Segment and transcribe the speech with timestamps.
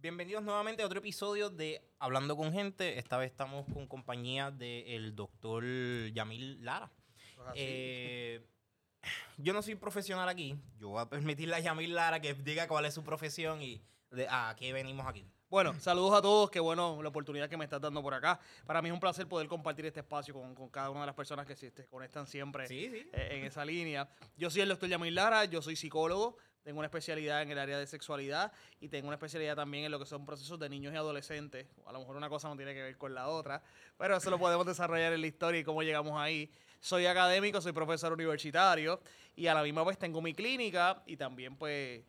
[0.00, 2.98] Bienvenidos nuevamente a otro episodio de Hablando con Gente.
[2.98, 5.62] Esta vez estamos con compañía del doctor
[6.12, 6.90] Yamil Lara.
[7.54, 8.40] Eh,
[9.36, 10.56] yo no soy profesional aquí.
[10.78, 14.26] Yo voy a permitirle a Yamil Lara que diga cuál es su profesión y de,
[14.30, 15.26] a qué venimos aquí.
[15.50, 18.38] Bueno, saludos a todos, qué bueno la oportunidad que me estás dando por acá.
[18.66, 21.14] Para mí es un placer poder compartir este espacio con, con cada una de las
[21.16, 23.08] personas que se conectan siempre Sí, sí.
[23.12, 24.08] eh, en esa línea.
[24.36, 27.78] Yo soy el doctor Yamil Lara, yo soy psicólogo, tengo una especialidad en el área
[27.78, 30.96] de sexualidad y tengo una especialidad también en lo que son procesos de niños y
[30.96, 31.66] adolescentes.
[31.86, 33.62] A lo mejor una cosa no tiene que ver con la otra,
[33.96, 36.50] pero eso lo podemos desarrollar en la historia y cómo llegamos ahí.
[36.80, 39.00] Soy académico, soy profesor universitario
[39.36, 42.02] y a la misma vez tengo mi clínica y también pues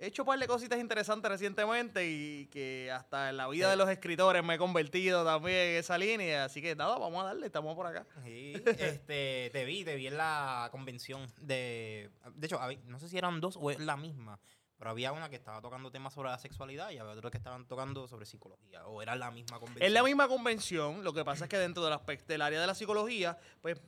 [0.00, 3.76] he hecho un par de cositas interesantes recientemente y que hasta en la vida de
[3.76, 6.44] los escritores me he convertido también en esa línea.
[6.44, 8.06] Así que nada, vamos a darle, estamos por acá.
[8.24, 12.10] Sí, este, te vi, te vi en la convención de...
[12.34, 14.40] De hecho, no sé si eran dos o es la misma,
[14.80, 17.66] pero había una que estaba tocando temas sobre la sexualidad y había otros que estaban
[17.68, 19.86] tocando sobre psicología, o era la misma convención.
[19.86, 22.66] Es la misma convención, lo que pasa es que dentro del aspecto del área de
[22.66, 23.78] la psicología, pues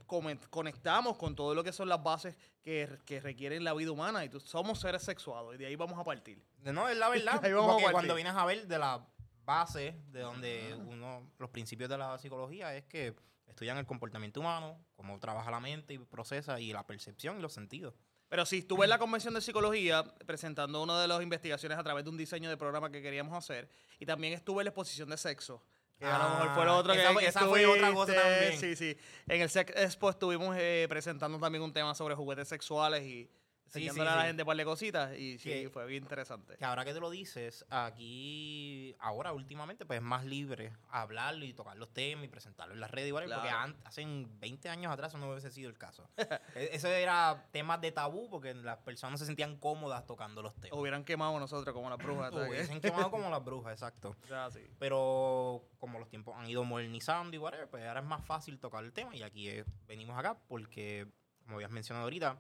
[0.50, 4.28] conectamos con todo lo que son las bases que, que requieren la vida humana y
[4.28, 6.44] tú- somos seres sexuados y de ahí vamos a partir.
[6.60, 9.04] No, es la verdad, Ahí vamos porque cuando vienes a ver de la
[9.44, 13.14] base de donde uno, los principios de la psicología es que
[13.46, 17.52] estudian el comportamiento humano, cómo trabaja la mente y procesa, y la percepción y los
[17.52, 17.94] sentidos.
[18.32, 22.02] Pero sí, estuve en la convención de psicología presentando una de las investigaciones a través
[22.02, 25.18] de un diseño de programa que queríamos hacer y también estuve en la exposición de
[25.18, 25.62] sexo.
[25.98, 28.14] Que a lo mejor fue lo Ah, otro que, esa que esa fue otra cosa
[28.14, 28.58] también.
[28.58, 28.96] Sí, sí.
[29.28, 33.28] En el Sex Expo estuvimos eh, presentando también un tema sobre juguetes sexuales y
[33.72, 36.56] Sí, sí, a la gente par de cositas y sí, fue bien interesante.
[36.56, 41.52] Que ahora que te lo dices, aquí, ahora últimamente, pues es más libre hablarlo y
[41.54, 43.58] tocar los temas y presentarlo en las redes, igual, porque Claro.
[43.58, 46.08] an- hace 20 años atrás eso no hubiese sido el caso.
[46.54, 50.78] E- Eso era temas de tabú porque las personas se sentían cómodas tocando los temas.
[50.78, 52.32] Hubieran quemado nosotros como las brujas.
[52.32, 54.16] Hubiesen quemado como las brujas, exacto.
[54.28, 54.60] Sea, sí.
[54.78, 58.84] Pero como los tiempos han ido modernizando y whatever, pues ahora es más fácil tocar
[58.84, 59.14] el tema.
[59.16, 61.06] Y aquí eh, venimos acá porque,
[61.44, 62.38] como habías mencionado ahorita,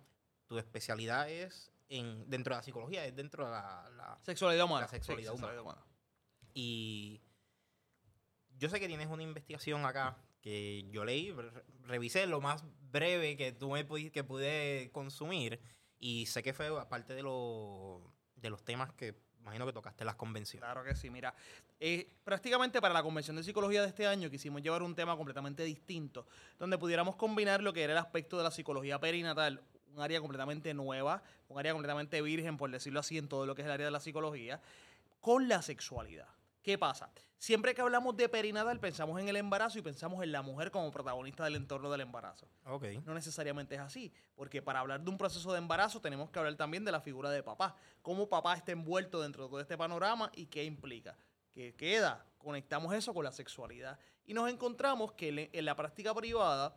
[0.52, 4.82] tu especialidad es en dentro de la psicología, es dentro de la- la Sexualidad humana.
[4.82, 5.82] La sexualidad Sí, humana.
[6.54, 7.20] Y
[8.58, 11.50] yo sé que tienes una investigación acá que yo leí, re-
[11.84, 15.60] revisé lo más breve que tú me pudi- que pude consumir
[15.98, 20.14] y sé que fue aparte de, lo- de los temas que imagino que tocaste las
[20.16, 20.64] convenciones.
[20.64, 21.34] Claro que sí, mira.
[21.84, 25.64] eh, prácticamente para la Convención de Psicología de este año quisimos llevar un tema completamente
[25.64, 29.60] distinto, donde pudiéramos combinar lo que era el aspecto de la psicología perinatal,
[29.94, 33.62] un área completamente nueva, un área completamente virgen, por decirlo así, en todo lo que
[33.62, 34.60] es el área de la psicología,
[35.20, 36.28] con la sexualidad.
[36.62, 37.10] ¿Qué pasa?
[37.38, 40.92] Siempre que hablamos de perinatal pensamos en el embarazo y pensamos en la mujer como
[40.92, 42.46] protagonista del entorno del embarazo.
[42.66, 42.84] Ok.
[43.04, 46.54] No necesariamente es así, porque para hablar de un proceso de embarazo tenemos que hablar
[46.54, 50.30] también de la figura de papá, cómo papá está envuelto dentro de todo este panorama
[50.36, 51.16] y qué implica.
[51.52, 52.24] ¿Qué queda?
[52.38, 56.76] Conectamos eso con la sexualidad y nos encontramos que en la práctica privada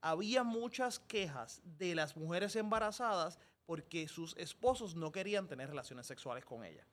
[0.00, 6.44] había muchas quejas de las mujeres embarazadas porque sus esposos no querían tener relaciones sexuales
[6.44, 6.86] con ellas.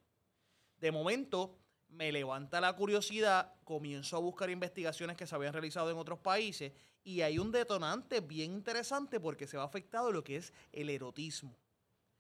[0.78, 1.56] De momento,
[1.90, 6.74] me levanta la curiosidad, comienzo a buscar investigaciones que se habían realizado en otros países
[7.04, 11.56] y hay un detonante bien interesante porque se va afectado lo que es el erotismo.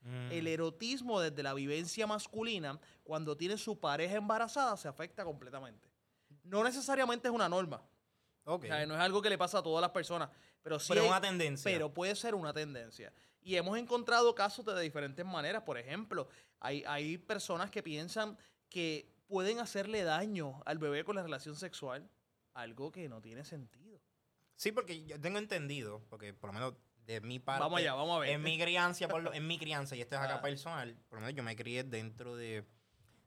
[0.01, 0.31] Mm.
[0.31, 5.88] El erotismo desde la vivencia masculina, cuando tiene su pareja embarazada, se afecta completamente.
[6.44, 7.81] No necesariamente es una norma.
[8.45, 8.63] Ok.
[8.63, 10.29] O sea, no es algo que le pasa a todas las personas,
[10.61, 11.71] pero sí Pero es una tendencia.
[11.71, 13.13] pero puede ser una tendencia.
[13.41, 15.63] Y hemos encontrado casos de diferentes maneras.
[15.63, 16.27] Por ejemplo,
[16.59, 18.37] hay, hay personas que piensan
[18.69, 22.09] que pueden hacerle daño al bebé con la relación sexual,
[22.53, 23.99] algo que no tiene sentido.
[24.55, 26.73] Sí, porque yo tengo entendido, porque por lo menos
[27.05, 27.61] de mi parte.
[27.61, 28.29] Vamos allá, vamos a ver.
[28.29, 30.41] En mi crianza, por lo- en mi crianza, y esto es acá Ah.
[30.41, 32.63] personal, por lo menos yo me crié dentro de,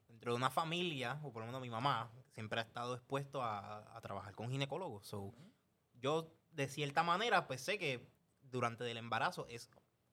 [0.08, 3.96] dentro de una familia, o por lo menos mi mamá, siempre ha estado expuesto a,
[3.96, 5.06] a trabajar con ginecólogos.
[5.06, 5.32] So,
[5.94, 8.06] yo, de cierta manera, pues sé que
[8.42, 9.70] durante el embarazo es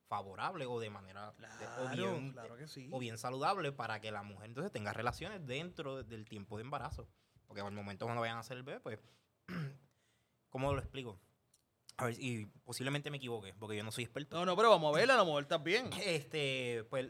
[0.08, 2.88] favorable o de manera de- o, Claro, bien, claro que sí.
[2.92, 7.10] o bien saludable para que la mujer entonces tenga relaciones dentro del tiempo de embarazo.
[7.46, 9.00] Porque al momento cuando vayan a hacer el bebé, pues,
[10.50, 11.20] ¿cómo lo explico?
[11.98, 14.38] A ver, y posiblemente me equivoque, porque yo no soy experto.
[14.38, 15.90] No, no, pero vamos a verla, a lo mejor estás bien.
[16.02, 17.08] Este, pues,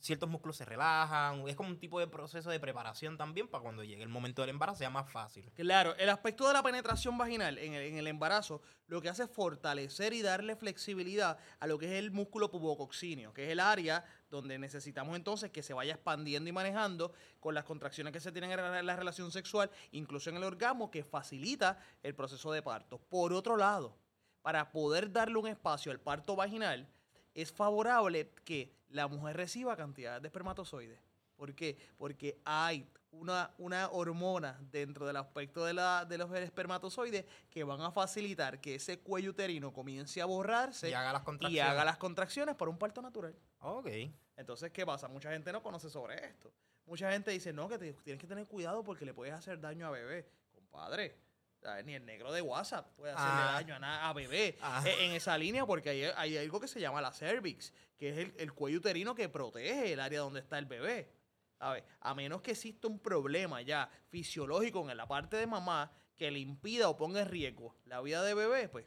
[0.00, 1.46] ciertos músculos se relajan.
[1.48, 4.50] Es como un tipo de proceso de preparación también para cuando llegue el momento del
[4.50, 5.50] embarazo sea más fácil.
[5.54, 9.24] Claro, el aspecto de la penetración vaginal en el, en el embarazo lo que hace
[9.24, 13.60] es fortalecer y darle flexibilidad a lo que es el músculo pubocoxíneo, que es el
[13.60, 18.32] área donde necesitamos entonces que se vaya expandiendo y manejando con las contracciones que se
[18.32, 22.62] tienen en la- la relación sexual, incluso en el orgasmo, que facilita el proceso de
[22.62, 22.98] parto.
[22.98, 23.96] Por otro lado,
[24.42, 26.88] para poder darle un espacio al parto vaginal,
[27.42, 30.98] es favorable que la mujer reciba cantidades de espermatozoides.
[31.36, 31.76] ¿Por qué?
[31.98, 37.80] Porque hay una, una hormona dentro del aspecto de, la, de los espermatozoides que van
[37.82, 41.70] a facilitar que ese cuello uterino comience a borrarse Y haga las y contracciones.
[41.70, 43.34] haga las contracciones para un parto natural.
[43.60, 43.88] Ok.
[44.36, 45.08] Entonces, ¿qué pasa?
[45.08, 46.52] Mucha gente no conoce sobre esto.
[46.86, 49.86] Mucha gente dice, no, que te- tienes que tener cuidado porque le puedes hacer daño
[49.86, 50.28] a bebé.
[50.54, 51.16] Compadre,
[51.62, 51.84] ¿sabes?
[51.84, 53.52] ni el negro de WhatsApp puede hacerle Ah.
[53.54, 54.82] daño a, na- a bebé Ah.
[54.86, 58.18] E- en esa línea porque hay, hay algo que se llama la cervix, que es
[58.18, 61.10] el, el cuello uterino que protege el área donde está el bebé.
[61.58, 61.84] ¿sabes?
[62.00, 66.38] A menos que exista un problema ya fisiológico en la parte de mamá que le
[66.38, 68.86] impida o ponga en riesgo la vida de bebé, pues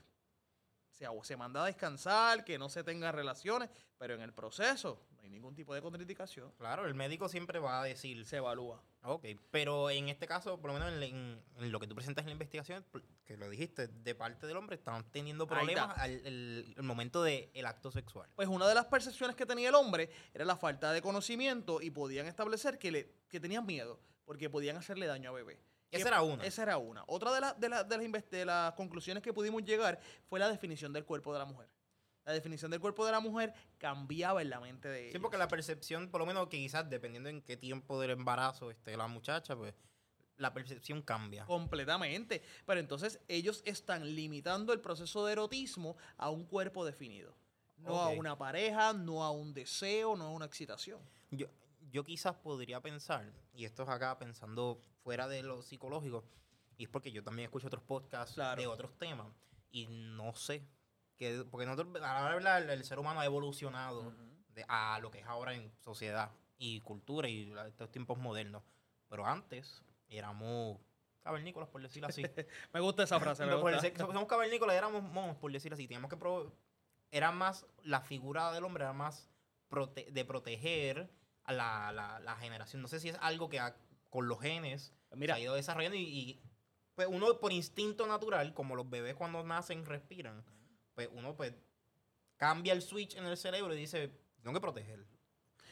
[0.92, 5.34] se, se manda a descansar, que no se tengan relaciones, pero en el proceso hay
[5.34, 6.52] ningún tipo de contraindicación.
[6.58, 8.26] Claro, el médico siempre va a decir.
[8.26, 8.82] Se evalúa.
[9.04, 12.24] Ok, pero en este caso, por lo menos en, en- en lo que tú presentas
[12.24, 12.84] en la investigación,
[13.26, 17.66] que lo dijiste, de parte del hombre, están teniendo problemas al el, el momento del
[17.66, 18.28] acto sexual.
[18.36, 21.92] Pues una de las percepciones que tenía el hombre era la falta de conocimiento y
[21.92, 25.62] podían establecer que, le, que tenían miedo porque podían hacerle daño a bebé.
[25.92, 26.44] Esa era una.
[26.46, 27.04] Esa era una.
[27.08, 30.50] Otra de, la- de, la- de las, de las conclusiones que pudimos llegar fue la
[30.50, 31.68] definición del cuerpo de la mujer.
[32.26, 35.22] La definición del cuerpo de la mujer cambiaba en la mente de Sí, ellos.
[35.22, 38.96] porque la percepción, por lo menos que quizás dependiendo en qué tiempo del embarazo esté
[38.98, 39.74] la muchacha, pues
[40.38, 41.46] la percepción cambia.
[41.46, 42.44] Completamente.
[42.66, 47.36] Pero entonces ellos están limitando el proceso de erotismo a un cuerpo definido.
[47.78, 51.00] No a una pareja, no a un deseo, no a una excitación.
[51.32, 51.48] Yo,
[51.92, 56.26] yo quizás podría pensar, y esto es acá pensando fuera de lo psicológico,
[56.78, 58.62] y es porque yo también escucho otros podcasts Claro.
[58.62, 59.28] de otros temas,
[59.72, 60.62] y no sé,
[61.20, 64.12] que, porque nosotros, a la de hablar, el ser humano ha evolucionado
[64.56, 68.64] de- a lo que es ahora en sociedad y cultura y estos tiempos modernos.
[69.10, 70.80] Pero antes éramos
[71.22, 72.24] cavernícolas, por decirlo así.
[72.74, 73.46] Me gusta esa frase.
[73.46, 73.82] me gusta.
[73.82, 75.88] decir- somos cavernícolas, éramos monos, por decirlo así.
[75.88, 76.18] Teníamos que
[77.12, 79.30] era más, la figura del hombre era más
[79.70, 81.10] prote- de proteger
[81.44, 82.82] a la, la- la generación.
[82.82, 83.76] No sé si es algo que ha-
[84.10, 86.42] con los genes Mira, se ha ido desarrollando y, y,
[86.94, 90.44] pues uno por instinto natural, como los bebés cuando nacen respiran,
[91.00, 91.54] pues uno pues
[92.36, 94.12] cambia el switch en el cerebro y dice,
[94.42, 95.06] tengo que proteger.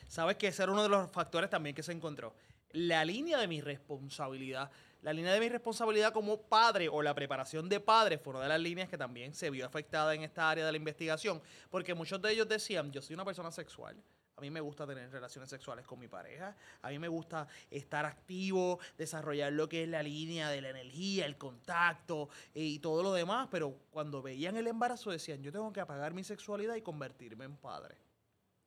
[0.08, 2.34] sabes que ese era uno de los factores también que se encontró.
[2.70, 4.72] La línea de mi responsabilidad,
[5.02, 8.48] la línea de mi responsabilidad como padre o la preparación de padre fue una de
[8.48, 12.22] las líneas que también se vio afectada en esta área de la investigación, porque muchos
[12.22, 14.02] de ellos decían, yo soy una persona sexual.
[14.38, 16.56] A mí me gusta tener relaciones sexuales con mi pareja.
[16.84, 21.26] A mí me gusta estar activo, desarrollar lo que es la línea de la energía,
[21.26, 23.48] el contacto eh, y todo lo demás.
[23.50, 27.58] Pero cuando veían el embarazo decían, yo tengo que apagar mi sexualidad y convertirme en
[27.58, 27.98] padre.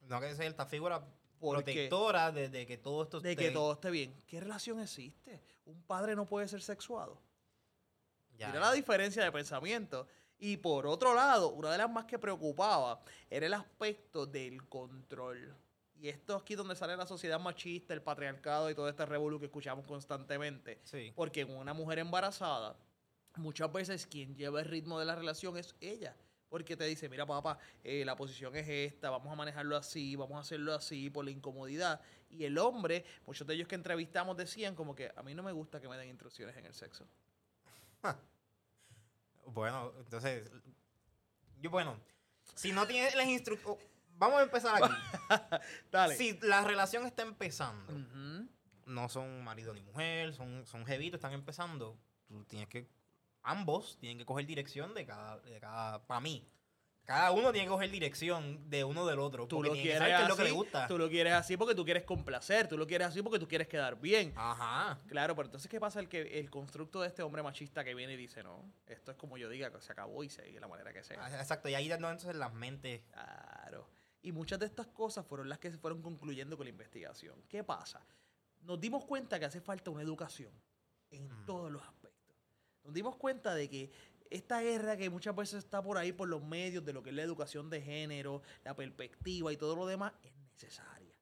[0.09, 1.07] No que sea esta figura
[1.39, 4.13] Porque- protectora de, de que todo esto de esté- que todo esté bien.
[4.27, 5.41] ¿Qué relación existe?
[5.67, 7.17] Un padre no puede ser sexuado.
[8.37, 10.09] Ya, Mira la diferencia de pensamiento.
[10.41, 15.55] Y por otro lado, una de las más que preocupaba era el aspecto del control.
[16.01, 19.39] Y esto es aquí donde sale la sociedad machista, el patriarcado y todo este revolú
[19.39, 20.81] que escuchamos constantemente.
[20.85, 21.13] Sí.
[21.15, 22.75] Porque en una mujer embarazada,
[23.37, 26.17] muchas veces quien lleva el ritmo de la relación es ella.
[26.49, 30.39] Porque te dice, mira papá, eh, la posición es esta, vamos a manejarlo así, vamos
[30.39, 32.01] a hacerlo así por la incomodidad.
[32.31, 35.53] Y el hombre, muchos de ellos que entrevistamos decían como que a mí no me
[35.53, 37.07] gusta que me den instrucciones en el sexo.
[39.47, 40.51] Bueno, entonces,
[41.61, 41.97] yo, bueno,
[42.55, 43.83] si no tienes las instrucciones,
[44.17, 44.95] vamos a empezar aquí.
[45.91, 46.17] Dale.
[46.17, 47.93] Si la relación está empezando,
[48.87, 52.89] no son marido ni mujer, son, son jevitos, están empezando, tú tienes que,
[53.43, 56.47] ambos tienen que coger dirección de cada, de cada, para mí,
[57.11, 60.09] cada uno tiene que coger dirección de uno del otro, Tú lo que quieres es
[60.21, 60.87] lo así, que le gusta.
[60.87, 63.67] tú lo quieres así porque tú quieres complacer, tú lo quieres así porque tú quieres
[63.67, 64.33] quedar bien.
[64.37, 65.01] Ajá.
[65.09, 65.99] Claro, pero entonces, ¿qué pasa?
[65.99, 69.17] El, que, el constructo de este hombre machista que viene y dice, no, esto es
[69.17, 71.19] como yo diga, que se acabó y se de la manera que sea.
[71.21, 73.03] Ah, Exacto, y ahí no entonces las mentes.
[73.13, 73.89] Claro.
[74.23, 77.43] Y muchas de estas cosas fueron las que se fueron concluyendo con la investigación.
[77.49, 78.07] ¿Qué pasa?
[78.63, 80.53] Nos dimos cuenta que hace falta una educación
[81.11, 81.45] en Mm.
[81.47, 82.37] todos los aspectos.
[82.85, 83.91] Nos dimos cuenta de que
[84.31, 87.17] esta guerra que muchas veces está por ahí por los medios de lo que es
[87.17, 91.15] la educación de género, la perspectiva y todo lo demás es necesaria.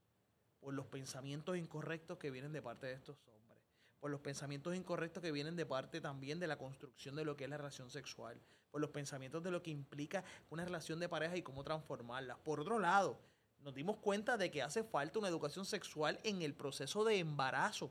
[0.60, 3.58] Por los pensamientos incorrectos que vienen de parte de estos hombres.
[3.98, 7.44] Por los pensamientos incorrectos que vienen de parte también de la construcción de lo que
[7.44, 8.40] es la relación sexual.
[8.70, 12.36] Por los pensamientos de lo que implica una relación de pareja y cómo transformarla.
[12.36, 13.18] Por otro lado,
[13.60, 17.90] nos dimos cuenta de que hace falta una educación sexual en el proceso de embarazo.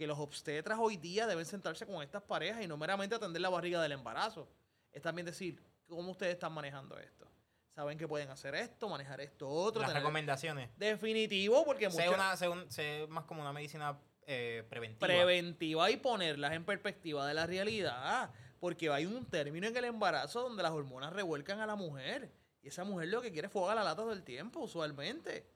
[0.00, 3.50] Que los obstetras hoy día deben sentarse con estas parejas y no meramente atender la
[3.50, 4.48] barriga del embarazo.
[4.92, 7.30] Es también decir, ¿cómo ustedes están manejando esto?
[7.74, 9.82] ¿Saben que pueden hacer esto, manejar esto, otro?
[9.82, 10.70] Las tener- recomendaciones.
[10.78, 15.06] Definitivo, porque muchas una, un- más como una medicina eh, preventiva.
[15.06, 18.30] preventiva y ponerlas en perspectiva de la realidad.
[18.58, 22.32] Porque hay un término en el embarazo donde las hormonas revuelcan a la mujer.
[22.62, 25.46] Y esa mujer lo que quiere es fuego a la lata todo el tiempo, usualmente.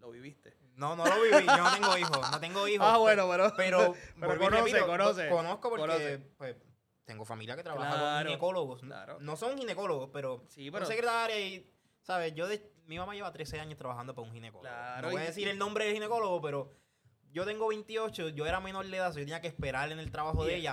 [0.00, 0.56] Lo viviste.
[0.78, 2.86] No, no lo viví, yo no tengo hijos, no tengo hijos.
[2.88, 6.18] Ah, bueno, pero- Pero, pero y conoce, repito, conoce, co- Conozco porque conoce.
[6.38, 6.56] pues,
[7.04, 8.80] tengo familia que trabaja Claro, con ginecólogos.
[8.82, 9.18] claro.
[9.20, 11.70] No son ginecólogos, pero Sí, pero- secretarias y,
[12.02, 12.34] ¿sabes?
[12.34, 14.68] Yo de, mi mamá lleva 13 años trabajando para un ginecólogo.
[14.68, 16.70] Claro, no voy a decir el nombre del ginecólogo, pero
[17.32, 20.10] yo tengo 28, yo era menor de edad, so yo tenía que esperar en el
[20.10, 20.72] trabajo Y de ella.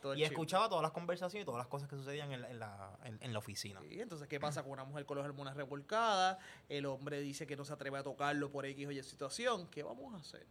[0.00, 2.50] todo el Y escuchaba todas las conversaciones y todas las cosas que sucedían en la,
[2.50, 3.80] en la, en- en la oficina.
[3.80, 6.38] Sí, entonces, ¿qué pasa con una mujer con las hormonas revolcadas?
[6.68, 9.66] El hombre dice que no se atreve a tocarlo por X o Y situación.
[9.68, 10.46] ¿Qué vamos a hacer?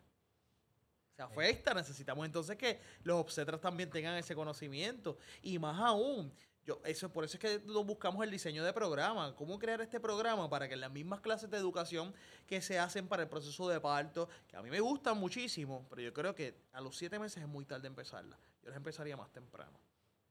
[1.16, 5.18] Se afecta, necesitamos entonces que los obstetras también tengan ese conocimiento.
[5.44, 6.34] Y más aún,
[6.66, 9.36] yo, eso, por eso es que nos buscamos el diseño de programa.
[9.36, 12.14] ¿Cómo crear este programa para que en las mismas clases de educación
[12.48, 16.02] que se hacen para el proceso de parto, que a mí me gustan muchísimo, pero
[16.02, 18.38] yo creo que a los siete meses es muy tarde empezarla.
[18.62, 19.78] Yo las empezaría más temprano.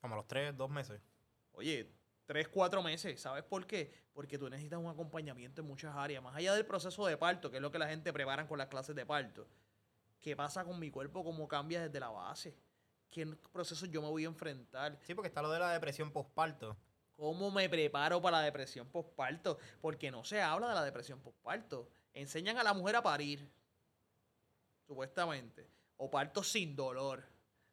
[0.00, 1.00] Como a los 3, 2 meses.
[1.52, 1.92] Oye,
[2.26, 3.20] tres, cuatro meses.
[3.20, 3.92] ¿Sabes por qué?
[4.14, 6.22] Porque tú necesitas un acompañamiento en muchas áreas.
[6.22, 8.68] Más allá del proceso de parto, que es lo que la gente prepara con las
[8.68, 9.46] clases de parto.
[10.20, 11.22] ¿Qué pasa con mi cuerpo?
[11.22, 12.56] ¿Cómo cambia desde la base?
[13.12, 14.99] ¿Qué procesos yo me voy a enfrentar?
[15.02, 16.76] Sí, porque está lo de la depresión postparto.
[17.14, 19.59] ¿Cómo me preparo para la depresión postparto?
[19.81, 21.88] Porque no se habla de la depresión postparto.
[22.14, 23.49] Enseñan a la mujer a parir,
[24.87, 25.69] supuestamente.
[25.99, 27.23] O parto sin dolor,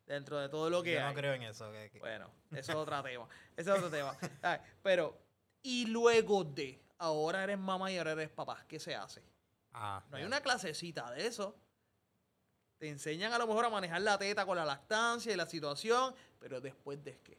[0.06, 1.06] dentro de todo lo que Yo hay.
[1.08, 1.72] no creo en eso.
[1.72, 3.28] que- que- Bueno, eso es otro tema.
[3.56, 4.16] Eso es otro tema.
[4.42, 5.18] Ay, pero,
[5.64, 9.24] y luego de, ahora eres mamá y ahora eres papá, ¿qué se hace?
[9.72, 11.56] Ah, No hay una clasecita de eso.
[12.80, 16.16] Te enseñan a lo mejor a manejar la teta con la lactancia y la situación,
[16.40, 17.38] pero después de qué?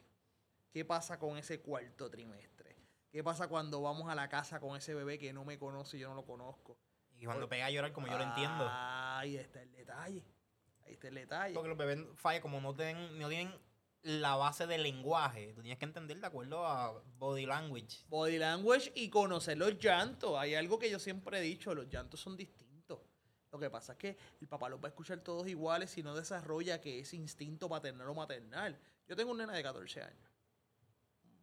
[0.70, 2.76] ¿Qué pasa con ese cuarto trimestre?
[3.10, 6.00] ¿Qué pasa cuando vamos a la casa con ese bebé que no me conoce y
[6.00, 6.76] yo no lo conozco?
[7.18, 8.66] Y cuando pega a llorar, como yo lo entiendo.
[8.70, 10.24] Ahí está el detalle.
[10.84, 11.54] Ahí está el detalle.
[11.54, 13.52] Porque los bebés fallan, como no tienen, no tienen
[14.02, 15.52] la base del lenguaje.
[15.54, 18.04] Tú tienes que entender de acuerdo a body language.
[18.08, 20.38] Body language y conocer los llantos.
[20.38, 22.69] Hay algo que yo siempre he dicho, los llantos son distintos.
[23.52, 26.14] Lo que pasa es que el papá los va a escuchar todos iguales si no
[26.14, 28.78] desarrolla que ese instinto paternal o maternal.
[29.08, 30.30] Yo tengo un nene de 14 años.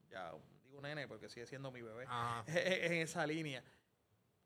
[0.10, 0.32] Ya
[0.64, 2.06] digo nene porque sigue siendo mi bebé.
[2.08, 2.44] Ajá.
[2.48, 3.64] en esa línea.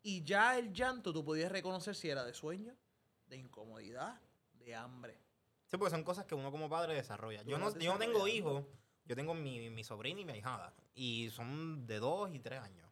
[0.01, 2.75] Y ya el llanto tú podías reconocer si era de sueño,
[3.27, 4.19] de incomodidad,
[4.53, 5.19] de hambre.
[5.67, 7.43] Sí, porque son cosas que uno como padre desarrolla.
[7.43, 8.65] Yo no, yo no tengo hijos.
[9.05, 10.73] Yo tengo mi, mi sobrina y mi ahijada.
[10.95, 12.90] Y son de dos y tres años.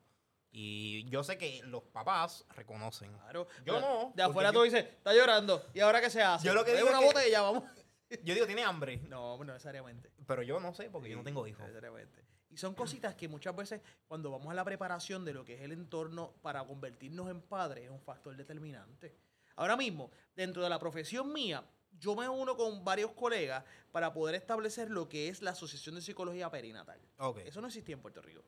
[0.52, 3.12] Y yo sé que los papás reconocen.
[3.14, 3.48] Claro.
[3.66, 5.64] Yo Pero no, De afuera tú dices, está llorando.
[5.74, 6.48] ¿Y ahora qué se hace?
[6.48, 7.64] Yo lo que digo una es que- botella, vamos.
[8.24, 8.98] Yo digo, tiene hambre.
[9.08, 10.12] No, no necesariamente.
[10.26, 11.62] Pero yo no sé porque yo no tengo hijos.
[11.62, 12.26] Necesariamente.
[12.50, 15.62] Y son cositas que muchas veces cuando vamos a la preparación de lo que es
[15.62, 19.16] el entorno para convertirnos en padres es un factor determinante.
[19.56, 21.64] Ahora mismo, dentro de la profesión mía,
[22.00, 26.02] yo me uno con varios colegas para poder establecer lo que es la Asociación de
[26.02, 27.00] Psicología Perinatal.
[27.18, 27.40] Ok.
[27.46, 28.44] Eso no existía en Puerto Rico.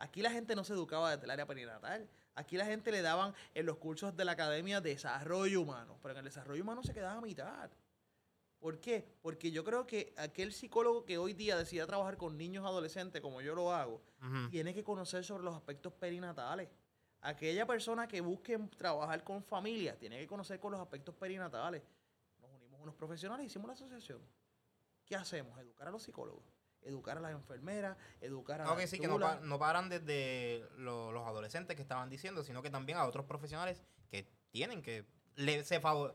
[0.00, 2.08] Aquí la gente no se educaba desde el área perinatal.
[2.34, 6.18] Aquí la gente le daban en los cursos de la Academia Desarrollo Humano, pero en
[6.18, 7.70] el desarrollo humano se quedaba a mitad.
[8.58, 9.06] ¿Por qué?
[9.20, 13.42] Porque yo creo que aquel psicólogo que hoy día decida trabajar con niños adolescentes, como
[13.42, 14.02] yo lo hago,
[14.50, 16.68] tiene que conocer sobre los aspectos perinatales.
[17.20, 21.82] Aquella persona que busque trabajar con familias tiene que conocer con los aspectos perinatales.
[22.40, 24.20] Nos unimos unos profesionales hicimos la asociación.
[25.04, 25.58] ¿Qué hacemos?
[25.58, 26.44] Educar a los psicólogos,
[26.82, 29.88] educar a las enfermeras, educar a Ah, Ok, las sí, que no, pa- no paran
[29.88, 34.82] desde lo- los adolescentes que estaban diciendo, sino que también a otros profesionales que tienen
[34.82, 35.04] que
[35.36, 36.14] le- se favor-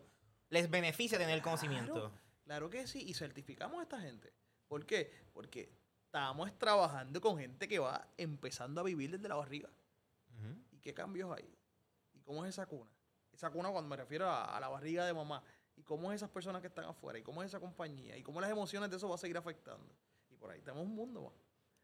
[0.49, 2.11] les beneficia tener el conocimiento.
[2.43, 4.33] Claro que sí, y certificamos a esta gente.
[4.67, 5.11] ¿Por qué?
[5.33, 5.71] Porque
[6.05, 9.69] estamos trabajando con gente que va empezando a vivir desde la barriga.
[10.71, 11.47] ¿Y qué cambios hay?
[12.13, 12.91] ¿Y cómo es esa cuna?
[13.31, 15.43] Esa cuna cuando me refiero a, a la barriga de mamá.
[15.75, 17.19] ¿Y cómo es esas personas que están afuera?
[17.19, 18.15] ¿Y cómo es esa compañía?
[18.17, 19.93] ¿Y cómo las emociones de eso va a seguir afectando?
[20.45, 21.33] Por ahí tenemos un mundo más.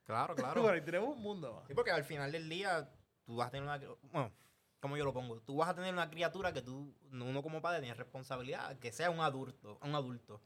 [0.03, 0.61] Claro, claro.
[0.61, 1.67] por ahí tenemos un mundo más.
[1.67, 2.87] Sí, porque al final del día
[3.25, 3.79] tú vas a tener una...
[4.11, 4.31] Bueno,
[4.79, 7.79] como yo lo pongo, tú vas a tener una criatura que tú, uno como padre
[7.79, 10.41] tiene responsabilidad, que sea un adulto, un adulto.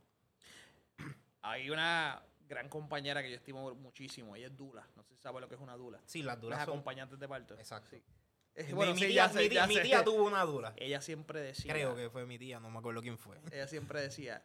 [1.41, 4.35] Hay una gran compañera que yo estimo muchísimo.
[4.35, 4.87] Ella es Dula.
[4.95, 6.01] No sé si sabe lo que es una Dula.
[6.05, 6.69] Sí, las Las duras son...
[6.69, 7.53] acompañantes de parto.
[7.55, 7.89] Exacto.
[7.91, 8.03] Sí.
[8.67, 10.73] Mi- bueno, mi, sí, tía, sé, mi tía- mi tía tuvo una dura.
[10.77, 11.73] Ella siempre decía.
[11.73, 13.37] Creo que fue mi tía, no me acuerdo quién fue.
[13.51, 14.43] Ella siempre decía,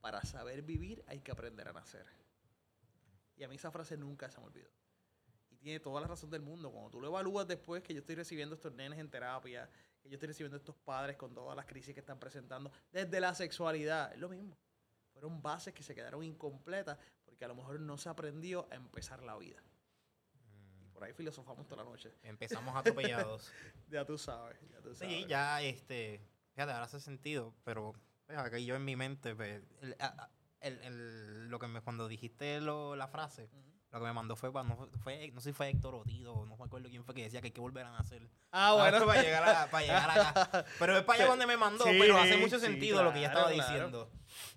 [0.00, 2.04] para saber vivir hay que aprender a nacer.
[3.36, 4.70] Y a mí esa frase nunca se me olvidó.
[5.50, 6.70] Y tiene toda la razón del mundo.
[6.70, 9.68] Cuando tú lo evalúas después que yo estoy recibiendo estos nenes en terapia,
[10.00, 13.34] que yo estoy recibiendo estos padres con todas las crisis que están presentando, desde la
[13.34, 14.56] sexualidad, es lo mismo.
[15.12, 19.22] Fueron bases que se quedaron incompletas porque a lo mejor no se aprendió a empezar
[19.22, 19.62] la vida.
[20.82, 22.12] Y por ahí filosofamos toda la noche.
[22.22, 23.50] Empezamos atropellados.
[23.88, 25.14] Ya tú sabes, ya tú sabes.
[25.14, 26.20] Sí, ya, este,
[26.54, 27.92] fíjate, ahora hace sentido, pero
[28.26, 30.30] pues, aquí yo en mi mente, pues, el- a- a-
[30.64, 33.74] el- el- lo que me, cuando dijiste lo- la frase, Ujú.
[33.92, 36.64] Lo que me mandó fue, no, fue, no sé si fue Héctor Otido, no me
[36.64, 38.28] acuerdo quién fue que decía que hay que volver a nacer.
[38.50, 39.06] Ah, bueno.
[39.06, 40.64] para, llegar a- para llegar acá.
[40.80, 43.20] Pero es para allá donde me mandó, Sí, pero hace mucho sí, sentido lo que
[43.20, 43.72] ya estaba claro, claro.
[43.72, 44.10] diciendo.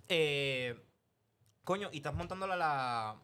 [0.08, 0.84] Eh,
[1.64, 3.22] coño, y estás montando la, la,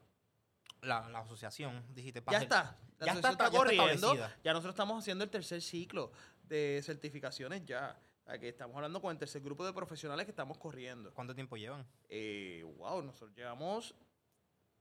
[0.81, 2.21] la, la asociación, dijiste.
[2.21, 2.77] para Ya está.
[2.99, 4.15] La Ya está, está, ya está corriendo.
[4.43, 6.11] ya nosotros estamos haciendo el tercer ciclo
[6.43, 7.97] de certificaciones ya.
[8.39, 11.13] Que estamos hablando con el tercer grupo de profesionales que estamos corriendo.
[11.13, 11.85] ¿Cuánto tiempo llevan?
[12.09, 13.93] Eh, wow, nosotros llevamos,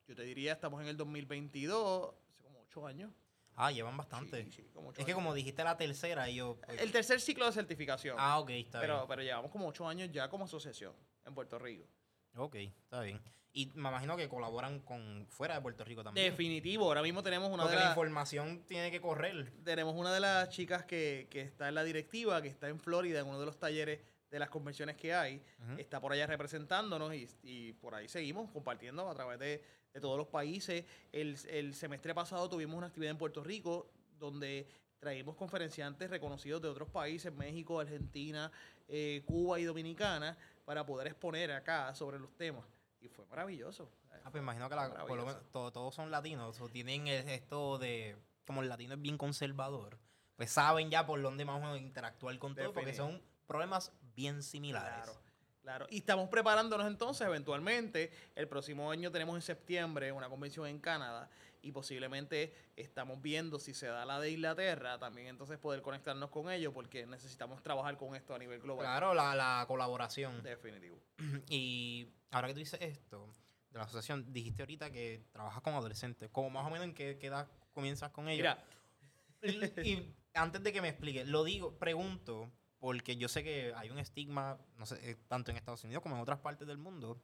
[0.07, 3.13] yo te diría, estamos en el 2022, hace como ocho años.
[3.55, 4.45] Ah, llevan bastante.
[4.45, 6.57] Sí, sí, como ocho es que como dijiste la tercera, y yo...
[6.65, 8.17] pues, El tercer ciclo de certificación.
[8.19, 9.09] ah, ok, está pero, bien.
[9.09, 10.95] pero llevamos como ocho años ya como asociación
[11.27, 11.85] en Puerto Rico.
[12.37, 13.21] Ok, está bien.
[13.55, 16.31] Y me imagino que colaboran con fuera de Puerto Rico también.
[16.31, 17.93] Definitivo, ahora mismo tenemos una Porque de la las...
[17.93, 19.53] información tiene que correr.
[19.63, 23.21] tenemos una de las chicas que, que está en la directiva, que está en Florida,
[23.21, 25.43] en uno de los talleres de las convenciones que hay.
[25.77, 30.17] Está por allá representándonos y, y por ahí seguimos compartiendo a través de, de todos
[30.17, 30.87] los países.
[31.13, 34.67] El, el semestre pasado tuvimos una actividad en Puerto Rico donde
[34.99, 38.51] traímos conferenciantes reconocidos de otros países, México, Argentina,
[38.89, 42.65] eh, Cuba y Dominicana, para poder exponer acá sobre los temas.
[43.03, 43.91] Y fue maravilloso.
[44.25, 45.27] Ah, pues imagino que la- por lo Maravilloso.
[45.39, 46.61] menos to- todos son latinos.
[46.61, 48.17] O tienen esto de.
[48.47, 49.99] Como el latino es bien conservador,
[50.37, 54.43] pues saben ya por dónde más o menos interactuar con todo, porque son problemas bien
[54.43, 55.05] similares.
[55.05, 55.23] Claro,
[55.63, 55.87] claro.
[55.91, 61.29] Y estamos preparándonos entonces, eventualmente, el próximo año tenemos en septiembre una convención en Canadá
[61.63, 66.51] y posiblemente estamos viendo si se da la de Inglaterra, también entonces poder conectarnos con
[66.51, 68.85] ellos porque necesitamos trabajar con esto a nivel global.
[68.85, 70.43] Claro, la, la colaboración.
[70.43, 70.99] Definitivo.
[71.49, 73.33] Y ahora que tú dices esto,
[73.71, 76.29] de la asociación, dijiste ahorita que trabajas con adolescentes.
[76.31, 78.57] Como más o menos en qué, qué edad comienzas con ellos.
[79.43, 83.73] Mira, y, y antes de que me explique, lo digo, pregunto, porque yo sé que
[83.77, 86.79] hay un estigma, no sé, eh, tanto en Estados Unidos como en otras partes del
[86.79, 87.23] mundo,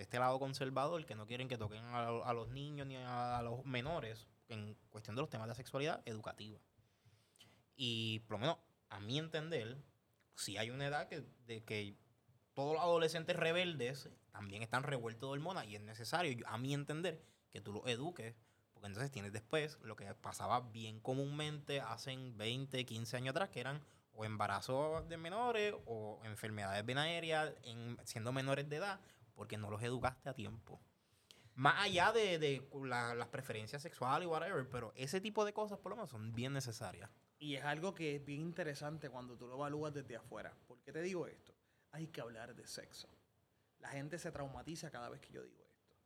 [0.00, 3.36] de este lado conservador, que no quieren que toquen a, a los niños ni a,
[3.36, 6.58] a los menores en cuestión de los temas de sexualidad educativa.
[7.76, 8.56] Y por lo menos,
[8.88, 9.76] a mi entender,
[10.36, 11.98] si hay una edad que, de que
[12.54, 17.22] todos los adolescentes rebeldes también están revueltos de hormonas y es necesario, a mi entender,
[17.50, 18.34] que tú los eduques,
[18.72, 23.60] porque entonces tienes después lo que pasaba bien comúnmente hace 20, 15 años atrás, que
[23.60, 23.82] eran
[24.14, 28.98] o embarazos de menores o enfermedades venéreas en, siendo menores de edad,
[29.40, 30.78] porque no los educaste a tiempo.
[31.54, 35.78] Más allá de, de la- las preferencias sexuales y whatever, pero ese tipo de cosas
[35.78, 37.08] por lo menos son bien necesarias.
[37.38, 40.54] y es algo que es bien interesante cuando tú lo evalúas desde afuera.
[40.68, 41.54] ¿Por qué te digo esto?
[41.90, 43.08] Hay que hablar de sexo.
[43.78, 45.96] La gente se traumatiza cada vez que yo digo esto.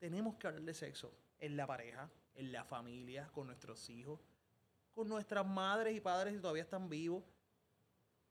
[0.00, 4.18] Tenemos que hablar de sexo en la pareja, en la familia, con nuestros hijos,
[4.92, 7.22] con nuestras madres y padres si todavía están vivos.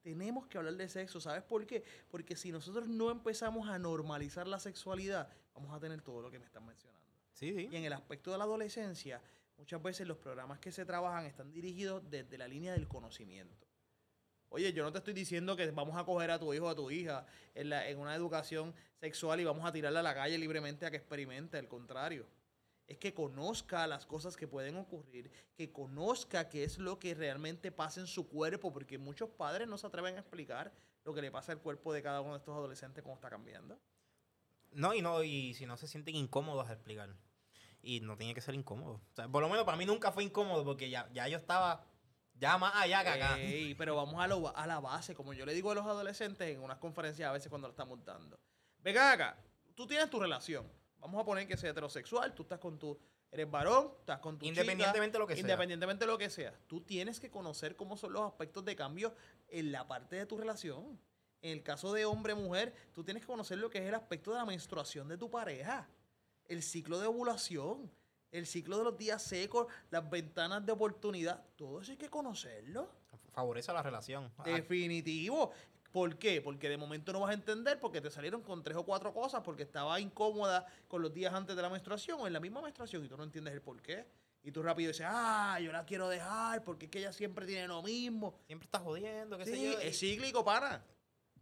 [0.04, 1.20] Tenemos que hablar de sexo.
[1.20, 1.84] ¿Sabes por qué?
[2.12, 6.38] Porque si nosotros no empezamos a normalizar la sexualidad, vamos a tener todo lo que
[6.40, 7.02] me están mencionando.
[7.32, 7.70] Sí, sí.
[7.72, 9.22] Y en el aspecto de la adolescencia,
[9.58, 13.66] muchas veces los programas que se trabajan están dirigidos desde la línea del conocimiento.
[14.50, 16.76] Oye, yo no te estoy diciendo que vamos a coger a tu hijo o a
[16.76, 20.38] tu hija en, la- en una educación sexual y vamos a tirarla a la calle
[20.38, 22.28] libremente a que experimente, al contrario.
[22.88, 27.72] Es que conozca las cosas que pueden ocurrir, que conozca qué es lo que realmente
[27.72, 31.32] pasa en su cuerpo, porque muchos padres no se atreven a explicar lo que le
[31.32, 33.80] pasa al cuerpo de cada uno de estos adolescentes cómo está cambiando.
[34.72, 37.16] No, y no, y si no se sienten incómodos a explicar.
[37.82, 39.02] Y no tiene que ser incómodo.
[39.12, 41.86] O sea, por lo menos para mí nunca fue incómodo porque ya, ya yo estaba
[42.36, 43.40] ya más allá que acá.
[43.40, 46.48] Ey, pero vamos a, lo a la base, como yo le digo a los adolescentes
[46.50, 48.40] en unas conferencias a veces cuando lo estamos dando.
[48.80, 49.38] Venga acá,
[49.76, 50.70] tú tienes tu relación.
[51.04, 52.98] Vamos a poner que sea heterosexual, tú estás con tu,
[53.30, 55.42] eres varón, estás con tu Independientemente de lo que sea.
[55.42, 56.58] Independientemente de lo que sea.
[56.66, 59.14] Tú tienes que conocer cómo son los aspectos de cambio
[59.50, 60.98] en la parte de tu relación.
[61.42, 64.38] En el caso de hombre-mujer, tú tienes que conocer lo que es el aspecto de
[64.38, 65.90] la menstruación de tu pareja.
[66.46, 67.92] El ciclo de ovulación,
[68.32, 71.44] el ciclo de los días secos, las ventanas de oportunidad.
[71.58, 72.90] Todo eso hay que conocerlo.
[73.34, 74.32] Favorece la relación.
[74.38, 75.52] Ah, Definitivo.
[75.94, 76.42] ¿Por qué?
[76.42, 79.42] Porque de momento no vas a entender porque te salieron con tres o cuatro cosas,
[79.44, 83.06] porque estaba incómoda con los días antes de la menstruación o en la misma menstruación
[83.06, 84.08] y tú no entiendes el por qué.
[84.42, 87.68] Y tú rápido dices, ah, yo la quiero dejar porque es que ella siempre tiene
[87.68, 88.40] lo mismo.
[88.48, 89.80] Siempre estás jodiendo, qué sé Sí, yo.
[89.80, 90.84] es cíclico, pana.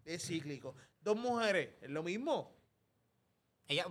[0.04, 0.76] Es cíclico.
[1.00, 2.54] Dos mujeres, es lo mismo.
[3.70, 3.88] Ella-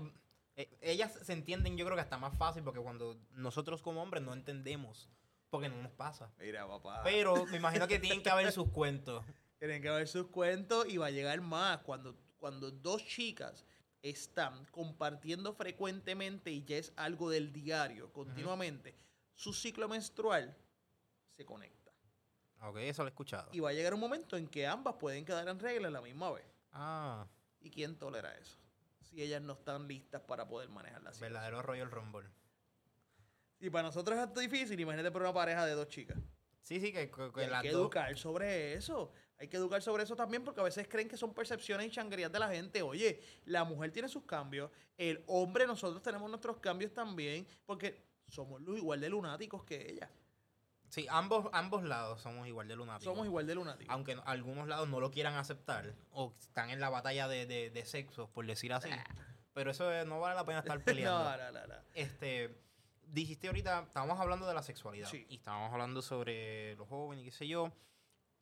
[0.57, 4.23] eh, ellas se entienden, yo creo que hasta más fácil porque cuando nosotros como hombres
[4.23, 5.09] no entendemos,
[5.49, 6.31] porque no nos pasa.
[6.39, 7.01] Mira, papá.
[7.03, 9.25] Pero me imagino que tienen que haber sus cuentos.
[9.61, 13.67] Tienen que ver sus cuentos y va a llegar más cuando, cuando dos chicas
[14.01, 18.97] están compartiendo frecuentemente y ya es algo del diario, continuamente,
[19.35, 20.57] su ciclo menstrual
[21.29, 21.93] se conecta.
[22.63, 23.51] Ok, eso lo he escuchado.
[23.53, 26.01] Y va a llegar un momento en que ambas pueden quedar en regla a la
[26.01, 26.47] misma vez.
[26.73, 27.27] Ah,
[27.61, 28.59] ¿Y quién tolera eso?
[29.03, 31.35] Si ellas no están listas para poder manejar la situación.
[31.35, 32.29] verdadero Royal Rumble.
[33.59, 36.17] Y para nosotros es difícil, imagínate por una pareja de dos chicas.
[36.63, 39.13] Sí, sí, que, que, que hay que educar sobre eso.
[39.41, 42.31] Hay que educar sobre eso también porque a veces creen que son percepciones y changuerías
[42.31, 42.83] de la gente.
[42.83, 48.61] Oye, la mujer tiene sus cambios, el hombre, nosotros tenemos nuestros cambios también porque somos
[48.77, 50.11] igual de lunáticos que ella.
[50.91, 53.05] Sí, ambos, ambos lados somos igual de lunáticos.
[53.15, 53.95] Somos igual de lunáticos.
[53.95, 57.71] Aunque no- algunos lados no lo quieran aceptar o están en la batalla de, de,
[57.71, 58.91] de sexos, por decir así.
[59.55, 61.25] Pero eso eh, no vale la pena estar peleando.
[61.25, 61.75] no, no, no, no.
[61.95, 62.55] Este,
[63.07, 65.09] dijiste ahorita, estábamos hablando de la sexualidad.
[65.09, 65.25] Sí.
[65.31, 67.73] Y estábamos hablando sobre los jóvenes y qué sé yo.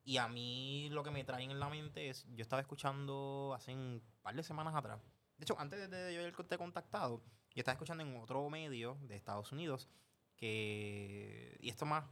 [0.09, 3.75] Y a mí lo que me traen en la mente es, yo estaba escuchando hace
[3.75, 4.99] un par de semanas atrás.
[5.37, 7.19] De hecho, antes de, yo haberte contactado,
[7.55, 9.87] yo estaba escuchando en otro medio de Estados Unidos
[10.35, 12.05] que, y esto más,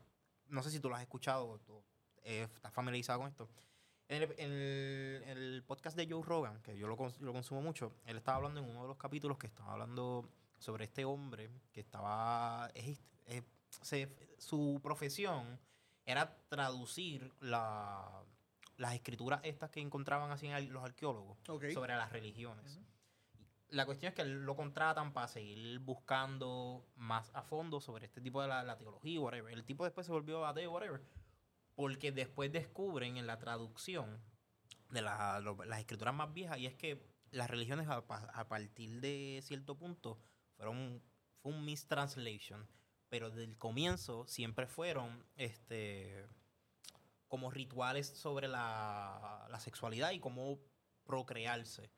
[0.48, 1.82] no sé si tú lo has escuchado tú,
[2.22, 3.48] eh, estás familiarizado con esto.
[4.09, 7.62] En el, en el- en el podcast de Joe Rogan, que yo lo, lo consumo
[7.62, 10.28] mucho, él estaba hablando en uno de los capítulos que estaba hablando
[10.59, 12.70] sobre este hombre que estaba.
[12.74, 13.42] es- es-
[13.82, 15.59] se- su profesión
[16.07, 18.25] era traducir la-
[18.77, 21.66] las escrituras estas que encontraban así en los arqueólogos Ok.
[21.73, 22.81] sobre las religiones.
[23.69, 28.40] La cuestión es que lo contratan para seguir buscando más a fondo sobre este tipo
[28.40, 29.53] de la, la teología, whatever.
[29.53, 31.03] El tipo después se volvió ateo, whatever.
[31.75, 34.23] Porque después descubren en la traducción
[34.90, 39.01] de la- lo- las escrituras más viejas, y es que las religiones a, a partir
[39.01, 40.21] de cierto punto
[40.57, 41.03] fueron
[41.42, 42.69] fue un mistranslation,
[43.09, 46.27] pero desde el comienzo siempre fueron este
[47.29, 50.59] como rituales sobre la, la sexualidad y cómo
[51.05, 51.90] procrearse.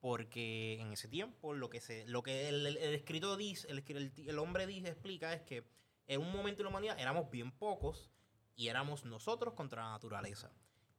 [0.00, 3.82] Porque en ese tiempo lo que se lo que el, el- el escrito dice, el,
[4.26, 5.64] el, hombre dice, explica es que
[6.06, 8.10] en un momento en la humanidad éramos bien pocos
[8.54, 10.52] y éramos nosotros contra la naturaleza.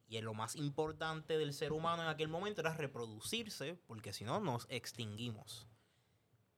[0.09, 4.39] Y lo más importante del ser humano en aquel momento era reproducirse, porque si no
[4.39, 5.67] nos extinguimos.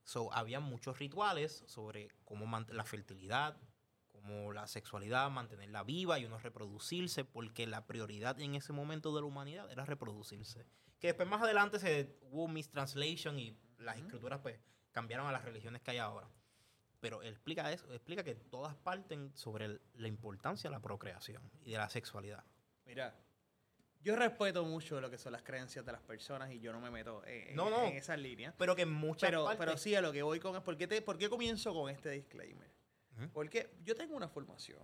[0.10, 3.56] So, había muchos rituales sobre cómo mantener la fertilidad,
[4.08, 9.22] como la sexualidad, mantenerla viva y uno reproducirse, porque la prioridad en ese momento de
[9.22, 10.66] la humanidad era reproducirse.
[11.00, 14.60] Que después más adelante se hubo mistranslation y las escrituras pues
[14.94, 16.28] cambiaron a las religiones que hay ahora.
[17.00, 21.78] Pero explica eso, explica que todas parten sobre la importancia de la procreación y de
[21.78, 22.44] la sexualidad.
[22.84, 23.16] Mira,
[24.02, 26.90] yo respeto mucho lo que son las creencias de las personas y yo no me
[26.90, 27.84] meto en, en- No, no.
[27.86, 28.54] en esas líneas.
[28.58, 29.60] Pero que en muchas Pero, partes...
[29.66, 31.90] pero sí, a lo que voy con es, ¿por qué, te, ¿por qué comienzo con
[31.90, 32.70] este disclaimer?
[33.34, 34.80] Porque yo tengo una formación,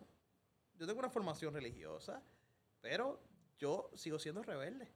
[0.78, 2.22] yo tengo una formación religiosa,
[2.82, 3.22] pero
[3.58, 4.92] yo sigo siendo rebelde.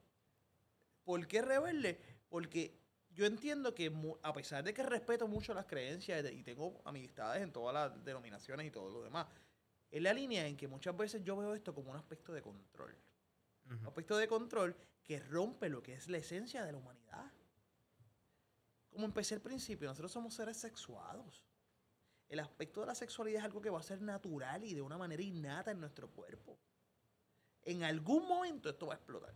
[1.04, 1.98] ¿Por qué rebelde?
[2.28, 2.78] Porque
[3.14, 3.90] yo entiendo que
[4.22, 8.66] a pesar de que respeto mucho las creencias y tengo amistades en todas las denominaciones
[8.66, 9.26] y todo lo demás,
[9.90, 12.94] es la línea en que muchas veces yo veo esto como un aspecto de control.
[13.70, 13.88] Ujú.
[13.88, 17.32] aspecto de control que rompe lo que es la esencia de la humanidad.
[18.90, 21.44] Como empecé al principio, nosotros somos seres sexuados.
[22.28, 24.98] El aspecto de la sexualidad es algo que va a ser natural y de una
[24.98, 26.58] manera innata en nuestro cuerpo.
[27.62, 29.34] En algún momento esto va a explotar.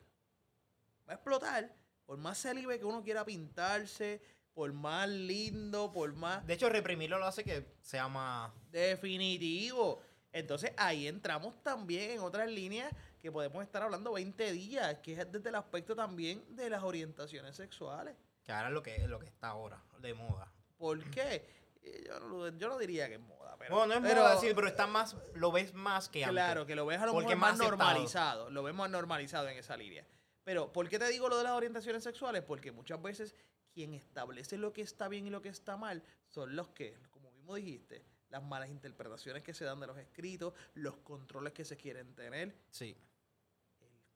[1.09, 1.75] Va a explotar
[2.07, 7.18] por más célibe que uno quiera pintarse, por más lindo, por más De hecho, reprimirlo
[7.18, 8.53] lo hace que sea más...
[8.70, 10.01] definitivo.
[10.33, 12.92] Entonces ahí entramos también en otras líneas
[13.24, 17.56] que podemos estar hablando 20 días, que es desde el aspecto también de las orientaciones
[17.56, 18.14] sexuales.
[18.44, 20.52] Que ahora es lo que, es lo que está ahora, de moda.
[20.76, 21.42] ¿Por qué?
[21.80, 23.76] Eh, Yo no, lo- yo no diría que es moda, pero...
[23.76, 25.16] Bueno, no es pero- moda, sí, pero está más...
[25.37, 26.34] Lo ves más que antes.
[26.34, 28.50] Claro, que lo ves a lo mejor más más normalizado.
[28.50, 30.06] Lo vemos normalizado en esa línea.
[30.42, 32.42] Pero, ¿por qué te digo lo de las orientaciones sexuales?
[32.42, 33.34] Porque muchas veces
[33.72, 37.30] quien establece lo que está bien y lo que está mal son los que, como
[37.30, 41.78] mismo dijiste, las malas interpretaciones que se dan de los escritos, los controles que se
[41.78, 42.54] quieren tener.
[42.68, 42.94] Sí.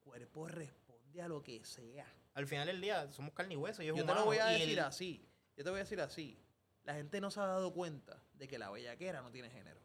[0.09, 2.07] Cuerpo responde a lo que sea.
[2.33, 4.47] Al final del día somos carne y hueso y es Yo te lo voy a
[4.47, 5.29] decir el- así.
[5.55, 6.41] Yo te voy a decir así.
[6.85, 9.79] La gente no se ha dado cuenta de que la bellaquera no tiene género.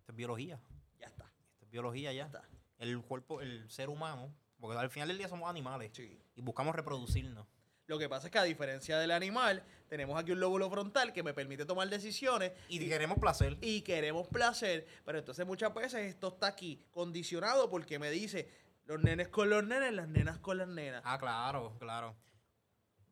[0.00, 0.60] Esto es biología.
[0.98, 1.30] Ya está.
[1.52, 2.26] Esto es biología Ya ya.
[2.26, 2.48] está.
[2.78, 6.20] El cuerpo, el ser humano, porque al final del día somos animales Sí.
[6.34, 7.46] y buscamos reproducirnos.
[7.86, 11.22] Lo que pasa es que a diferencia del animal, tenemos aquí un lóbulo frontal que
[11.22, 13.56] me permite tomar decisiones Y queremos placer.
[13.62, 18.50] y queremos placer, pero entonces muchas veces esto está aquí condicionado porque me dice
[18.88, 21.02] los nenes con los nenes, las nenas con las nenas.
[21.04, 22.16] Ah, claro, claro.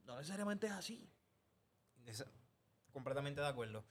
[0.04, 1.08] No necesariamente es así.
[2.06, 2.24] Es-
[2.92, 3.84] completamente de acuerdo.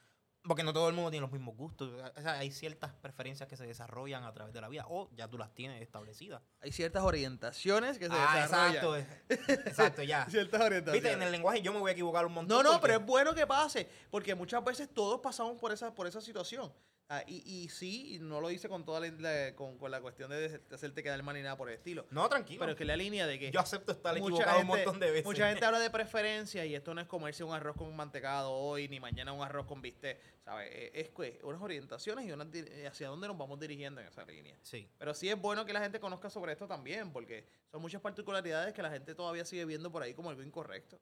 [0.48, 1.92] Porque no todo el mundo tiene los mismos gustos.
[2.16, 5.28] O sea, hay ciertas preferencias que se desarrollan a través de la vida o ya
[5.28, 6.42] tú las tienes establecidas.
[6.62, 9.02] Hay ciertas orientaciones que se Ah, desarrollan.
[9.02, 9.64] exacto.
[9.70, 10.26] Exacto, ya.
[10.30, 11.02] Ciertas orientaciones.
[11.02, 12.58] Viste, en el lenguaje yo me voy a equivocar un montón.
[12.58, 15.94] No, no, porque- pero es bueno que pase, porque muchas veces todos pasamos por esa,
[15.96, 16.72] por esa situación.
[17.08, 20.32] Ah, y, y sí, no lo hice con toda la, la- con, con la cuestión
[20.32, 22.08] de, hacerte quedar mal ni nada por el estilo.
[22.10, 22.60] No, tranquilo.
[22.62, 25.12] Pero es que la línea de que Yo acepto estar equivocado un gente- montón de
[25.12, 25.26] veces.
[25.26, 28.88] Mucha gente habla de preferencia y esto no es comerse un arroz con mantecado hoy,
[28.90, 30.68] ni mañana un arroz con bistec, ¿sabes?
[30.72, 32.48] Eh, Es que unas orientaciones y unas
[32.90, 34.58] hacia dónde nos vamos dirigiendo en esa línea.
[34.64, 34.90] Sí.
[34.98, 38.74] Pero sí es bueno que la gente conozca sobre esto también, porque son muchas particularidades
[38.74, 41.00] que la gente todavía sigue viendo por ahí como algo incorrecto.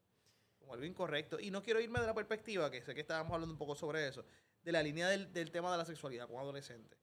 [0.60, 1.40] Como algo incorrecto.
[1.40, 4.06] Y no quiero irme de la perspectiva, que sé que estábamos hablando un poco sobre
[4.06, 4.26] eso,
[4.64, 6.98] de la línea del, del tema de la sexualidad con adolescentes.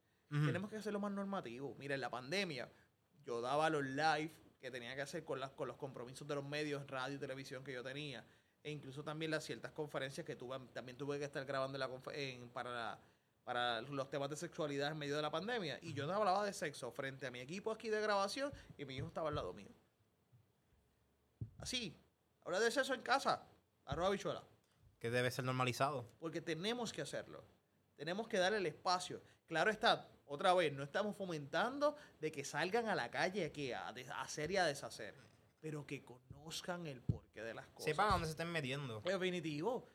[0.46, 1.74] Tenemos que hacerlo más normativo.
[1.78, 2.68] Mira, en la pandemia,
[3.24, 6.44] yo daba los live que tenía que hacer con, las, con los compromisos de los
[6.44, 8.24] medios, radio y televisión que yo tenía.
[8.62, 12.12] E incluso también las ciertas conferencias que tuve, también tuve que estar grabando en la
[12.14, 12.98] en- para, la-
[13.42, 15.78] para los temas de sexualidad en medio de la pandemia.
[15.82, 18.96] Y yo no hablaba de sexo frente a mi equipo aquí de grabación y mi
[18.96, 19.70] hijo estaba al lado mío.
[21.58, 21.96] Así,
[22.44, 23.44] hablar de sexo en casa,
[23.86, 24.42] arroba bichuela.
[25.00, 26.08] Que debe ser normalizado.
[26.20, 27.44] Porque tenemos que hacerlo.
[27.96, 29.20] Tenemos que darle el espacio.
[29.46, 33.88] Claro está, otra vez, no estamos fomentando de que salgan a la calle aquí a,
[34.20, 35.14] hacer y a deshacer.
[35.60, 37.86] Pero que conozcan el porqué de las cosas.
[37.86, 39.00] Sepan a dónde se estén metiendo.
[39.00, 39.90] Definitivo.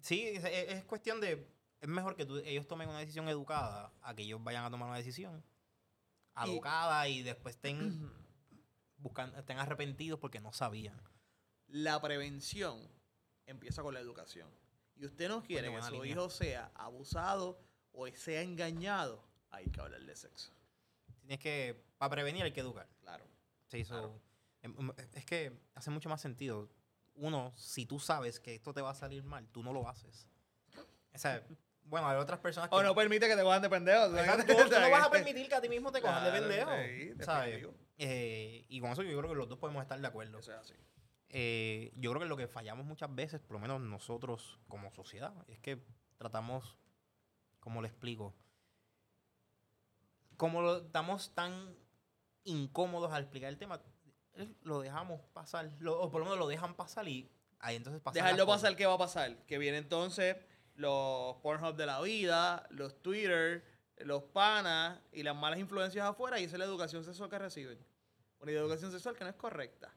[0.00, 1.46] Sí, es, es- es cuestión de.
[1.80, 4.88] Es mejor que tú- ellos tomen una decisión educada a que ellos vayan a tomar
[4.88, 5.44] una decisión
[6.34, 8.10] alocada y después estén,
[8.96, 10.98] buscando, estén arrepentidos porque no sabían.
[11.66, 12.88] La prevención
[13.46, 14.48] empieza con la educación.
[14.96, 16.10] Y usted no quiere que su línea.
[16.12, 17.58] hijo sea abusado
[17.92, 20.52] o sea engañado, hay que hablar de sexo.
[21.20, 21.82] Tienes que.
[21.98, 22.88] Para prevenir hay que educar.
[23.00, 23.24] Claro.
[23.68, 24.20] Sí, so, Claro.
[24.62, 26.68] em- em, es que hace mucho más sentido.
[27.14, 30.28] Uno, si tú sabes que esto te va a salir mal, tú no lo haces.
[31.14, 31.42] O sea,
[31.84, 32.74] bueno, hay otras personas que.
[32.76, 34.06] O no permite que te cojan de pendejo.
[34.16, 36.48] Exacto, tú, tú no vas a permitir que a ti mismo te cojan de Claro,
[36.48, 37.16] pendejo.
[37.18, 37.66] sí, ¿Sabes?
[37.98, 40.38] Eh, y con eso yo creo que los dos podemos estar de acuerdo.
[40.40, 40.74] Eso es así.
[41.28, 45.34] Eh, yo creo que lo que fallamos muchas veces, por lo menos nosotros como sociedad,
[45.48, 45.84] es que
[46.16, 46.76] tratamos,
[47.60, 48.34] como le explico,
[50.36, 51.74] como lo- estamos tan
[52.44, 53.80] incómodos al explicar el tema,
[54.34, 58.02] eh, lo dejamos pasar, lo- o por lo menos lo dejan pasar y ahí entonces
[58.02, 58.14] pasa.
[58.14, 59.36] Dejarlo pasar, ¿qué va a pasar?
[59.46, 60.36] Que viene entonces
[60.74, 63.64] los Pornhub de la vida, los Twitter,
[63.98, 67.78] los panas y las malas influencias afuera y esa es la educación sexual que reciben.
[68.40, 69.94] Una educación sexual que no es correcta.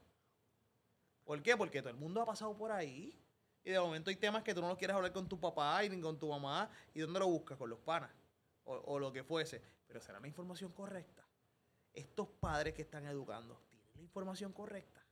[1.28, 1.58] ¿Por qué?
[1.58, 3.14] Porque todo el mundo ha pasado por ahí
[3.62, 5.90] y de momento hay temas que tú no los quieres hablar con tu papá y
[5.90, 7.58] ni con tu mamá y ¿dónde lo buscas?
[7.58, 8.10] Con los panas
[8.64, 9.60] o, lo que fuese.
[9.86, 11.22] Pero será la información correcta.
[11.92, 15.04] Estos padres que están educando, ¿tienen la información correcta?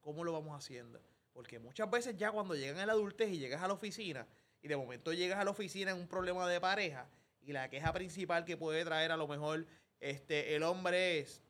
[0.00, 1.00] ¿Cómo lo vamos haciendo?
[1.32, 4.26] Porque muchas veces ya cuando llegan a la adultez y llegas a la oficina,
[4.60, 7.08] y de momento llegas a la oficina en un problema de pareja,
[7.42, 9.68] y la queja principal que puede traer a lo mejor
[10.00, 11.44] este, el hombre es,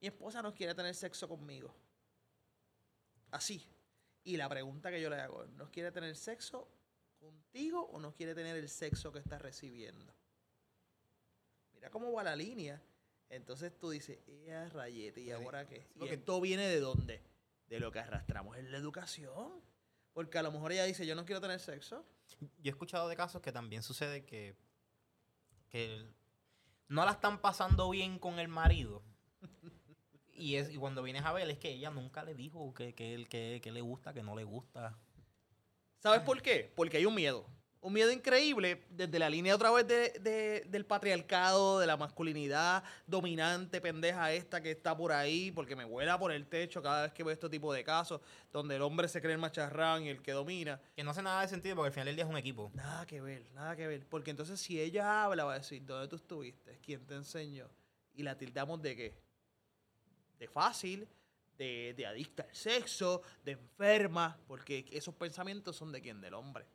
[0.00, 1.74] mi esposa no quiere tener sexo conmigo.
[3.32, 3.66] Así.
[4.24, 6.68] Y la pregunta que yo le hago, ¿no quiere tener sexo
[7.18, 10.14] contigo o no quiere tener el sexo que está recibiendo?
[11.72, 12.80] Mira cómo va la línea.
[13.28, 15.80] Entonces tú dices, ella rayete, ¿y ahora qué?
[15.82, 17.22] Sí, ¿Y porque- esto viene de dónde?
[17.66, 19.60] De lo que arrastramos en la educación.
[20.12, 22.04] Porque a lo mejor ella dice, yo no quiero tener sexo.
[22.38, 24.54] Yo he escuchado de casos que también sucede que,
[25.70, 26.06] que
[26.88, 29.02] no la están pasando bien con el marido.
[30.34, 33.26] Y, es, y cuando vienes a ver, es que ella nunca le dijo que, que,
[33.28, 34.96] que, que le gusta, que no le gusta.
[35.98, 36.72] ¿Sabes por qué?
[36.74, 37.46] Porque hay un miedo.
[37.80, 42.84] Un miedo increíble desde la línea otra vez de- de- del patriarcado, de la masculinidad
[43.08, 47.12] dominante, pendeja esta que está por ahí, porque me vuela por el techo cada vez
[47.12, 48.20] que veo este tipo de casos,
[48.52, 50.80] donde el hombre se cree el macharrán y el que domina.
[50.94, 52.70] Que no hace nada de sentido porque al final del día es un equipo.
[52.74, 54.06] Nada que ver, nada que ver.
[54.08, 56.78] Porque entonces si ella habla, va a decir, ¿dónde tú estuviste?
[56.84, 57.68] ¿Quién te enseñó?
[58.14, 59.14] Y la tildamos de qué?
[60.42, 61.06] De fácil,
[61.56, 66.20] de, de adicta al sexo, de enferma, porque esos pensamientos son de quién?
[66.20, 66.66] Del hombre.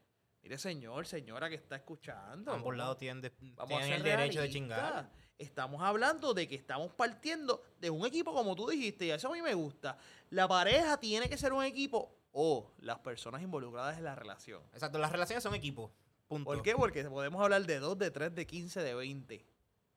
[0.41, 2.53] Mire, señor, señora que está escuchando.
[2.53, 5.11] Ambos lados tienen, de- tienen el derecho de chingar.
[5.37, 9.33] Estamos hablando de que estamos partiendo de un equipo, como tú dijiste, y eso a
[9.33, 9.97] mí me gusta.
[10.29, 14.63] La pareja tiene que ser un equipo o las personas involucradas en la relación.
[14.71, 15.91] Exacto, las relaciones son equipos.
[16.29, 16.45] Punto.
[16.45, 16.73] ¿Por qué?
[16.73, 19.45] Porque podemos hablar de 2, de 3, de 15, de 20.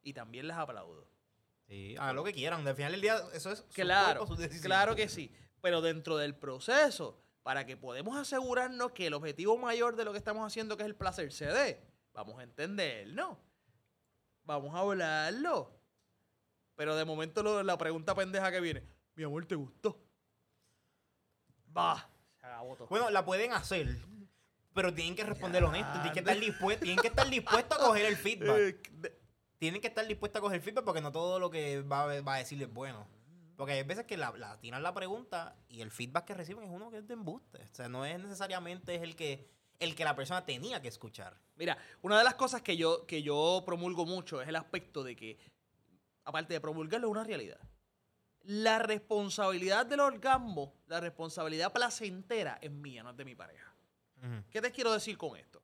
[0.03, 1.07] Y también les aplaudo.
[1.71, 2.67] Sí, hagan lo que quieran.
[2.67, 5.33] Al final del día, eso es su Claro, cuerpo, su claro que sí.
[5.63, 10.19] Pero dentro del proceso, para que podamos asegurarnos que el objetivo mayor de lo que
[10.19, 11.81] estamos haciendo, que es el placer, se dé,
[12.13, 13.39] vamos a entenderlo.
[14.43, 15.73] Vamos a hablarlo.
[16.75, 18.83] Pero de momento lo- la pregunta pendeja que viene,
[19.15, 20.03] mi amor, ¿te gustó?
[21.77, 22.09] Va.
[22.89, 23.97] Bueno, la pueden hacer,
[24.75, 25.93] pero tienen que responder honesto.
[25.93, 29.20] Tienen que estar dispuestos, tienen que estar dispuestos a coger el feedback.
[29.61, 32.35] Tienen que estar dispuestos a coger feedback porque no todo lo que va, a- va
[32.35, 33.07] a decirle es bueno.
[33.57, 36.70] Porque hay veces que la, la tiran la pregunta y el feedback que reciben es
[36.70, 37.59] uno que es de embuste.
[37.70, 41.38] O sea, no es necesariamente es el que el que la persona tenía que escuchar.
[41.57, 45.14] Mira, una de las cosas que yo, que yo promulgo mucho es el aspecto de
[45.16, 45.38] que,
[46.25, 47.59] aparte de promulgarlo, es una realidad.
[48.44, 53.75] La responsabilidad del orgasmo, la responsabilidad placentera es mía, no es de mi pareja.
[54.51, 55.62] ¿Qué te quiero decir con esto?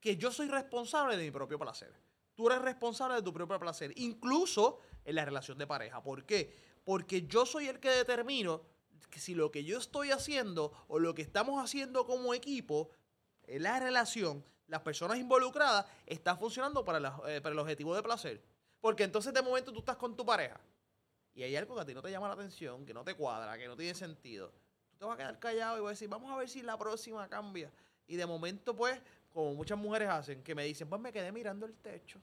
[0.00, 1.92] Que yo soy responsable de mi propio placer.
[2.40, 6.02] Tú eres responsable de tu propio placer, incluso en la relación de pareja.
[6.02, 6.56] ¿Por qué?
[6.84, 8.62] Porque yo soy el que determino
[9.10, 12.88] que si lo que yo estoy haciendo o lo que estamos haciendo como equipo
[13.42, 18.42] en la relación, las personas involucradas, está funcionando para, eh, para el objetivo de placer.
[18.80, 20.58] Porque entonces de momento tú estás con tu pareja
[21.34, 23.58] y hay algo que a ti no te llama la atención, que no te cuadra,
[23.58, 24.50] que no tiene sentido.
[24.92, 26.78] Tú te vas a quedar callado y vas a decir, vamos a ver si la
[26.78, 27.70] próxima cambia.
[28.06, 28.98] Y de momento, pues,
[29.32, 32.20] como muchas mujeres hacen, que me dicen, pues me quedé mirando el techo.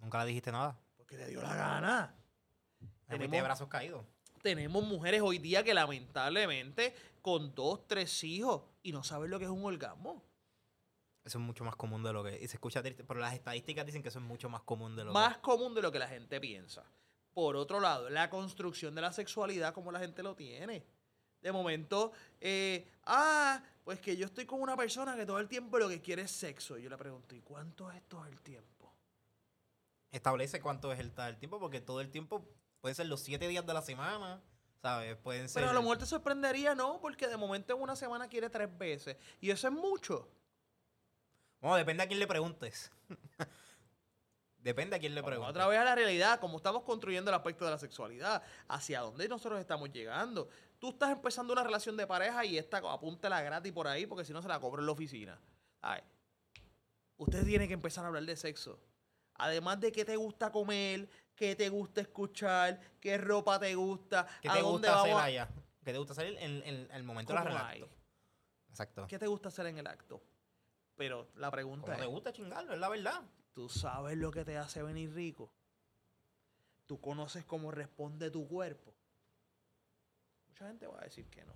[0.00, 0.78] Nunca le dijiste nada.
[0.96, 2.14] Porque te dio la gana.
[3.08, 4.04] Tenemos brazos caídos.
[4.42, 9.46] Tenemos mujeres hoy día que lamentablemente con dos, tres hijos y no saben lo que
[9.46, 10.22] es un orgasmo.
[11.24, 12.40] Eso es mucho más común de lo que...
[12.40, 15.04] Y se escucha triste, pero las estadísticas dicen que eso es mucho más común de
[15.04, 16.84] lo más común de lo que la gente piensa.
[17.34, 20.86] Por otro lado, la construcción de la sexualidad como la gente lo tiene.
[21.42, 25.78] De momento, eh, ah, pues que yo estoy con una persona que todo el tiempo
[25.78, 26.76] lo que quiere es sexo.
[26.78, 28.92] Y yo le pregunto, ¿y cuánto es todo el tiempo?
[30.10, 32.48] Establece cuánto es el, el tiempo, porque todo el tiempo
[32.80, 34.42] puede ser los siete días de la semana.
[34.82, 35.16] ¿Sabes?
[35.16, 35.62] Pueden ser.
[35.62, 37.00] Pero a lo mejor te sorprendería, ¿no?
[37.00, 39.16] Porque de momento en una semana quiere tres veces.
[39.40, 40.28] Y eso es mucho.
[41.60, 42.90] Bueno, depende a quién le preguntes.
[44.58, 45.50] depende a quién le preguntes.
[45.50, 49.28] Otra vez a la realidad, como estamos construyendo el aspecto de la sexualidad, hacia dónde
[49.28, 50.48] nosotros estamos llegando.
[50.86, 54.32] Tú estás empezando una relación de pareja y esta la gratis por ahí porque si
[54.32, 55.36] no se la cobro en la oficina.
[55.80, 56.00] Ay,
[57.16, 58.78] usted tiene que empezar a hablar de sexo.
[59.34, 64.48] Además de qué te gusta comer, qué te gusta escuchar, qué ropa te gusta, qué
[64.48, 65.48] te gusta hacer allá,
[65.82, 67.88] qué te gusta hacer en, el momento de la relación.
[68.68, 69.08] Exacto.
[69.08, 70.22] ¿Qué te gusta hacer en el acto?
[70.94, 71.98] Pero la pregunta es...
[71.98, 73.22] te gusta chingarlo, es la verdad.
[73.54, 75.50] ¿Tú sabes lo que te hace venir rico?
[76.86, 78.95] ¿Tú conoces cómo responde tu cuerpo?
[80.56, 81.52] Mucha gente va a decir que no.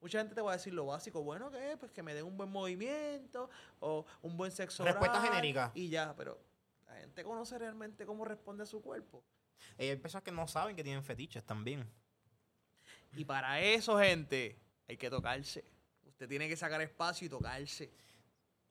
[0.00, 2.34] Mucha gente te va a decir lo básico, bueno, que Pues que me den un
[2.38, 4.84] buen movimiento o un buen sexo.
[4.84, 5.70] Respuesta genérica.
[5.74, 6.40] Y ya, pero
[6.86, 9.22] la gente conoce realmente cómo responde a su cuerpo.
[9.78, 11.86] Y hay personas que no saben que tienen fetiches también.
[13.12, 15.62] Y para eso, gente, hay que tocarse.
[16.06, 17.92] Usted tiene que sacar espacio y tocarse.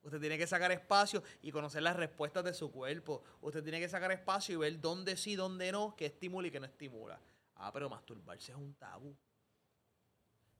[0.02, 3.22] Usted tiene que sacar espacio y conocer las respuestas de su cuerpo.
[3.40, 6.58] Usted tiene que sacar espacio y ver dónde sí, dónde no, qué estimula y qué
[6.58, 7.20] no estimula.
[7.54, 9.16] Ah, pero masturbarse es un tabú.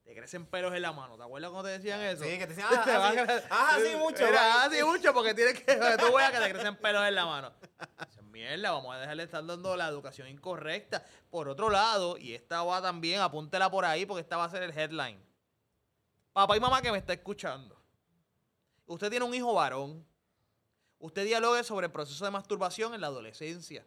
[0.05, 1.17] Te crecen pelos en la mano.
[1.17, 2.25] ¿Te acuerdas cuando te decían eso?
[2.25, 4.27] Sí, que te decían, ah, así, ah, sí, mucho.
[4.27, 7.53] Era así mucho porque tienes que, tú veas que te crecen pelos en la mano.
[8.09, 11.05] Esa mierda, vamos a dejarle estar dando la educación incorrecta.
[11.31, 14.65] Por otro lado, y esta va también, apúntela por ahí porque esta va a ser
[14.65, 15.23] el headline.
[16.33, 17.81] Papá y mamá que me está escuchando.
[18.87, 20.05] Usted tiene un hijo varón.
[20.99, 23.85] Usted dialogue sobre el proceso de masturbación en la adolescencia.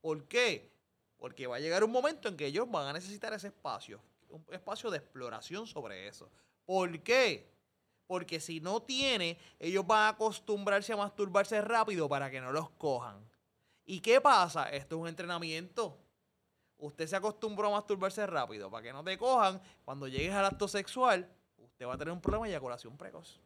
[0.00, 0.72] ¿Por qué?
[1.18, 4.00] Porque va a llegar un momento en que ellos van a necesitar ese espacio,
[4.36, 6.30] un espacio de exploración sobre eso.
[6.64, 7.52] ¿Por qué?
[8.06, 12.70] Porque si no tiene, ellos van a acostumbrarse a masturbarse rápido para que no los
[12.70, 13.28] cojan.
[13.84, 14.68] ¿Y qué pasa?
[14.70, 15.98] Esto es un entrenamiento.
[16.78, 19.60] Usted se acostumbró a masturbarse rápido para que no te cojan.
[19.84, 23.40] Cuando llegues al acto sexual, usted va a tener un problema de eyaculación precoz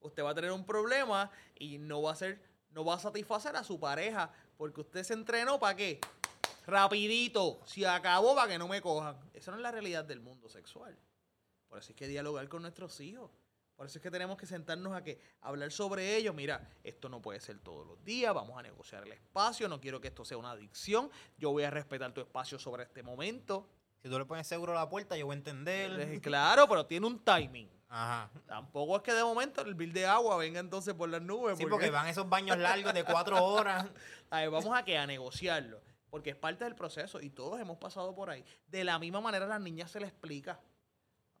[0.00, 3.56] usted va a tener un problema y no va a ser, no va a satisfacer
[3.56, 6.00] a su pareja porque usted se entrenó para qué?
[6.68, 9.16] Rapidito, si acabó para que no me cojan.
[9.32, 10.94] Esa no es la realidad del mundo sexual.
[11.66, 13.30] Por eso hay que dialogar con nuestros hijos.
[13.74, 16.34] Por eso es que tenemos que sentarnos a que hablar sobre ello.
[16.34, 18.34] Mira, esto no puede ser todos los días.
[18.34, 19.66] Vamos a negociar el espacio.
[19.66, 21.10] No quiero que esto sea una adicción.
[21.38, 23.66] Yo voy a respetar tu espacio sobre este momento.
[24.02, 26.20] Si tú le pones seguro a la puerta, yo voy a entender.
[26.20, 27.70] Claro, pero tiene un timing.
[27.88, 28.30] Ajá.
[28.46, 31.56] Tampoco es que de momento el bill de agua venga entonces por las nubes.
[31.56, 33.86] Sí, porque, van esos baños largos de cuatro horas.
[34.30, 35.80] vamos a que a negociarlo.
[36.10, 38.44] Porque es parte del proceso y todos hemos pasado por ahí.
[38.66, 40.60] De la misma manera a las niñas se les explica.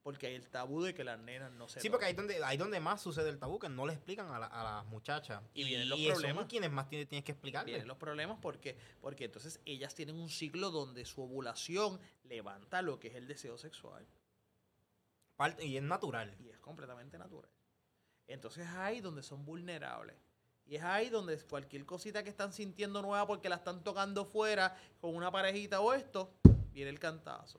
[0.02, 1.80] Porque hay el tabú de que las nenas no se.
[1.80, 4.38] Sí, porque ahí donde, ahí donde más sucede el tabú, que no le explican a,
[4.38, 5.42] las muchachas.
[5.52, 6.42] Y, vienen los problemas.
[6.42, 7.72] Son quienes más tienes, que explicarle.
[7.72, 12.98] Vienen los problemas porque, porque entonces ellas tienen un ciclo donde su ovulación levanta lo
[12.98, 14.06] que es el deseo sexual
[15.60, 16.34] y es natural.
[16.40, 17.50] Y es completamente natural.
[18.26, 20.16] Entonces es ahí donde son vulnerables.
[20.68, 24.76] Y es ahí donde cualquier cosita que están sintiendo nueva porque la están tocando fuera
[25.00, 26.30] con una parejita o esto,
[26.72, 27.58] viene el cantazo.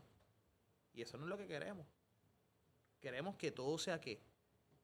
[0.94, 1.88] Y eso no es lo que queremos.
[3.02, 4.22] Queremos que todo sea que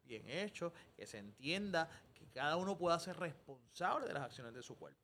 [0.06, 4.64] bien hecho, que se entienda, que cada uno pueda ser responsable de las acciones de
[4.64, 5.00] su cuerpo.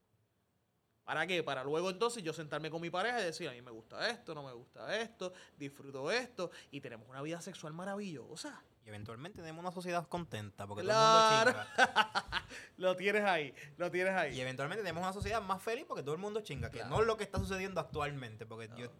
[1.03, 1.43] ¿Para qué?
[1.43, 4.33] Para luego entonces yo sentarme con mi pareja y decir, a mí me gusta esto,
[4.33, 8.63] no me gusta esto, disfruto esto y tenemos una vida sexual maravillosa.
[8.83, 11.51] Y eventualmente tenemos una sociedad contenta porque Claro.
[11.51, 12.37] todo el mundo chinga.
[12.77, 14.35] Lo tienes ahí, lo tienes ahí.
[14.35, 17.07] Y eventualmente tenemos una sociedad más feliz porque todo el mundo chinga, que no es
[17.07, 18.45] lo que está sucediendo actualmente.
[18.45, 18.77] Porque No.
[18.77, 18.91] yo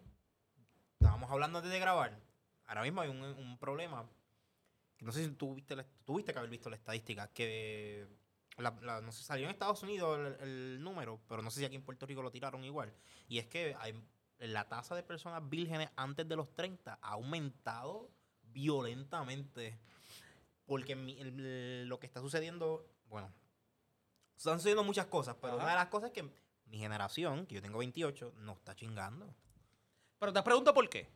[1.00, 2.18] estábamos hablando antes de grabar.
[2.66, 4.08] Ahora mismo hay un, un problema.
[4.96, 7.26] Que no sé si tú viste, la- tuviste que haber visto la estadística.
[7.28, 8.06] Que
[8.56, 11.66] la- la- no sé, salió en Estados Unidos el, el número, pero no sé si
[11.66, 12.94] aquí en Puerto Rico lo tiraron igual.
[13.28, 14.00] Y es que hay,
[14.38, 18.10] la tasa de personas vírgenes antes de los 30 ha aumentado
[18.52, 19.78] violentamente.
[20.66, 23.32] Porque mi- el- lo que está sucediendo, bueno,
[24.36, 25.62] están sucediendo muchas cosas, pero Ajá.
[25.62, 26.28] una de las cosas es que
[26.66, 29.34] mi generación, que yo tengo 28, no está chingando.
[30.18, 31.08] Pero te has preguntado por qué.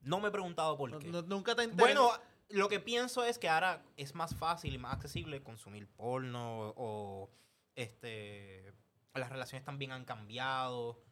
[0.00, 1.08] No me he preguntado por No- qué.
[1.08, 2.10] no- nunca te Bueno,
[2.50, 7.30] lo que pienso es que ahora es más fácil y más accesible consumir porno o
[7.74, 8.72] este
[9.14, 11.02] las relaciones también han cambiado.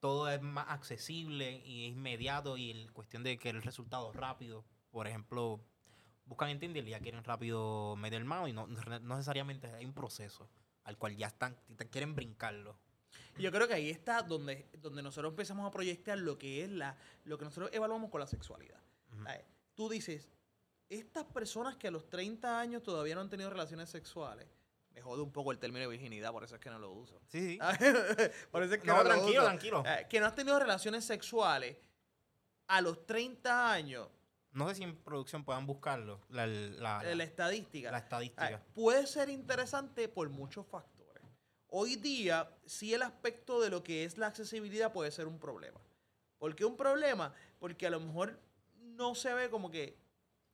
[0.00, 4.16] Todo es más accesible y es inmediato y el cuestión de que el resultado es
[4.16, 4.64] rápido.
[4.92, 5.60] Por ejemplo,
[6.26, 9.92] buscan en Tinder y ya quieren rápido meter mano y no, no necesariamente hay un
[9.92, 10.48] proceso
[10.84, 12.76] al cual ya están te quieren brincarlo.
[13.38, 16.96] Yo creo que ahí está donde, donde nosotros empezamos a proyectar lo que es la,
[17.24, 18.80] lo que nosotros evaluamos con la sexualidad.
[19.74, 20.28] Tú dices,
[20.88, 24.46] estas personas que a los 30 años todavía no han tenido relaciones sexuales,
[24.94, 27.18] me jode un poco el término de virginidad, por eso es que no lo uso.
[27.28, 27.58] Sí, sí.
[28.50, 29.44] por eso es que No, no, lo tranquilo, uso.
[29.44, 29.82] tranquilo.
[29.86, 31.78] Eh, que no has tenido relaciones sexuales
[32.66, 34.08] a los 30 años,
[34.52, 38.00] No sé si en producción puedan buscarlo, la, la, eh, la la- estadística, la Ah,
[38.00, 38.62] estadística.
[38.74, 41.22] puede ser interesante por muchos factores.
[41.68, 45.80] Hoy día, sí el aspecto de lo que es la accesibilidad puede ser un problema.
[46.38, 47.32] ¿Por qué un problema?
[47.58, 48.38] Porque a lo mejor
[48.76, 49.96] no se ve como que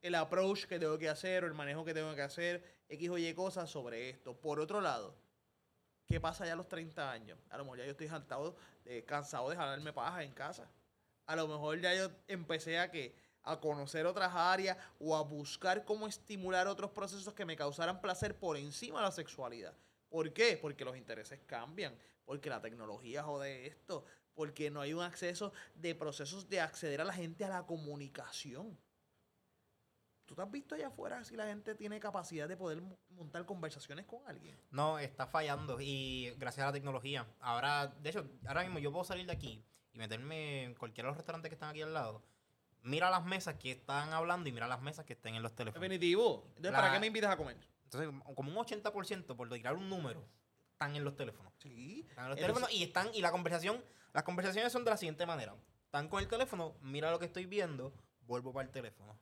[0.01, 3.18] el approach que tengo que hacer o el manejo que tengo que hacer, X o
[3.18, 4.36] Y cosas sobre esto.
[4.40, 5.16] Por otro lado,
[6.07, 7.36] ¿qué pasa ya a los 30 años?
[7.51, 10.70] A lo mejor ya yo estoy jantado, de- cansado de jalarme paja en casa.
[11.26, 13.12] A lo mejor ya yo empecé a que
[13.51, 18.38] a conocer otras áreas o a buscar cómo estimular otros procesos que me causaran placer
[18.38, 19.74] por encima de la sexualidad.
[20.09, 20.57] ¿Por qué?
[20.61, 25.94] Porque los intereses cambian, porque la tecnología jode esto, porque no hay un acceso de
[25.94, 28.78] procesos de acceder a la gente a la comunicación.
[30.26, 33.46] ¿Tú te has visto allá afuera si la gente tiene capacidad de poder mo- montar
[33.46, 34.61] conversaciones con alguien?
[34.70, 37.26] No, está fallando y gracias a la tecnología.
[37.40, 41.12] Ahora, de hecho, ahora mismo yo puedo salir de aquí y meterme en cualquiera de
[41.12, 42.22] los restaurantes que están aquí al lado.
[42.83, 45.81] Mira las mesas que están hablando y mira las mesas que estén en los teléfonos.
[45.83, 46.45] Definitivo.
[46.49, 47.57] Entonces, La- ¿para qué me invitas a comer?
[47.85, 50.24] Entonces, como un 80% por tirar un número,
[50.72, 51.53] están en los teléfonos.
[51.59, 52.05] Sí.
[52.09, 55.26] Están en los teléfonos y están y la conversación, las conversaciones son de la siguiente
[55.26, 55.55] manera.
[55.85, 59.18] Están con el teléfono, mira lo que estoy viendo, vuelvo para el teléfono.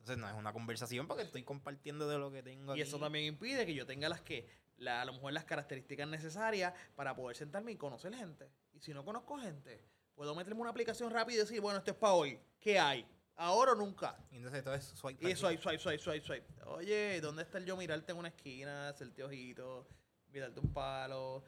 [0.00, 3.04] Entonces no es una conversación porque estoy compartiendo de lo que tengo Y eso aquí.
[3.04, 7.14] también impide que yo tenga las que, la- a lo mejor las características necesarias para
[7.14, 8.50] poder sentarme y conocer gente.
[8.72, 9.84] Y si no conozco gente,
[10.20, 12.38] puedo meterme una aplicación rápida y decir, bueno, esto es para hoy.
[12.60, 13.06] ¿Qué hay?
[13.36, 14.18] ¿Ahora o nunca?
[14.30, 16.46] Y entonces todo es swipe Y swipe, swipe, swipe, swipe, swipe.
[16.66, 19.88] Oye, ¿dónde está el yo mirarte en una esquina, hacerte ojito,
[20.30, 21.42] mirarte un palo,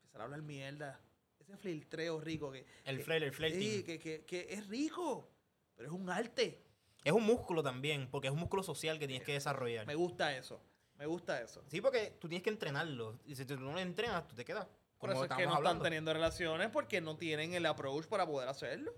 [0.00, 1.00] empezar a hablar mierda?
[1.38, 2.66] Ese filtreo rico que...
[2.84, 3.60] El que- flair, el flirting.
[3.60, 5.30] sí, que, que, que es rico,
[5.76, 6.64] pero es un arte.
[7.04, 9.86] Es un músculo también, porque es un músculo social que tienes que desarrollar.
[9.86, 10.60] Me gusta eso.
[10.96, 11.62] Me gusta eso.
[11.68, 13.20] Sí, porque tú tienes que entrenarlo.
[13.24, 14.66] Y si tú no lo entrenas, tú te quedas.
[14.98, 18.48] Por eso es que no están teniendo relaciones porque no tienen el approach para poder
[18.48, 18.92] hacerlo.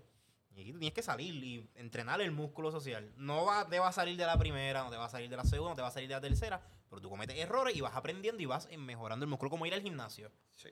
[0.55, 3.13] Y tienes que salir y entrenar el músculo social.
[3.17, 5.37] No va, te va a salir de la primera, no te va a salir de
[5.37, 7.81] la segunda, no te va a salir de la tercera, pero tú cometes errores y
[7.83, 10.31] vas aprendiendo y vas mejorando el músculo, como ir al gimnasio.
[10.55, 10.71] Sí.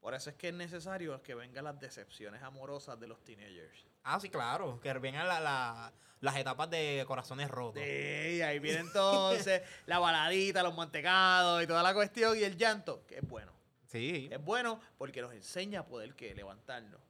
[0.00, 3.86] Por eso es que es necesario que vengan las decepciones amorosas de los teenagers.
[4.02, 7.82] Ah, sí, claro, que vengan la- la- las etapas de corazones rotos.
[7.84, 13.06] Sí, ahí viene entonces la baladita, los mantecados y toda la cuestión y el llanto,
[13.06, 13.52] que es bueno.
[13.90, 14.28] Sí.
[14.30, 17.00] Es bueno porque nos enseña a poder que levantarnos.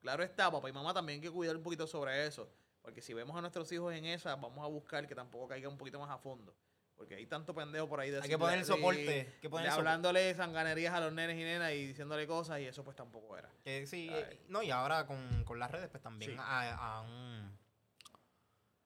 [0.00, 2.48] Claro está, papá y mamá también hay que cuidar un poquito sobre eso.
[2.82, 5.78] Porque si vemos a nuestros hijos en esa, vamos a buscar que tampoco caiga un
[5.78, 6.54] poquito más a fondo.
[6.94, 9.20] Porque hay tanto pendejo por ahí de Hay que poner el soporte.
[9.34, 9.88] hay que poner el soporte.
[9.88, 13.50] hablándole sanganerías a los nenes y nenas y diciéndole cosas y eso pues tampoco era.
[13.86, 14.24] Sí, Ay.
[14.30, 16.36] eh, no, y ahora con, con las redes, pues también Sí.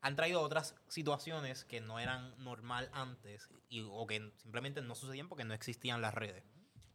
[0.01, 5.29] han traído otras situaciones que no eran normal antes y, o que simplemente no sucedían
[5.29, 6.45] porque no existían las redes.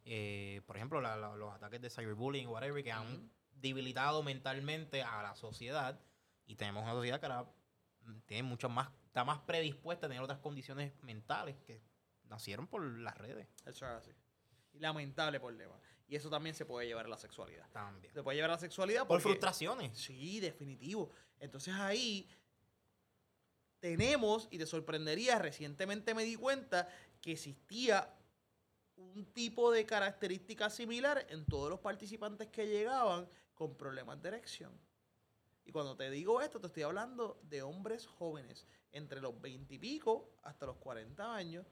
[0.04, 5.22] Eh, por ejemplo, la- la- los ataques de cyberbullying, whatever, que han debilitado mentalmente a
[5.22, 5.98] la sociedad
[6.46, 7.50] y tenemos una sociedad que ahora
[8.26, 11.80] tiene mucho más, está más predispuesta a tener otras condiciones mentales que
[12.24, 14.10] nacieron por las redes Eso es así.
[14.74, 15.74] Y lamentable problema.
[16.06, 17.66] Y eso también se puede llevar a la sexualidad.
[17.70, 18.12] también.
[18.12, 19.96] Se puede llevar a la sexualidad Por frustraciones.
[19.98, 21.10] Sí, definitivo.
[21.40, 22.28] Entonces ahí
[23.80, 26.88] tenemos, y te sorprendería, recientemente me di cuenta
[27.20, 28.14] que existía
[28.96, 34.72] un tipo de característica similar en todos los participantes que llegaban con problemas de erección.
[35.64, 39.78] Y cuando te digo esto, te estoy hablando de hombres jóvenes, entre los 20 y
[39.78, 41.66] pico hasta los 40 años,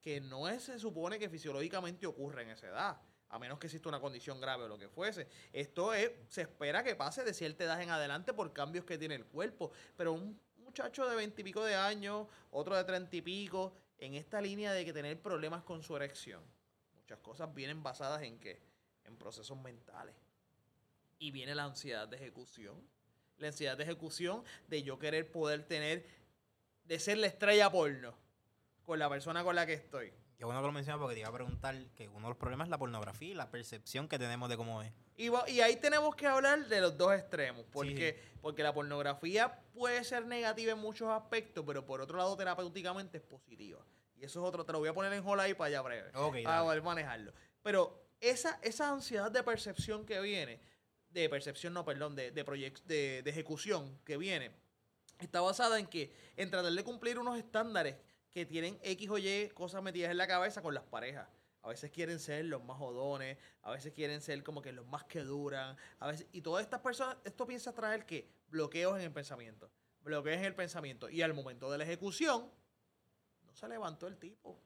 [0.00, 3.88] que no es, se supone que fisiológicamente ocurre en esa edad, a menos que exista
[3.88, 5.28] una condición grave o lo que fuese.
[5.52, 9.14] Esto es, se espera que pase de cierta edad en adelante por cambios que tiene
[9.14, 13.22] el cuerpo, pero un muchacho de 20 y pico de años, otro de 30 y
[13.22, 16.42] pico, en esta línea de que tener problemas con su erección.
[16.94, 18.60] Muchas cosas vienen basadas en qué?
[19.04, 20.14] En procesos mentales.
[21.18, 22.76] Y viene la ansiedad de ejecución.
[23.38, 26.06] La ansiedad de ejecución de yo querer poder tener,
[26.84, 28.14] de ser la estrella porno
[28.84, 30.12] con la persona con la que estoy.
[30.44, 32.66] Qué bueno que lo mencionas porque te iba a preguntar que uno de los problemas
[32.66, 34.92] es la pornografía y la percepción que tenemos de cómo es.
[35.16, 35.30] Y,
[35.60, 40.72] ahí tenemos que hablar de los dos extremos, porque, porque la pornografía puede ser negativa
[40.72, 43.80] en muchos aspectos, pero por otro lado terapéuticamente es positiva.
[44.16, 46.10] Y eso es otro, te lo voy a poner en hold ahí para allá breve,
[46.12, 47.32] Ok, para poder manejarlo.
[47.62, 50.60] Pero esa, esa ansiedad de percepción que viene,
[51.08, 52.44] de percepción, no, perdón, de, de,
[52.84, 54.50] de, de ejecución que viene,
[55.20, 57.96] está basada en que, en tratar de cumplir unos estándares
[58.34, 61.28] que tienen X o Y cosas metidas en la cabeza con las parejas.
[61.62, 65.04] A veces quieren ser los más jodones, a veces quieren ser como que los más
[65.04, 69.12] que duran, a veces, y todas estas personas, esto piensa traer que bloqueos en el
[69.12, 69.70] pensamiento,
[70.00, 72.50] bloqueos en el pensamiento, y al momento de la ejecución,
[73.46, 74.60] no se levantó el tipo.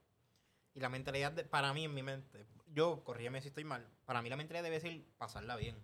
[0.74, 4.22] Y la mentalidad, de- para mí, en mi mente, yo, corrígeme si estoy mal, para
[4.22, 5.76] mí la mentalidad debe ser pasarla bien.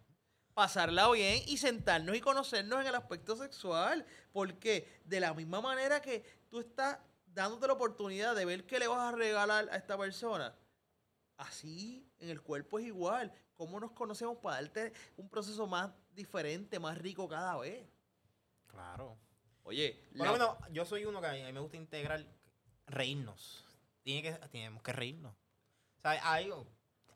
[0.55, 4.07] pasarla bien y sentarnos y conocernos en el aspecto sexual.
[4.32, 6.99] Porque de la misma manera que tú estás
[7.35, 10.55] dándote la oportunidad de ver qué le vas a regalar a esta persona,
[11.37, 13.32] así en el cuerpo es igual.
[13.55, 17.87] ¿Cómo nos conocemos para darte un proceso más diferente, más rico cada vez?
[18.66, 19.16] Claro.
[19.64, 22.24] Oye, la- lo menos, yo soy uno que a mí me gusta integrar,
[22.87, 23.64] reírnos.
[24.03, 25.32] Tiene que, tenemos que reírnos.
[25.99, 26.51] O sea, hay,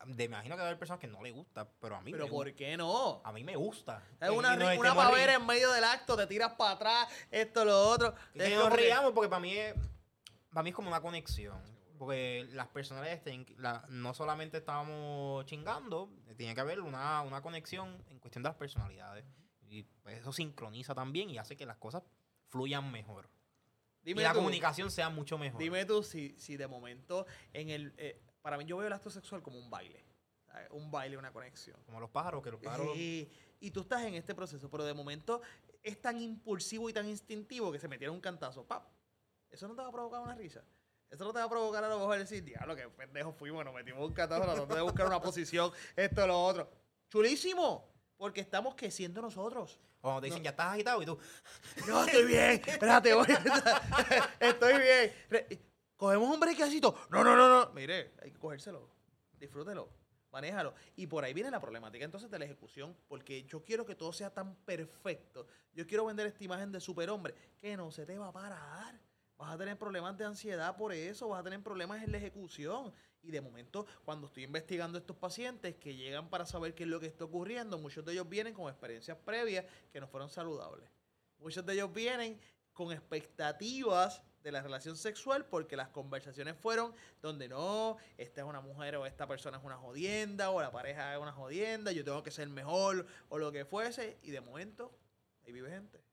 [0.07, 2.25] me imagino que va a haber personas que no les gusta, pero a mí pero
[2.27, 3.21] me ¿por qué no?
[3.25, 4.03] A mí me gusta.
[4.21, 8.14] Es una, una pavera en medio del acto, te tiras para atrás, esto, lo otro.
[8.33, 9.75] Que nos riamos porque para mí es,
[10.51, 11.61] para mí es como una conexión.
[11.99, 17.42] Porque las personalidades, tienen que- la- no solamente estábamos chingando, tiene que haber una, una
[17.42, 19.24] conexión en cuestión de las personalidades.
[19.68, 22.05] Y eso sincroniza también y hace que las cosas
[22.46, 23.28] fluyan mejor.
[24.03, 24.38] Dime y la tú.
[24.38, 25.61] comunicación sea mucho mejor.
[25.61, 27.92] Dime tú si, si de momento en el...
[27.99, 30.05] eh, para mí yo veo el acto sexual como un baile.
[30.46, 30.68] ¿sabes?
[30.70, 31.78] Un baile, una conexión.
[31.84, 32.88] Como los pájaros, que los pájaros...
[32.96, 33.28] Eh,
[33.61, 35.42] y tú estás en este proceso, pero de momento
[35.82, 38.64] es tan impulsivo y tan instintivo que se metieron un cantazo.
[38.64, 38.86] ¡Pap!
[39.51, 40.62] Eso no te va a provocar una risa.
[41.11, 43.74] Eso no te va a provocar a lo mejor decir, diablo, que pendejo fuimos, nos
[43.74, 46.70] metimos un cantazo, tratando de buscar una posición, esto, lo otro.
[47.09, 47.90] ¡Chulísimo!
[48.16, 49.80] Porque estamos que siendo nosotros.
[50.01, 50.44] Cuando te dicen, No.
[50.44, 51.18] ya estás agitado y tú...
[51.88, 52.62] No, estoy bien.
[52.66, 53.26] Espérate, voy.
[54.40, 55.61] estoy bien.
[55.96, 56.94] Cogemos un breakcito.
[57.11, 57.72] No, no, no, no.
[57.72, 58.88] Mire, hay que cogérselo.
[59.32, 59.88] Disfrútelo.
[60.30, 60.74] Manéjalo.
[60.96, 62.96] Y por ahí viene la problemática entonces de la ejecución.
[63.09, 65.46] Porque yo quiero que todo sea tan perfecto.
[65.72, 69.01] Yo quiero vender esta imagen de superhombre que no se te va a parar.
[69.39, 71.28] Vas a tener problemas de ansiedad por eso.
[71.28, 72.93] Vas a tener problemas en la ejecución.
[73.22, 76.99] Y de momento, cuando estoy investigando estos pacientes que llegan para saber qué es lo
[76.99, 80.91] que está ocurriendo, muchos de ellos vienen con experiencias previas que no fueron saludables.
[81.39, 82.41] Muchos de ellos vienen
[82.72, 88.61] con expectativas de la relación sexual porque las conversaciones fueron donde no, esta es una
[88.61, 92.22] mujer o esta persona es una jodienda o la pareja es una jodienda, yo tengo
[92.22, 94.93] que ser mejor o lo que fuese y de momento
[95.45, 96.07] ahí vive gente.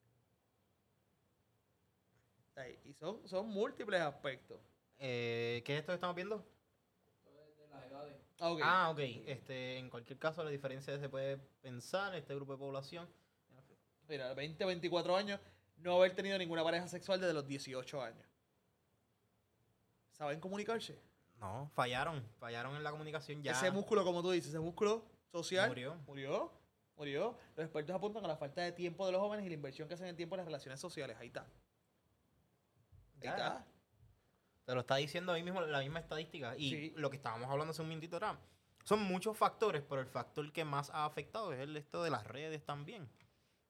[2.55, 4.59] Ahí, Y son, son múltiples aspectos.
[4.97, 6.45] Eh, ¿Qué es esto que estamos viendo?
[8.39, 8.59] Ok.
[8.63, 8.99] Ah, ok.
[8.99, 13.07] Este, en cualquier caso, la diferencia se puede pensar en este grupo de población.
[14.07, 15.39] Mira, 20, 24 años,
[15.77, 18.27] no haber tenido ninguna pareja sexual desde los 18 años.
[20.11, 20.99] ¿Saben comunicarse?
[21.39, 22.23] No, fallaron.
[22.39, 23.51] Fallaron en la comunicación ya.
[23.51, 25.95] Ese músculo, como tú dices, ese músculo social Murió.
[26.07, 26.51] Murió.
[26.95, 27.37] Murió.
[27.55, 29.95] Los expertos apuntan a la falta de tiempo de los jóvenes y la inversión que
[29.95, 31.17] hacen en tiempo en las relaciones sociales.
[31.19, 31.45] Ahí está.
[33.21, 33.65] Ahí está.
[34.65, 36.55] Te lo está diciendo ahí mismo la misma estadística.
[36.57, 36.93] Y Sí.
[36.95, 38.39] lo que estábamos hablando hace un minutito era.
[38.83, 42.25] Son muchos factores, pero el factor que más ha afectado es el esto de las
[42.25, 43.09] redes también.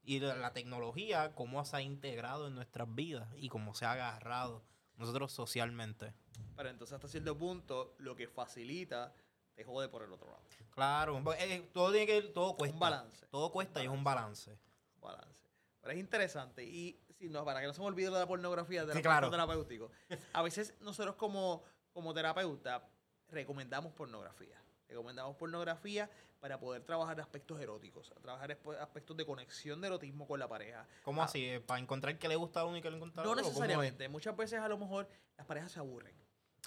[0.04, 3.93] Y la, la tecnología, cómo se ha integrado en nuestras vidas y cómo se ha
[3.93, 4.64] agarrado
[4.98, 6.14] nosotros socialmente.
[6.56, 9.14] Pero entonces hasta cierto punto lo que facilita
[9.56, 10.43] te jode por el otro lado.
[10.72, 12.74] Claro, eh, todo tiene que todo cuesta.
[12.76, 13.26] Un balance.
[13.28, 14.58] Todo cuesta y es un balance.
[15.00, 15.41] Balance.
[15.82, 16.64] Pero es interesante.
[16.66, 19.01] Y si no, para que no se me olvide lo de la pornografía de Sí,
[19.01, 19.30] claro.
[19.30, 19.91] terapéuticos.
[20.34, 21.63] A veces nosotros como,
[21.93, 22.88] como terapeuta
[23.30, 24.61] recomendamos pornografía.
[24.88, 26.09] Recomendamos pornografía
[26.39, 30.86] para poder trabajar aspectos eróticos, trabajar aspectos de conexión de erotismo con la pareja.
[31.03, 31.26] ¿Cómo Ah.
[31.26, 31.43] así?
[31.45, 33.43] Eh, ¿Para encontrar qué le gusta a uno y qué le encuentra a No otro?
[33.43, 33.59] ¿Cómo es?
[33.61, 34.07] necesariamente.
[34.09, 35.07] Muchas veces a lo mejor
[35.38, 36.13] las parejas se aburren.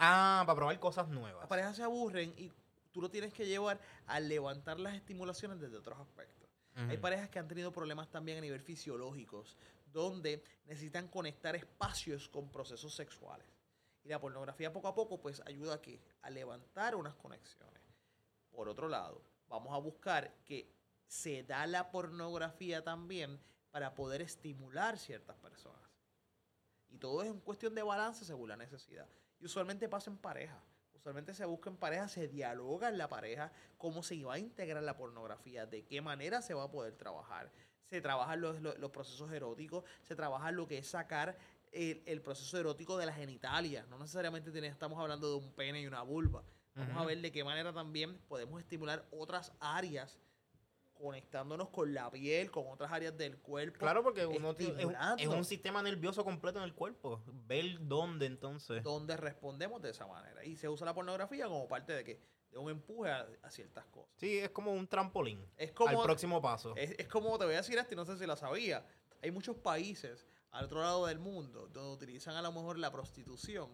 [0.01, 1.40] Ah, para probar cosas nuevas.
[1.40, 2.51] Las parejas se aburren y
[2.92, 6.49] tú lo tienes que llevar a levantar las estimulaciones desde otros aspectos.
[6.88, 9.57] Hay parejas que han tenido problemas también a nivel fisiológicos,
[9.93, 13.47] donde necesitan conectar espacios con procesos sexuales.
[14.05, 17.82] Y la pornografía poco a poco pues ayuda a, que, a levantar unas conexiones.
[18.51, 20.70] Por otro lado, vamos a buscar que
[21.07, 25.89] se da la pornografía también para poder estimular ciertas personas.
[26.91, 29.07] Y todo es en cuestión de balance según la necesidad.
[29.41, 30.62] Y usualmente pasa en pareja.
[30.95, 34.82] Usualmente se busca en pareja, se dialoga en la pareja cómo se va a integrar
[34.82, 37.53] la pornografía, de qué manera se va a poder trabajar.
[37.91, 41.36] Se trabajan los, los- los procesos eróticos, se trabaja lo que es sacar
[41.72, 43.86] el, el proceso erótico de la genitalia.
[43.89, 46.43] No necesariamente tiene- estamos hablando de un pene y una vulva.
[46.74, 50.16] Vamos a ver de qué manera también podemos estimular otras áreas
[50.95, 53.78] conectándonos con la piel, con otras áreas del cuerpo.
[53.80, 55.36] Claro, porque uno tiene- es, un- es estimulando.
[55.39, 57.20] un sistema nervioso completo en el cuerpo.
[57.47, 58.82] Ver dónde entonces.
[58.84, 60.45] donde respondemos de esa manera.
[60.45, 62.20] Y se usa la pornografía como parte de que
[62.51, 64.11] de un empuje a, a ciertas cosas.
[64.16, 65.44] Sí, es como un trampolín.
[65.57, 66.74] Es como, al próximo paso.
[66.76, 68.86] es, es como te voy a decir esto y no sé si la sabía.
[69.22, 73.68] Hay muchos países al otro lado del mundo donde utilizan a lo mejor la prostitución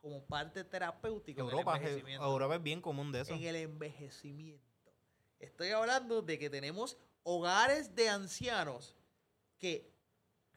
[0.00, 2.24] como parte terapéutica Europa, en el envejecimiento.
[2.26, 3.34] Europa es bien común de eso.
[3.34, 4.64] En el envejecimiento.
[5.38, 8.96] Estoy hablando de que tenemos hogares de ancianos
[9.58, 9.90] que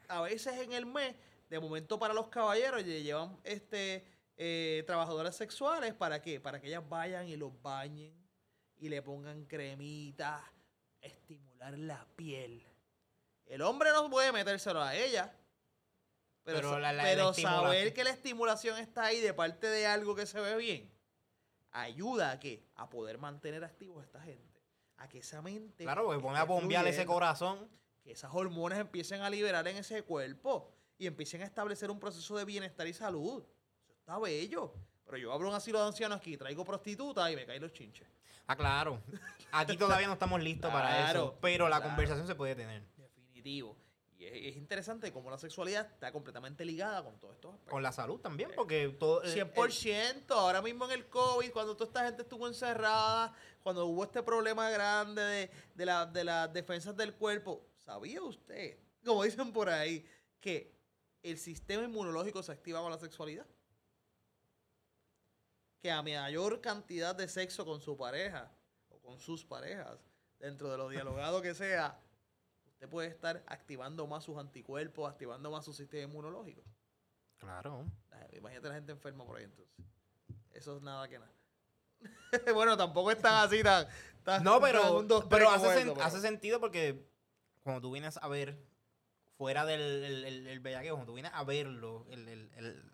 [0.07, 1.15] a veces en el mes,
[1.49, 4.05] de momento para los caballeros, lle- llevan este
[4.37, 5.93] eh, trabajadoras sexuales.
[5.93, 6.39] ¿Para qué?
[6.39, 8.13] Para que ellas vayan y los bañen
[8.77, 10.43] y le pongan cremita,
[11.01, 12.65] estimular la piel.
[13.45, 15.35] El hombre no puede metérselo a ella.
[16.43, 20.25] Pero, Pero la- pero saber que la estimulación está ahí de parte de algo que
[20.25, 20.91] se ve bien,
[21.71, 24.61] ayuda a que a poder mantener activos a esta gente.
[24.97, 25.83] A que esa mente.
[25.85, 27.69] Claro, porque pone a bombear ese corazón.
[28.03, 32.35] Que esas hormonas empiecen a liberar en ese cuerpo y empiecen a establecer un proceso
[32.37, 33.45] de bienestar y salud.
[34.03, 34.73] Está bello.
[35.05, 38.07] Pero yo abro un asilo de ancianos aquí, traigo prostitutas y me caen los chinches.
[38.47, 39.01] Ah, claro.
[39.53, 41.37] Aquí todavía no estamos listos para eso.
[41.41, 41.91] Pero la claro.
[41.91, 42.83] conversación se puede tener.
[42.97, 43.77] Definitivo.
[44.17, 47.71] Y es, es interesante cómo la sexualidad está completamente ligada con todos estos aspectos.
[47.71, 49.23] Con la salud también, porque todo.
[49.23, 50.31] eh, 100%.
[50.31, 54.69] Ahora mismo en el COVID, cuando toda esta gente estuvo encerrada, cuando hubo este problema
[54.69, 60.05] grande de, de, la- de las defensas del cuerpo, ¿sabía usted, como dicen por ahí,
[60.41, 60.73] que
[61.21, 63.45] el sistema inmunológico se activa con la sexualidad?
[65.83, 68.49] Que a mayor cantidad de sexo con su pareja
[68.87, 69.99] o con sus parejas,
[70.39, 71.99] dentro de lo dialogado que sea,
[72.65, 76.63] usted puede estar activando más sus anticuerpos, activando más su sistema inmunológico.
[77.37, 77.85] Claro.
[78.31, 79.75] Imagínate la gente enferma por ahí entonces.
[80.53, 81.33] Eso es nada que nada.
[82.55, 83.85] bueno, tampoco es tan así, tan.
[84.23, 87.05] tan- No, pero, un dos, pero hace, como sen- esto, pero- hace sentido porque
[87.61, 88.57] cuando tú vienes a ver,
[89.37, 92.91] fuera del el, el, el bellaqueo, cuando tú vienes a verlo, el, el,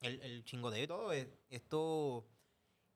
[0.00, 2.26] el, el, el chingodeo y todo, es- esto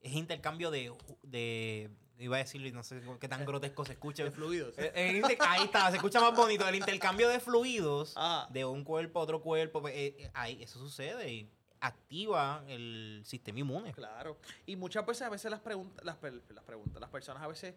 [0.01, 0.93] es intercambio de,
[1.23, 1.91] de.
[2.17, 4.23] Iba a decirlo y no sé qué tan grotesco se escucha.
[4.25, 4.79] de fluidos.
[4.79, 6.67] Eh, eh, inter- ahí está, se escucha más bonito.
[6.69, 10.63] El intercambio de fluidos Ah, de un cuerpo a otro cuerpo, pues, eh, eh, ahí,
[10.63, 11.51] eso sucede y
[11.81, 13.93] activa el sistema inmune.
[13.93, 14.39] claro.
[14.65, 17.75] Y muchas veces, a veces las preguntas, las, las preguntas, las personas a veces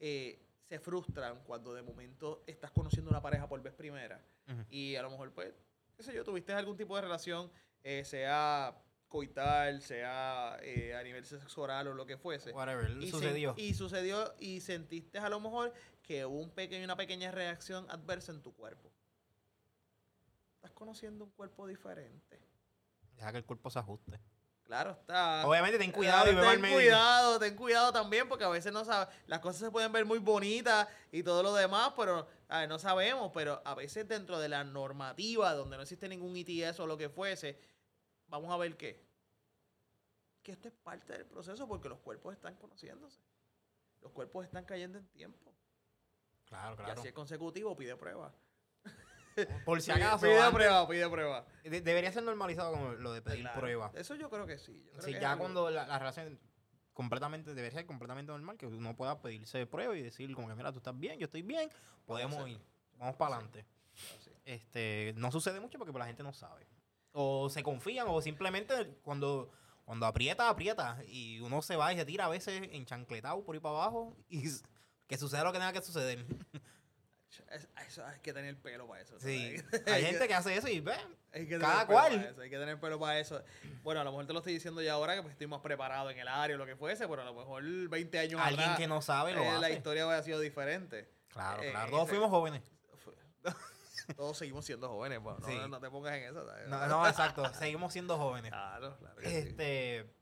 [0.00, 4.20] eh, se frustran cuando de momento estás conociendo una pareja por vez primera.
[4.68, 5.54] Y a lo mejor, pues,
[5.96, 7.50] qué sé yo, tuviste algún tipo de relación,
[7.88, 8.76] eh, sea
[9.08, 12.50] coital, sea eh, a nivel sexo oral o lo que fuese.
[12.50, 13.54] Whatever, Y sucedió.
[13.56, 15.72] y sucedió y sentiste a lo mejor
[16.02, 18.90] que hubo un pequeño, una pequeña reacción adversa en tu cuerpo.
[20.56, 22.40] Estás conociendo un cuerpo diferente.
[23.14, 24.18] Deja que el cuerpo se ajuste.
[24.64, 25.46] Claro, está.
[25.46, 28.72] Obviamente ten cuidado y Ah, ve al ten cuidado, ten cuidado también, porque a veces
[28.72, 32.58] no sabes, las cosas se pueden ver muy bonitas y todo lo demás, pero a
[32.60, 36.80] ver, no sabemos, pero a veces dentro de la normativa, donde no existe ningún ITS
[36.80, 37.56] o lo que fuese,
[38.28, 39.04] vamos a ver qué.
[40.42, 43.20] Que esto es parte del proceso porque los cuerpos están conociéndose.
[44.00, 45.52] Los cuerpos están cayendo en tiempo.
[46.44, 47.00] Claro, Y claro.
[47.00, 48.32] así es consecutivo, pide prueba.
[49.66, 51.46] Por si acaso, Pide, antes- prueba, pide prueba.
[51.64, 53.60] de- debería ser normalizado como lo de pedir Claro.
[53.60, 53.90] prueba.
[53.94, 54.82] Eso yo creo que sí.
[54.86, 56.38] yo creo Sí, que ya algo- cuando la, la relación
[56.94, 60.72] completamente debería ser completamente normal, que uno pueda pedirse prueba y decir como que mira,
[60.72, 61.68] tú estás bien, yo estoy bien,
[62.06, 62.58] podemos ir,
[62.96, 63.66] vamos para adelante.
[64.44, 66.66] Este, no sucede mucho porque la gente no sabe.
[67.18, 69.50] O se confían o simplemente cuando
[69.86, 73.60] cuando aprieta, aprieta y uno se va y se tira a veces enchancletado por ahí
[73.60, 74.42] para abajo y
[75.06, 76.26] que suceda lo que tenga que suceder.
[77.50, 79.18] Es- eso hay que tener pelo para eso.
[79.20, 79.56] Sí,
[79.86, 80.94] hay gente que hace eso y ve,
[81.60, 82.14] Cada cual.
[82.24, 83.42] eso, hay que tener pelo para eso.
[83.82, 86.10] Bueno, a lo mejor te lo estoy diciendo ya ahora que pues, estoy más preparado
[86.10, 88.78] en el área o lo que fuese, pero a lo mejor 20 años alguien atrás,
[88.78, 91.08] que no sabe lo eh, la historia hubiera sido diferente.
[91.28, 92.62] Claro, eh, claro, todos ese- fuimos jóvenes.
[94.14, 95.58] Todos seguimos siendo jóvenes, pues, no, Sí.
[95.68, 96.46] no te pongas en eso.
[96.46, 96.68] ¿sabes?
[96.68, 98.50] No, no, exacto, seguimos siendo jóvenes.
[98.52, 99.16] Claro, claro.
[99.20, 99.26] sí.
[99.26, 100.14] Este.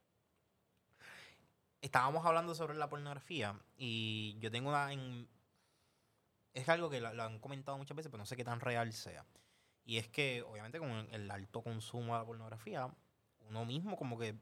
[1.80, 4.92] Estábamos hablando sobre la pornografía y yo tengo una.
[4.92, 5.28] En,
[6.54, 8.92] es algo que lo, lo han comentado muchas veces, pero no sé qué tan real
[8.92, 9.26] sea.
[9.84, 12.88] Y es que, obviamente, con el alto consumo de la pornografía,
[13.40, 14.34] uno mismo como que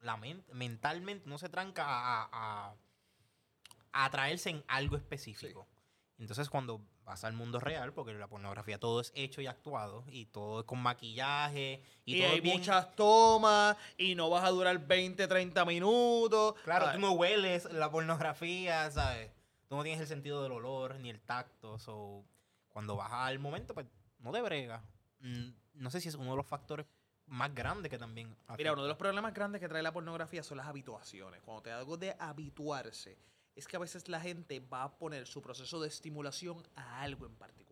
[0.00, 2.74] la mente, mentalmente no se tranca a, a,
[3.92, 5.66] a atraerse en algo específico.
[6.18, 10.26] Entonces cuando vas al mundo real, porque la pornografía todo es hecho y actuado, y
[10.26, 14.44] todo es con maquillaje, y, Y, todo hay es bien- muchas tomas y no vas
[14.44, 16.54] a durar 20, 30 minutos.
[16.64, 19.30] Claro, Ah, tú no hueles la pornografía, ¿sabes?
[19.68, 21.78] Tú no tienes el sentido del olor ni el tacto.
[21.78, 22.24] So,
[22.68, 23.86] cuando vas al momento, pues
[24.18, 24.82] no te brega.
[25.20, 26.86] Mm, No sé si es uno de los factores
[27.26, 28.36] más grandes que también.
[28.56, 31.40] Mira, uno de los problemas grandes que trae la pornografía son las habituaciones.
[31.42, 33.18] Cuando te hago de habituarse,
[33.54, 37.26] es que a veces la gente va a poner su proceso de estimulación a algo
[37.26, 37.64] en particular.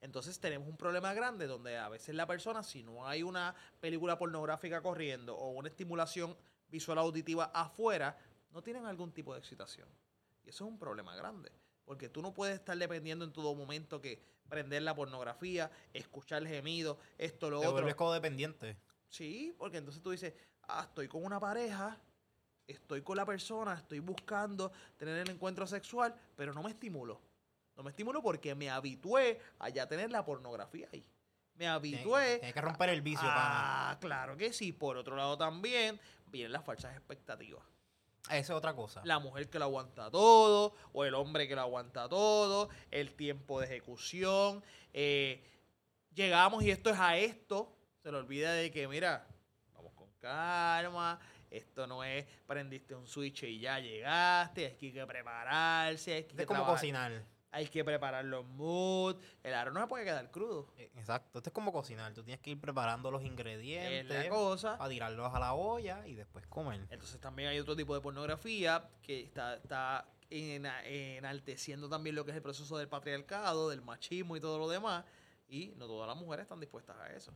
[0.00, 4.18] Entonces tenemos un problema grande donde a veces la persona, si no hay una película
[4.18, 6.36] pornográfica corriendo o una estimulación
[6.68, 8.18] visual auditiva afuera,
[8.50, 9.88] no tienen algún tipo de excitación.
[10.44, 11.52] Y eso es un problema grande.
[11.84, 16.98] Porque tú no puedes estar dependiendo en todo momento que prender la pornografía, escuchar gemidos,
[17.18, 17.72] esto, lo te otro.
[17.72, 18.76] vuelves codependiente.
[19.08, 22.00] Sí, porque entonces tú dices, ah, estoy con una pareja,
[22.72, 27.20] estoy con la persona, estoy buscando tener el encuentro sexual, pero no me estimulo.
[27.76, 31.04] No me estimulo porque me habitué a ya tener la pornografía ahí.
[31.54, 32.38] Me habitué.
[32.38, 33.90] Tienes que romper el vicio, pana.
[33.90, 34.72] Ah, claro que sí.
[34.72, 37.62] Por otro lado también vienen las falsas expectativas.
[38.26, 39.02] Esa es otra cosa.
[39.04, 43.60] La mujer que lo aguanta todo, o el hombre que lo aguanta todo, el tiempo
[43.60, 44.62] de ejecución.
[44.92, 45.44] eh,
[46.14, 47.74] llegamos y esto es a esto.
[48.02, 49.26] Se le olvida de que, mira,
[49.74, 51.18] vamos con calma.
[51.52, 54.66] Esto no es prendiste un switch y ya llegaste.
[54.66, 56.14] Hay que prepararse.
[56.14, 57.24] Hay que, es como cocinar.
[57.50, 59.20] hay que preparar los moods.
[59.42, 60.72] El arroz no se puede quedar crudo.
[60.78, 61.38] Eh, Exacto.
[61.38, 62.12] Esto es como cocinar.
[62.14, 64.78] Tú tienes que ir preparando los Es ingredientes la cosa.
[64.78, 66.80] para tirarlos a la olla y después comer.
[66.90, 72.30] Entonces también hay otro tipo de pornografía que está, está ena- enalteciendo también lo que
[72.30, 75.04] es el proceso del patriarcado, del machismo y todo lo demás.
[75.48, 77.32] Y no todas las mujeres están dispuestas a eso.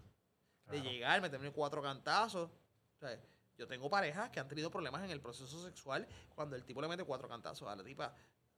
[0.71, 2.51] De llegar, meterme cuatro cantazos.
[2.51, 3.21] O sea,
[3.57, 6.89] yo tengo parejas que han tenido problemas en el proceso sexual cuando el tipo le
[6.89, 8.15] mete cuatro cantazos a la tipa.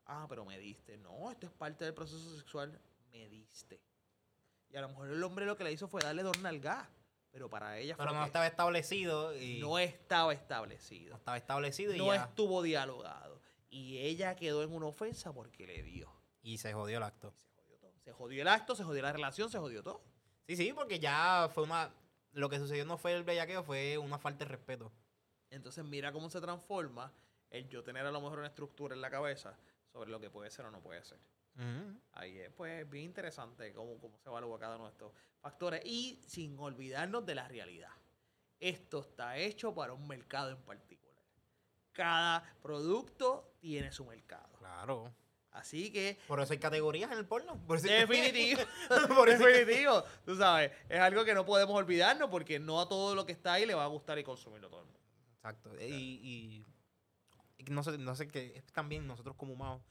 [0.06, 0.96] Ah, pero me diste.
[0.96, 2.80] No, esto es parte del proceso sexual.
[3.10, 3.80] Me diste.
[4.70, 6.88] Y a lo mejor el hombre lo que le hizo fue darle dos nalgas.
[7.30, 11.94] Pero para ella fue Pero no estaba establecido y no estaba establecido no estaba establecido
[11.94, 12.24] y no ya.
[12.24, 13.40] estuvo dialogado.
[13.68, 16.10] Y ella quedó en una ofensa porque le dio.
[16.42, 17.34] Y se jodió el acto.
[17.36, 17.92] Y se jodió todo.
[18.02, 20.02] Se jodió el acto, se jodió la relación, se jodió todo.
[20.46, 21.92] Sí, sí, porque ya fue una.
[22.38, 24.92] Lo que sucedió no fue el bellaqueo, fue una falta de respeto.
[25.50, 27.12] Entonces mira cómo se transforma
[27.50, 29.58] el yo tener a lo mejor una estructura en la cabeza
[29.92, 31.18] sobre lo que puede ser o no puede ser.
[32.12, 36.22] Ahí es pues bien interesante cómo, cómo se evalúa cada uno de estos factores y
[36.28, 37.90] sin olvidarnos de la realidad.
[38.60, 41.24] Esto está hecho para un mercado en particular.
[41.90, 44.56] Cada producto tiene su mercado.
[44.58, 45.12] Claro.
[45.58, 47.56] Así que Por eso hay categorías en el porno.
[47.66, 48.60] Por eso- Definitivo.
[49.16, 50.02] Por eso Definitivo.
[50.24, 53.54] Tú sabes, es algo que no podemos olvidarnos porque no a todo lo que está
[53.54, 55.00] ahí le va a gustar y consumirlo todo el mundo.
[55.36, 55.70] Exacto.
[55.80, 56.66] Y, y-
[57.58, 59.82] y no sé, no sé que es también nosotros como humanos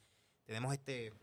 [0.45, 1.13] tenemos este,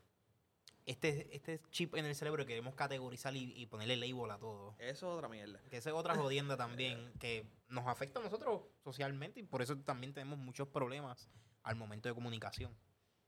[0.86, 4.74] este, este chip en el cerebro que queremos categorizar y, y ponerle label a todo.
[4.78, 5.58] Eso es otra mierda.
[5.70, 9.76] Que esa es otra jodienda también que nos afecta a nosotros socialmente y por eso
[9.78, 11.30] también tenemos muchos problemas
[11.62, 12.76] al momento de comunicación.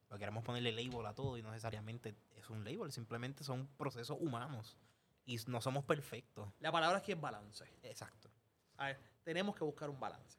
[0.08, 4.16] Porque queremos ponerle label a todo y no necesariamente es un label, simplemente son procesos
[4.20, 4.76] humanos
[5.24, 6.48] y no somos perfectos.
[6.60, 7.64] La palabra aquí es balance.
[7.82, 8.30] Exacto.
[8.76, 10.38] A ver, tenemos que buscar un balance.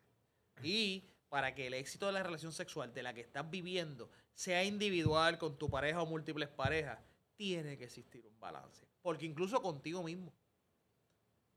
[0.63, 4.63] Y para que el éxito de la relación sexual de la que estás viviendo sea
[4.63, 6.99] individual con tu pareja o múltiples parejas,
[7.35, 8.87] tiene que existir un balance.
[9.01, 10.33] Porque incluso contigo mismo.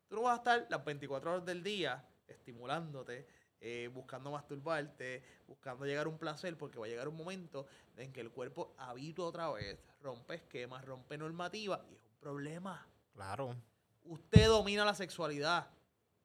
[0.09, 3.27] Tú no vas a estar las 24 horas del día estimulándote,
[3.61, 8.13] eh, buscando masturbarte, buscando llegar a un placer, porque va a llegar un momento en
[8.13, 12.87] que el cuerpo habitúa otra vez, rompe esquemas, rompe normativas y es un problema.
[13.13, 13.55] Claro.
[14.05, 15.69] Usted domina la sexualidad.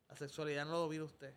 [0.07, 1.33] La sexualidad no lo domina usted.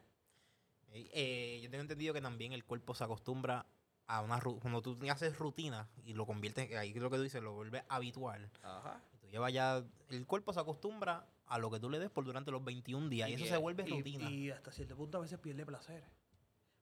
[0.92, 3.66] Eh, eh, yo tengo entendido que también el cuerpo se acostumbra
[4.06, 7.52] a una cuando tú haces rutina y lo conviertes, ahí lo que tú dices, lo
[7.52, 8.50] vuelves habitual.
[8.62, 9.02] Ajá.
[9.12, 12.24] Y tú llevas ya, el cuerpo se acostumbra a lo que tú le des por
[12.24, 14.30] durante los 21 días y, eso se bien, vuelve y- rutina.
[14.30, 16.04] Y hasta cierto punto a veces pierde placer.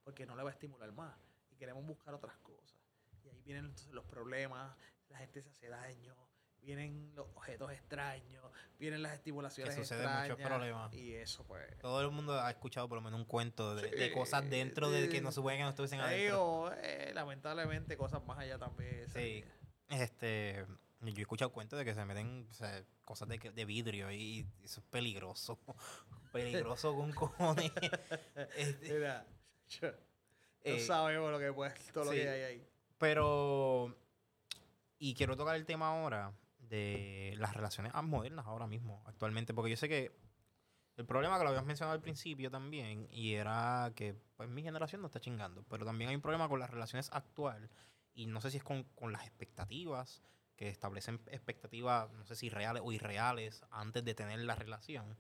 [0.04, 1.14] Porque no le va a estimular más.
[1.50, 2.76] Y queremos buscar otras cosas.
[3.24, 4.76] Y ahí vienen los problemas,
[5.08, 6.14] la gente se hace daño,
[6.60, 8.44] vienen los objetos extraños,
[8.78, 10.30] vienen las estimulaciones Que suceden extrañas.
[10.38, 10.92] muchos problemas.
[10.94, 11.78] Y eso pues...
[11.78, 14.90] Todo el mundo ha escuchado por lo menos un cuento de, de Sí, cosas dentro
[14.90, 16.24] de que no se puede que no estuviesen adentro.
[16.24, 19.08] Digo, eh, lamentablemente cosas más allá también.
[19.12, 19.44] Sí.
[19.88, 20.66] Este,
[21.12, 24.46] yo he escuchado cuentos de que se meten o sea, cosas de, de vidrio y
[24.62, 25.58] eso es peligroso.
[26.32, 27.70] peligroso con cojones.
[28.56, 29.26] Este, Mira,
[29.68, 29.96] yo- no
[30.62, 32.68] eh, sabemos lo que puede, todo lo que hay ahí.
[32.98, 33.94] Pero
[34.98, 39.76] Y quiero tocar el tema ahora de las relaciones modernas ahora mismo, actualmente, porque yo
[39.76, 40.12] sé que
[40.96, 45.02] el problema que lo habías mencionado al principio también, y era que pues mi generación
[45.02, 47.70] no está chingando, pero también hay un problema con las relaciones actuales,
[48.14, 50.22] y no sé si es con, con las expectativas,
[50.56, 55.16] que establecen expectativas, no sé si reales o irreales, antes de tener la relación,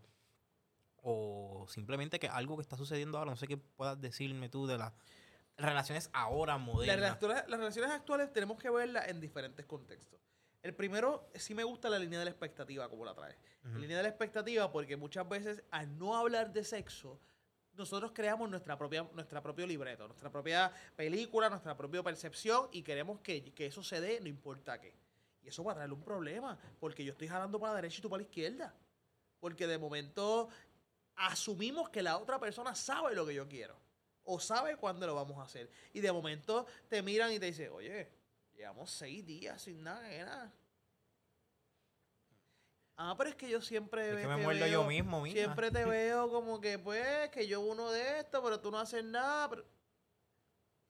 [1.02, 4.78] o simplemente que algo que está sucediendo ahora, no sé qué puedas decirme tú de
[4.78, 4.92] las
[5.56, 6.96] relaciones ahora Las, modernas.
[7.20, 10.20] relaciones- las relaciones actuales tenemos que verlas en diferentes contextos.
[10.62, 13.36] El primero, sí me gusta la línea de la expectativa, como la traes.
[13.62, 13.74] Ujú.
[13.74, 17.20] La línea de la expectativa, porque muchas veces al no hablar de sexo,
[17.74, 23.20] nosotros creamos nuestra propia, nuestra propio libreto, nuestra propia película, nuestra propia percepción y queremos
[23.20, 24.94] que, que eso se dé, no importa qué.
[25.46, 28.02] Y eso va a traerle un problema, porque yo estoy jalando para la derecha y
[28.02, 28.74] tú para la izquierda.
[29.38, 30.48] Porque de momento
[31.14, 33.78] asumimos que la otra persona sabe lo que yo quiero.
[34.24, 35.70] O sabe cuándo lo vamos a hacer.
[35.92, 38.10] Y de momento te miran y te dicen, oye,
[38.54, 40.52] llevamos seis días sin nada, nena.
[42.96, 45.24] Ah, pero es que yo siempre Es que me muerdo veo- yo mismo.
[45.26, 49.04] Siempre te veo como que, pues, que yo uno de esto, pero tú no haces
[49.04, 49.48] nada.
[49.48, 49.64] pero-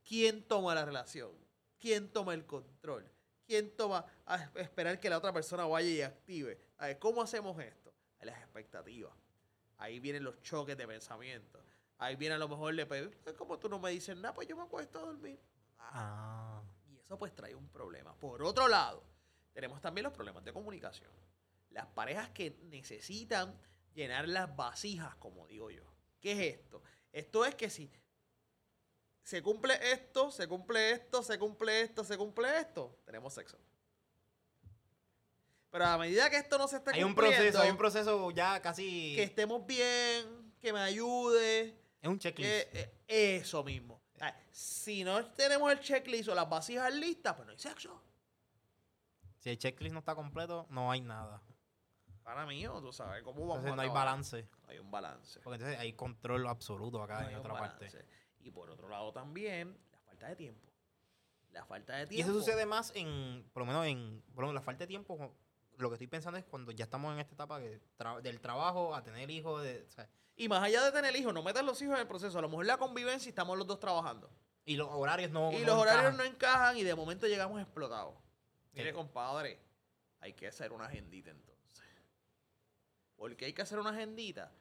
[0.03, 1.33] ¿Quién toma la relación?
[1.79, 3.11] ¿Quién toma el control?
[3.47, 6.59] ¿Quién toma a es- esperar que la otra persona vaya y active?
[6.79, 7.93] A ver, ¿cómo hacemos esto?
[8.21, 9.13] Las expectativas.
[9.79, 11.63] Ahí vienen los choques de pensamiento.
[11.99, 14.57] Ahí viene a lo mejor de, pues, como tú no me dices nada, pues yo
[14.57, 15.39] me acuesto a dormir.
[15.79, 16.63] Ah.
[16.89, 18.15] Y eso pues trae un problema.
[18.19, 19.05] Por otro lado,
[19.53, 21.11] tenemos también los problemas de comunicación.
[21.71, 23.57] Las parejas que necesitan
[23.95, 25.85] llenar las vasijas, como digo yo.
[26.21, 26.83] ¿Qué es esto?
[27.13, 27.91] Esto es que si
[29.27, 33.59] se cumple esto, se cumple esto, se cumple esto, se cumple esto, tenemos sexo.
[35.69, 38.31] Pero a medida que esto no se esté Hay un cumpliendo, proceso, hay un proceso
[38.31, 39.17] ya casi.
[39.17, 42.49] que estemos bien, que me ayude, es un checklist.
[42.53, 42.69] eh,
[43.09, 44.01] eh, eso mismo.
[44.53, 48.01] Si no tenemos el checklist o las vasijas listas, pues no hay sexo.
[49.41, 51.43] Si el checklist no está completo, no hay nada.
[52.23, 54.49] Para mí, tú sabes cómo vamos Entonces a no hay balance.
[54.63, 55.41] No hay un balance.
[55.41, 57.91] Porque entonces hay control absoluto acá No hay en un otra parte.
[58.47, 60.69] Y por otro lado también, la falta de tiempo.
[61.51, 62.31] La falta de Y tiempo.
[62.31, 65.35] eso sucede más en, por lo menos en, por lo menos la falta de tiempo.
[65.79, 67.61] Lo que estoy pensando es cuando ya estamos en esta etapa
[67.99, 71.35] tra- del trabajo a tener hijos, de, o sea, Y más allá de tener hijos,
[71.35, 72.39] no metas los hijos en el proceso.
[72.39, 74.31] A lo mejor la convivencia y estamos los dos trabajando.
[74.65, 75.51] y los horarios no.
[75.51, 78.15] y no los horarios no encajan y de momento llegamos explotados.
[78.73, 78.95] Mire, Sí.
[78.95, 79.59] compadre,
[80.21, 81.85] hay que hacer una agendita entonces.
[83.17, 84.53] ¿Por qué hay que hacer una agendita?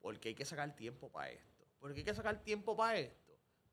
[0.00, 1.64] Porque hay que sacar tiempo para esto.
[1.78, 3.21] ¿Por qué hay que sacar tiempo para esto?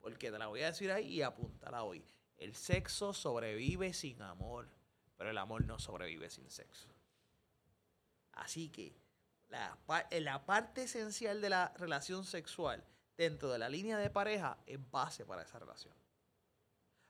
[0.02, 2.04] Porque te la voy a decir ahí y apúntala hoy.
[2.38, 4.70] El sexo sobrevive sin amor,
[5.18, 6.88] pero el amor no sobrevive sin sexo.
[8.34, 8.96] Así que
[9.50, 9.78] la,
[10.12, 12.84] la parte esencial de la relación sexual
[13.18, 15.94] dentro de la línea de pareja es base para esa relación.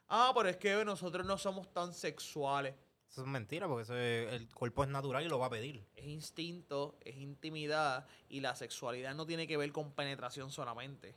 [0.08, 2.74] Ah, pero es que nosotros no somos tan sexuales.
[3.08, 5.86] Eso es mentira, porque eso es- el cuerpo es natural y lo va a pedir.
[5.96, 11.16] Es instinto, es intimidad y la sexualidad no tiene que ver con penetración solamente.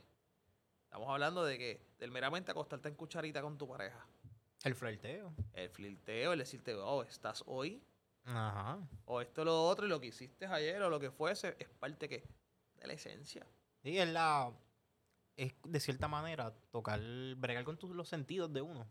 [0.93, 4.05] Estamos hablando de que del meramente acostarte en cucharita con tu pareja.
[4.63, 5.33] El flirteo.
[5.53, 7.81] El flirteo, el decirte, oh, estás hoy,
[8.25, 8.77] Ajá.
[9.05, 12.07] o esto, lo otro, y lo que hiciste ayer, o lo que fuese, es parte
[12.07, 12.23] que
[12.75, 13.43] de la esencia.
[13.81, 14.51] Y es la.
[15.35, 17.01] Es de cierta manera tocar,
[17.37, 18.87] bregar con tus, los sentidos de uno.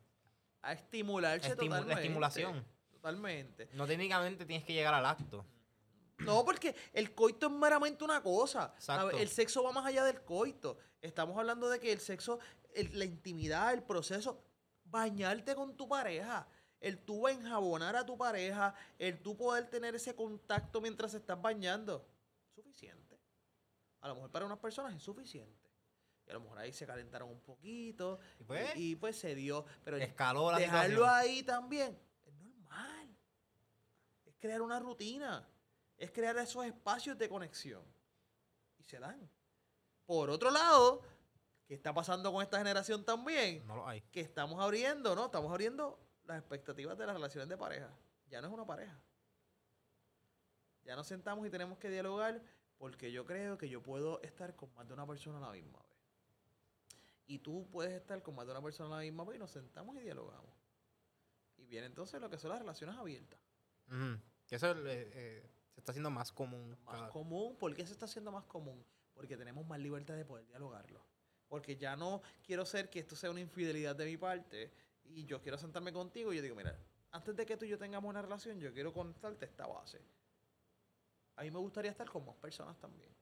[0.63, 2.03] A estimularse Estimu- la totalmente.
[2.03, 2.67] estimulación.
[2.91, 3.69] Totalmente.
[3.75, 5.47] No técnicamente tienes que llegar al acto.
[6.25, 8.73] No, porque el coito es meramente una cosa.
[8.77, 9.11] Exacto.
[9.11, 10.79] El sexo va más allá del coito.
[11.01, 12.39] Estamos hablando de que el sexo,
[12.75, 14.43] el- la intimidad, el proceso,
[14.85, 16.47] bañarte con tu pareja,
[16.81, 22.07] el tú enjabonar a tu pareja, el tú poder tener ese contacto mientras estás bañando,
[22.55, 23.18] suficiente.
[24.01, 25.70] A lo mejor para unas personas es suficiente.
[26.27, 29.35] Y a lo mejor ahí se calentaron un poquito Y pues, y, y, pues se
[29.35, 29.64] dio.
[29.85, 31.14] Pero escaló la dejarlo situación.
[31.20, 33.16] ahí también es normal.
[34.27, 35.49] Es crear una rutina.
[35.99, 37.82] Es crear esos espacios de conexión.
[38.78, 39.30] Y se dan.
[40.07, 41.03] Por otro lado,
[41.66, 43.66] ¿qué está pasando con esta generación también?
[43.66, 44.01] No lo hay.
[44.12, 45.26] Que estamos abriendo, ¿no?
[45.26, 47.90] Estamos abriendo las expectativas de las relaciones de pareja.
[48.28, 49.01] Ya no es una pareja.
[50.84, 52.43] Ya nos sentamos y tenemos que dialogar
[52.78, 55.78] porque yo creo que yo puedo estar con más de una persona a la misma
[55.78, 55.99] vez.
[57.26, 59.53] Y tú puedes estar con más de una persona a la misma vez y nos
[59.53, 60.53] sentamos y dialogamos.
[61.57, 63.38] Y viene entonces lo que son las relaciones abiertas.
[64.47, 66.70] Que eso eh, eh, se está haciendo más común.
[66.85, 67.57] Más cada- común.
[67.57, 68.85] ¿Por qué se está haciendo más común?
[69.14, 71.05] Porque tenemos más libertad de poder dialogarlo.
[71.49, 74.73] Porque ya no quiero ser que esto sea una infidelidad de mi parte
[75.05, 76.79] y yo quiero sentarme contigo y yo digo, mira,
[77.11, 80.01] antes de que tú y yo tengamos una relación, yo quiero contarte esta base.
[81.37, 83.14] A mí me gustaría estar con más personas también.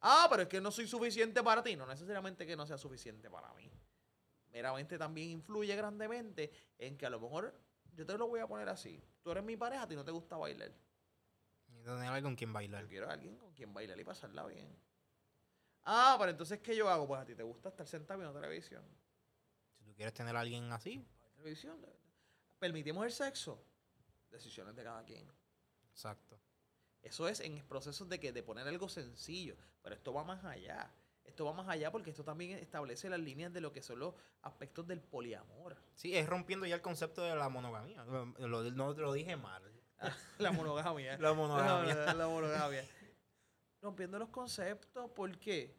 [0.00, 1.76] Ah, pero es que no soy suficiente para ti.
[1.76, 3.70] No necesariamente que no sea suficiente para mí.
[4.50, 7.54] Meramente también influye grandemente en que a lo mejor
[7.94, 9.02] yo te lo voy a poner así.
[9.22, 10.72] Tú eres mi pareja, a ti no te gusta bailar.
[11.80, 12.82] Necesito tener alguien con quien bailar.
[12.82, 14.68] Yo quiero a alguien con quien bailar y pasarla bien.
[15.84, 17.06] Ah, pero entonces, ¿qué yo hago?
[17.06, 18.84] Pues a ti te gusta estar sentado viendo televisión.
[19.78, 21.06] Si tú quieres tener a alguien así,
[21.36, 21.78] televisión.
[22.58, 23.64] Permitimos el sexo.
[24.30, 25.26] Decisiones de cada quien.
[25.90, 26.38] exacto.
[27.02, 30.92] Eso es en procesos de que de poner algo sencillo, pero esto va más allá.
[31.24, 34.14] Esto va más allá porque esto también establece las líneas de lo que son los
[34.42, 35.78] aspectos del poliamor.
[35.94, 38.04] Sí, es rompiendo ya el concepto de la monogamía.
[38.04, 39.62] Lo, no te lo dije mal.
[40.38, 41.18] La monogamia.
[41.18, 41.94] La monogamia.
[41.94, 42.84] La, la monogamia.
[43.82, 45.74] Rompiendo los conceptos, ¿por qué?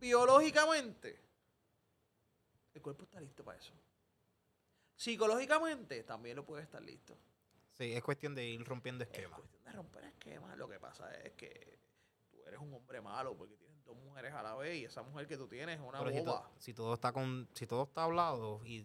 [0.00, 1.20] Biológicamente,
[2.74, 3.72] el cuerpo está listo para eso.
[4.96, 7.16] Psicológicamente, también lo puede estar listo.
[7.72, 9.38] Sí, es cuestión de ir rompiendo Es esquemas.
[9.38, 10.56] cuestión de romper esquemas.
[10.56, 11.78] Lo que pasa es que
[12.30, 15.26] tú eres un hombre malo porque tienes dos mujeres a la vez y esa mujer
[15.28, 16.50] que tú tienes es una Pero si, to- boba.
[16.58, 18.84] si todo está con, si todo está hablado y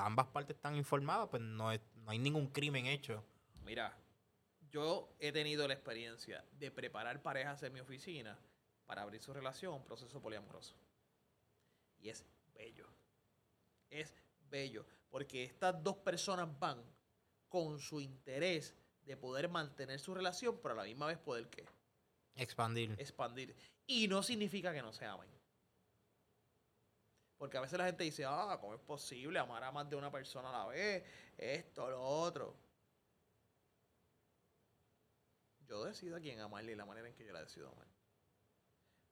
[0.00, 3.24] ambas partes están informadas, pues no, es- no hay ningún crimen hecho.
[3.64, 3.92] Mira,
[4.70, 8.38] yo he tenido la experiencia de preparar parejas en mi oficina
[8.86, 10.76] para abrir su relación a un proceso poliamoroso.
[11.98, 12.86] Y es bello.
[13.90, 14.14] Es
[14.48, 14.86] bello.
[15.10, 16.80] Porque estas dos personas van
[17.48, 21.64] con su interés de poder mantener su relación, pero a la misma vez poder ¿qué?
[22.36, 22.94] Expandir.
[22.98, 23.56] expandir.
[23.84, 25.28] Y no significa que no se amen.
[27.38, 30.10] Porque a veces la gente dice, ah, ¿cómo es posible amar a más de una
[30.10, 31.04] persona a la vez?
[31.36, 32.56] Esto, lo otro.
[35.66, 37.86] Yo decido a quién amarle y la manera en que yo la decido amar.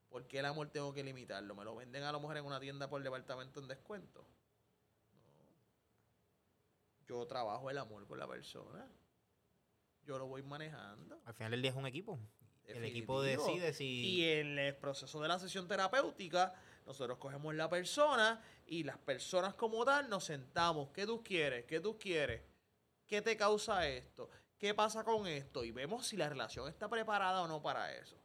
[0.09, 1.55] ¿Por qué el amor tengo que limitarlo?
[1.55, 4.25] ¿Me lo venden a lo mejor en una tienda por departamento en descuento?
[5.13, 5.45] No.
[7.07, 8.89] Yo trabajo el amor con la persona.
[10.05, 11.21] Yo lo voy manejando.
[11.25, 12.21] Al final del día es un equipo.
[12.67, 13.85] El equipo decide si...
[13.85, 16.55] Y en el proceso de la sesión terapéutica,
[16.87, 20.91] nosotros cogemos la persona y las personas como tal nos sentamos.
[20.91, 21.65] ¿Qué tú quieres?
[21.65, 22.43] ¿Qué tú quieres?
[23.07, 24.31] ¿Qué te causa esto?
[24.59, 25.65] ¿Qué pasa con esto?
[25.65, 28.17] Y vemos si la relación está preparada o no para eso.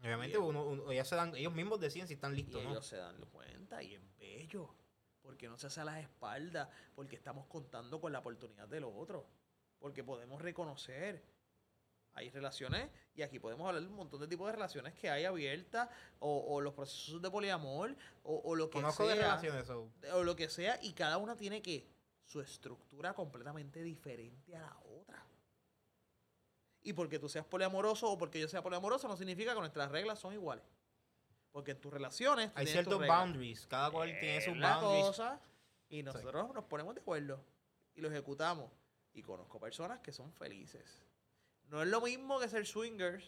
[0.00, 0.48] Obviamente Bien.
[0.48, 2.70] uno, uno- ellos, se dan, ellos mismos deciden si están listos o no.
[2.70, 4.74] ellos se dan cuenta y es bello.
[5.20, 9.26] Porque no se hace a las espaldas, porque estamos contando con la oportunidad del otro.
[9.78, 11.22] Porque podemos reconocer.
[12.20, 15.24] Hay relaciones, y aquí podemos hablar de un montón de tipos de relaciones que hay
[15.24, 19.14] abiertas, o, o los procesos de poliamor, o, o lo que Conozco sea.
[19.14, 21.88] de relaciones, so, o lo que sea, y cada una tiene que
[22.24, 25.26] su estructura completamente diferente a la otra.
[26.82, 30.18] Y porque tú seas poliamoroso o porque yo sea poliamoroso no significa que nuestras reglas
[30.18, 30.64] son iguales.
[31.50, 33.66] Porque en tus relaciones hay ciertos boundaries.
[33.66, 35.06] Cada cual tiene sus boundaries.
[35.06, 35.40] cosa,
[35.88, 37.44] y nosotros nos ponemos de acuerdo
[37.94, 38.70] y lo ejecutamos.
[39.12, 41.02] Y conozco personas que son felices.
[41.70, 43.24] No es lo mismo que ser swingers.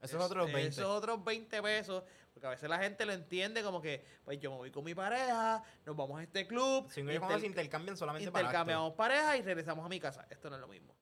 [0.00, 0.68] Eso es otros 20.
[0.68, 2.02] Esos otros 20 pesos.
[2.32, 4.94] Porque a veces la gente lo entiende como que, pues yo me voy con mi
[4.94, 8.44] pareja, nos vamos a este club, Si no, ellos cuando inter- se intercambian solamente para
[8.44, 10.26] intercambiamos parejas y regresamos a mi casa.
[10.30, 10.94] Esto no es lo mismo.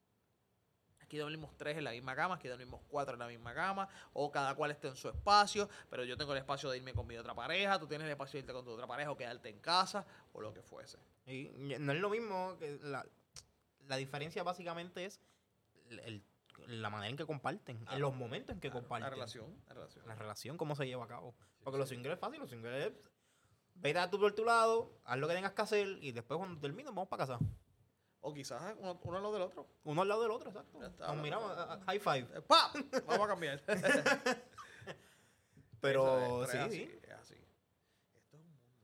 [1.01, 4.31] Aquí dormimos tres en la misma cama, aquí dormimos cuatro en la misma cama, o
[4.31, 7.17] cada cual está en su espacio, pero yo tengo el espacio de irme con mi
[7.17, 9.59] otra pareja, tú tienes el espacio de irte con tu otra pareja o quedarte en
[9.61, 10.99] casa, o lo que fuese.
[11.27, 12.57] Y no es lo mismo.
[12.59, 13.07] Que la,
[13.87, 15.21] la diferencia básicamente es
[15.91, 16.23] el-
[16.67, 17.85] la manera en que comparten.
[17.91, 19.05] En los momentos en que Claro, comparten.
[19.05, 20.07] La relación, la relación.
[20.09, 21.35] La relación, cómo se lleva a cabo.
[21.63, 21.81] Porque sí.
[21.81, 22.41] los singles es fácil.
[22.41, 22.93] Los singles es.
[23.75, 26.61] Vete a tu por tu lado, haz lo que tengas que hacer y después cuando
[26.61, 27.39] termines vamos para casa.
[28.21, 29.69] O quizás uno, uno a lo del otro.
[29.85, 30.85] Uno al lado del otro, exacto.
[30.85, 32.27] Está, Nos miramos, a- a- high five.
[32.35, 32.73] Eh, ¡Pam!
[33.07, 33.63] Vamos a cambiar.
[35.81, 36.83] Pero sí, es así.
[38.17, 38.75] Esto es un mundo.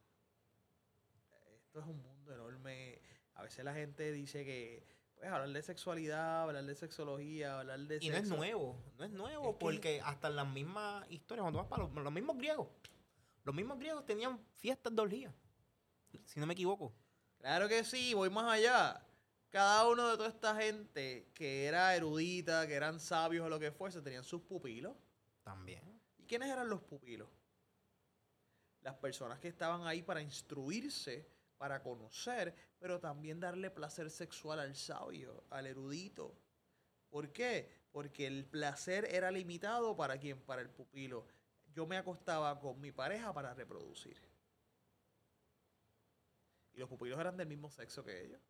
[1.67, 3.01] Esto es un mundo enorme.
[3.35, 4.87] A veces la gente dice que,
[5.25, 9.11] pues, hablar de sexualidad, hablar de sexología, hablar de Y no es nuevo, no es
[9.11, 12.37] nuevo, Es que- porque hasta en las mismas historias, cuando vas para los, los mismos
[12.37, 12.69] griegos,
[13.45, 15.35] los mismos griegos tenían fiestas de orgía,
[16.27, 16.95] si no me equivoco.
[17.39, 19.01] Claro que sí, voy más allá.
[19.51, 23.71] Cada uno de toda esta gente que era erudita, que eran sabios o lo que
[23.71, 24.97] fuese, tenían sus pupilos.
[25.43, 26.01] También.
[26.19, 27.29] ¿Y quiénes eran los pupilos?
[28.81, 31.29] Las personas que estaban ahí para instruirse,
[31.65, 36.37] para conocer, pero también darle placer sexual al sabio, al erudito.
[37.09, 37.71] ¿Por qué?
[37.91, 41.27] Porque el placer era limitado para quién, para el pupilo.
[41.73, 44.21] Yo me acostaba con mi pareja para reproducir.
[46.75, 48.43] Y los pupilos eran del mismo sexo que ellos.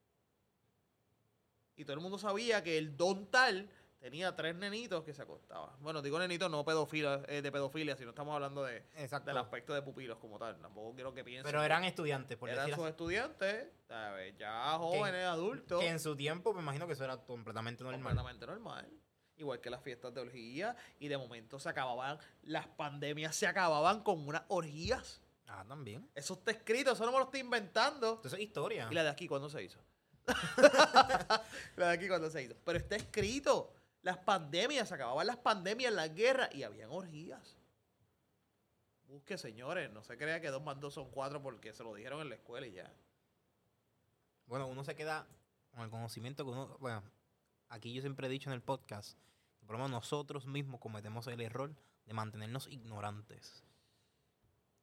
[1.76, 3.70] Y todo el mundo sabía que el don tal
[4.04, 5.70] tenía tres nenitos que se acostaban.
[5.80, 9.30] Bueno, digo nenitos no pedofilia, eh, de pedofilia, sino estamos hablando de, Exacto.
[9.30, 10.60] del aspecto de pupilos como tal.
[10.60, 11.50] Tampoco quiero que piensen.
[11.50, 12.90] Pero eran estudiantes, por eran sus así.
[12.90, 14.36] estudiantes, ¿sabes?
[14.36, 18.02] ya jóvenes, adultos, Que en su tiempo me imagino que eso era completamente normal.
[18.02, 18.90] completamente normal.
[19.38, 24.02] Igual que las fiestas de orgía, y de momento se acababan, las pandemias se acababan
[24.02, 25.22] con unas orgías.
[25.46, 26.10] Ah, también.
[26.14, 28.16] Eso está escrito, eso no me lo estoy inventando.
[28.16, 28.86] Entonces, historia.
[28.90, 29.78] ¿Y la de aquí cuándo se hizo?
[31.76, 32.54] la de aquí cuando se hizo.
[32.66, 33.73] Pero está escrito.
[34.04, 37.56] Las pandemias, se acababan las pandemias, las guerras y habían orgías.
[39.06, 42.20] Busque, señores, no se crea que dos más dos son cuatro porque se lo dijeron
[42.20, 42.92] en la escuela y ya.
[44.44, 45.26] Bueno, uno se queda
[45.70, 46.76] con el conocimiento que uno.
[46.80, 47.02] Bueno,
[47.70, 49.18] aquí yo siempre he dicho en el podcast
[49.58, 51.74] que por nosotros mismos cometemos el error
[52.04, 53.64] de mantenernos ignorantes.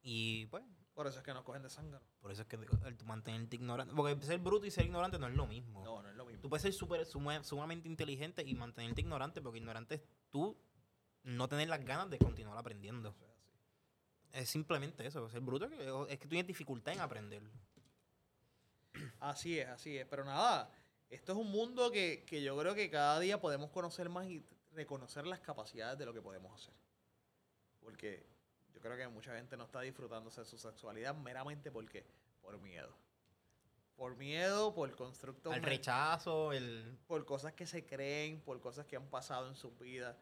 [0.02, 0.64] Y pues,
[0.94, 1.98] Por eso es que nos cogen de sangre.
[2.20, 3.94] por eso es que el mantenerte ignorante.
[3.94, 5.82] Porque ser bruto y ser ignorante no es lo mismo.
[5.82, 6.42] No, no es lo mismo.
[6.42, 10.56] Tú puedes ser súper suma- sumamente inteligente y mantenerte ignorante, porque ignorante es tú
[11.22, 13.14] no tener las ganas de continuar aprendiendo.
[14.32, 15.28] Es simplemente eso.
[15.30, 17.42] Ser bruto es que, es que tú tienes dificultad en aprender.
[19.20, 20.06] Así es, así es.
[20.06, 20.70] Pero nada,
[21.08, 24.44] esto es un mundo que, que yo creo que cada día podemos conocer más y
[24.72, 26.74] reconocer las capacidades de lo que podemos hacer.
[27.80, 28.26] Porque
[28.74, 32.04] yo creo que mucha gente no está disfrutándose de su sexualidad meramente porque
[32.40, 32.94] por miedo.
[33.96, 36.98] Por miedo, por constructos, Al men- rechazo, el...
[37.06, 40.16] por cosas que se creen, por cosas que han pasado en sus vidas.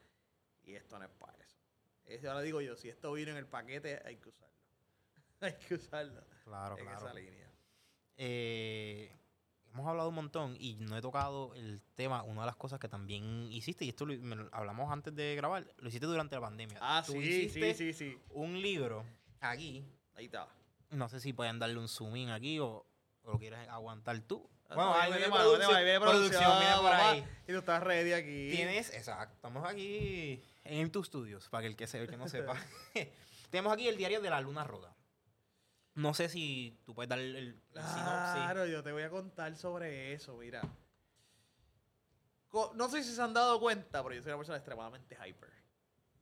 [0.64, 1.57] Y esto no es para eso.
[2.05, 4.55] Es, ahora digo yo, si esto vino en el paquete, hay que usarlo.
[5.40, 7.07] hay que usarlo Claro, en claro.
[7.07, 7.48] esa línea.
[8.16, 9.16] Eh,
[9.73, 12.23] hemos hablado un montón y no he tocado el tema.
[12.23, 15.35] Una de las cosas que también hiciste, y esto lo, me lo hablamos antes de
[15.37, 16.79] grabar, lo hiciste durante la pandemia.
[16.81, 18.18] Ah, Tú sí, sí, sí, sí.
[18.31, 19.05] Un libro
[19.41, 19.85] aquí.
[20.14, 20.49] Ahí está.
[20.91, 22.85] No sé si pueden darle un zoom in aquí o,
[23.23, 24.49] o lo quieres aguantar tú.
[24.68, 27.25] Ah, Bueno, no, ahí viene producción, mano, viene producción, viene por ahí.
[27.49, 28.51] Y tú estás ready aquí.
[28.53, 32.29] Tienes, exacto, estamos aquí en tus estudios, para que el que, se, el que no
[32.29, 32.55] sepa.
[33.51, 34.95] Tenemos aquí el diario de la luna roda.
[35.95, 38.34] No sé si tú puedes dar el, el sinopsis.
[38.34, 40.62] Claro, yo te voy a contar sobre eso, mira.
[42.49, 45.51] Co- No sé si se han dado cuenta, pero yo soy una persona extremadamente hyper.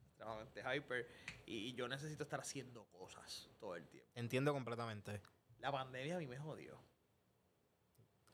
[0.09, 1.09] Extremadamente hyper.
[1.47, 4.11] Y yo necesito estar haciendo cosas todo el tiempo.
[4.15, 5.21] Entiendo completamente
[5.61, 6.79] La pandemia a mí me jodió.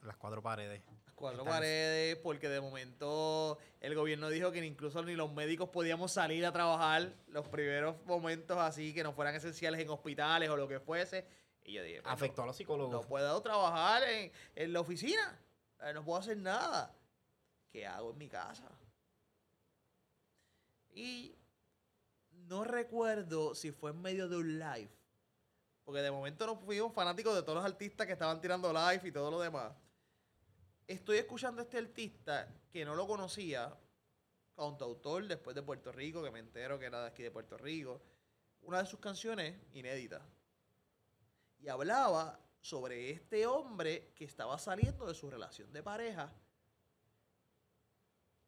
[0.04, 0.82] Las cuatro paredes.
[1.06, 5.68] Las cuatro Están- paredes, porque de momento el gobierno dijo que incluso ni los médicos
[5.70, 10.56] podíamos salir a trabajar los primeros momentos así, que no fueran esenciales en hospitales o
[10.56, 11.26] lo que fuese.
[11.62, 13.06] Y yo dije, pues, Afectó a los no psicólogos.
[13.06, 15.40] puedo trabajar en, en la oficina.
[15.80, 16.94] Eh, No puedo hacer nada.
[17.70, 18.68] ¿Qué hago en mi casa?
[20.92, 21.34] Y
[22.30, 24.90] no recuerdo si fue en medio de un live.
[25.84, 29.12] Porque de momento nos fuimos fanáticos de todos los artistas que estaban tirando live y
[29.12, 29.72] todo lo demás.
[30.86, 33.74] Estoy escuchando a este artista que no lo conocía,
[34.54, 38.02] cantautor después de Puerto Rico, que me entero que era de aquí de Puerto Rico.
[38.62, 40.20] Una de sus canciones inédita
[41.58, 46.30] y hablaba sobre este hombre que estaba saliendo de su relación de pareja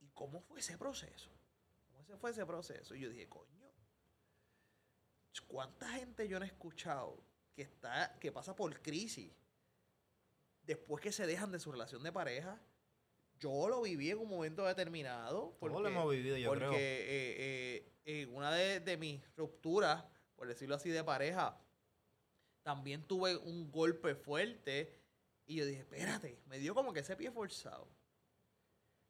[0.01, 1.31] y cómo fue ese proceso.
[1.87, 2.95] ¿Cómo ese fue ese proceso?
[2.95, 3.73] Y yo dije, coño,
[5.47, 7.23] ¿cuánta gente yo no he escuchado
[7.55, 9.33] que, está, que pasa por crisis
[10.67, 12.61] después que se dejan de su relación de pareja?
[13.39, 15.57] Yo lo viví en un momento determinado.
[15.61, 16.73] Todos lo porque- hemos vivido, yo porque creo.
[16.75, 20.05] eh, eh, en una de, de mis rupturas,
[20.35, 21.59] por decirlo así, de pareja,
[22.63, 24.93] también tuve un golpe fuerte
[25.47, 27.89] y yo dije, espérate, me dio como que ese pie forzado.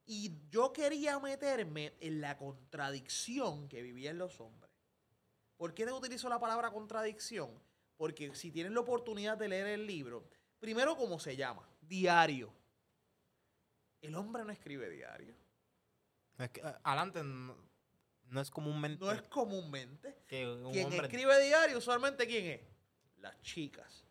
[0.04, 4.70] Y yo quería meterme en la contradicción que vivían los hombres.
[5.56, 7.50] ¿Por qué te utilizo la palabra contradicción?
[7.96, 10.28] Porque si tienes la oportunidad de leer el libro,
[10.58, 11.68] primero, ¿cómo se llama?
[11.80, 12.52] Diario.
[14.00, 15.34] El hombre no escribe diario.
[16.38, 17.56] Es que, eh, adelante no,
[18.26, 20.16] no es comúnmente No es comúnmente.
[20.26, 21.06] que un Quien hombre...
[21.06, 22.60] escribe diario, usualmente, ¿quién es?
[23.18, 24.04] Las chicas.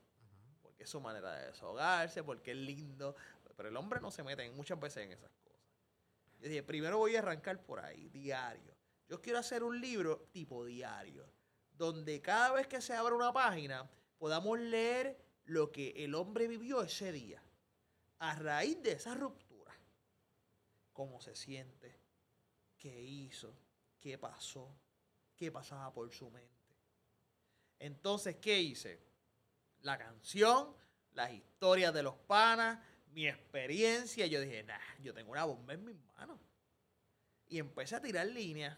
[0.61, 3.15] Porque es su manera de desahogarse, porque es lindo.
[3.55, 5.61] Pero el hombre no se mete muchas veces en esas cosas.
[6.39, 8.75] Yo dije, primero voy a arrancar por ahí, diario.
[9.07, 11.25] Yo quiero hacer un libro tipo diario,
[11.71, 16.81] donde cada vez que se abra una página podamos leer lo que el hombre vivió
[16.81, 17.41] ese día.
[18.19, 19.73] A raíz de esa ruptura.
[20.93, 21.99] Cómo se siente,
[22.77, 23.53] qué hizo,
[23.99, 24.73] qué pasó,
[25.35, 26.55] qué pasaba por su mente.
[27.79, 29.01] Entonces, ¿qué hice?
[29.81, 30.73] La canción,
[31.13, 32.79] las historias de los panas,
[33.11, 34.25] mi experiencia.
[34.27, 36.39] Yo dije, nah, yo tengo una bomba en mis manos.
[37.47, 38.77] Y empecé a tirar líneas.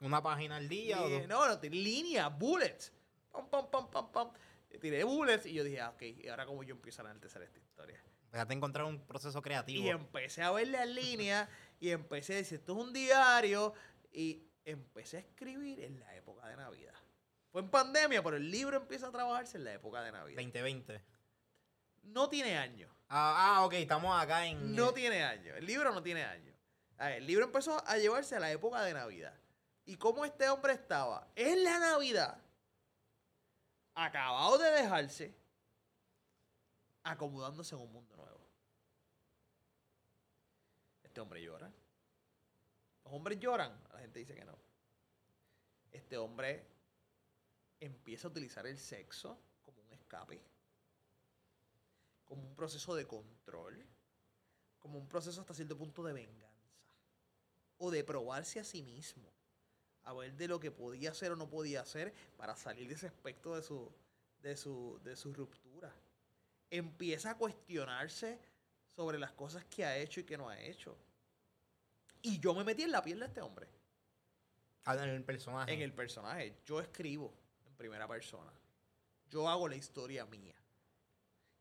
[0.00, 1.28] Una página al día o dos.
[1.28, 2.92] no, no, tiré líneas, bullets.
[3.30, 4.30] Pam, pam, pam, pam, pam.
[4.78, 7.58] Tiré bullets y yo dije, ah, ok, y ahora como yo empiezo a analizar esta
[7.58, 8.02] historia.
[8.32, 9.84] Déjate encontrar un proceso creativo.
[9.84, 11.48] Y empecé a ver las líneas
[11.80, 13.74] y empecé a decir, esto es un diario.
[14.12, 16.94] Y empecé a escribir en la época de Navidad.
[17.50, 20.40] Fue en pandemia, pero el libro empieza a trabajarse en la época de Navidad.
[20.40, 21.02] 2020.
[22.04, 22.88] No tiene año.
[23.08, 24.74] Ah, ah, ok, estamos acá en...
[24.76, 25.54] No tiene año.
[25.56, 26.54] El libro no tiene año.
[26.98, 29.34] A ver, el libro empezó a llevarse a la época de Navidad.
[29.84, 31.26] ¿Y cómo este hombre estaba?
[31.34, 32.40] En la Navidad,
[33.94, 35.34] acabado de dejarse,
[37.02, 38.40] acomodándose en un mundo nuevo.
[41.02, 41.72] Este hombre llora.
[43.04, 43.76] Los hombres lloran.
[43.92, 44.56] La gente dice que no.
[45.90, 46.64] Este hombre
[47.80, 50.40] empieza a utilizar el sexo como un escape.
[52.24, 53.84] Como un proceso de control.
[54.78, 56.94] Como un proceso hasta cierto punto de venganza.
[57.78, 59.32] O de probarse a sí mismo.
[60.04, 63.06] A ver de lo que podía hacer o no podía hacer para salir de ese
[63.06, 63.92] aspecto de su,
[64.42, 65.94] de su, de su ruptura.
[66.70, 68.38] Empieza a cuestionarse
[68.96, 70.96] sobre las cosas que ha hecho y que no ha hecho.
[72.22, 73.68] Y yo me metí en la piel de este hombre.
[74.84, 75.72] Ah, en el personaje.
[75.72, 76.56] En el personaje.
[76.64, 77.32] Yo escribo
[77.66, 78.52] en primera persona.
[79.28, 80.54] Yo hago la historia mía.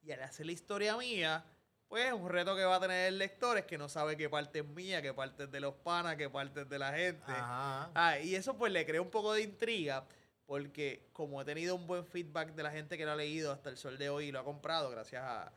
[0.01, 1.45] Y al hacer la historia mía,
[1.89, 4.59] pues un reto que va a tener el lector es que no sabe qué parte
[4.59, 7.23] es mía, qué parte es de los panas, qué parte es de la gente.
[7.31, 7.91] Ajá.
[7.95, 10.05] Ah, y eso pues le crea un poco de intriga,
[10.45, 13.69] porque como he tenido un buen feedback de la gente que lo ha leído hasta
[13.69, 15.51] el sol de hoy y lo ha comprado, gracias a,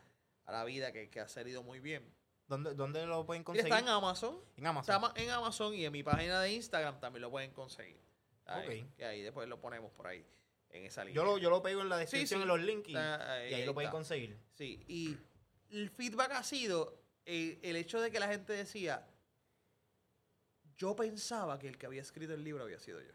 [0.46, 2.02] a la vida que, que ha salido muy bien.
[2.48, 3.72] ¿Dónde, ¿Dónde lo pueden Y conseguir?
[3.72, 4.38] está en Amazon.
[4.56, 4.94] En Amazon.
[5.04, 8.00] Está en Amazon y en mi página de Instagram también lo pueden conseguir.
[8.46, 8.96] Ahí, Ok.
[8.96, 10.26] Que ahí después lo ponemos por ahí,
[10.70, 11.14] en esa línea.
[11.14, 12.42] Yo lo, yo lo pego en la descripción sí.
[12.42, 14.36] en los links y, Ah, y ahí lo pueden conseguir.
[14.54, 15.16] Sí, y
[15.72, 19.06] el feedback ha sido eh, el hecho de que la gente decía,
[20.76, 23.12] yo pensaba que el que había escrito el libro había sido yo.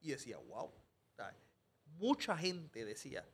[0.00, 0.72] Y decía, wow.
[1.16, 1.34] ¿sabes?
[1.84, 3.28] Mucha gente decía,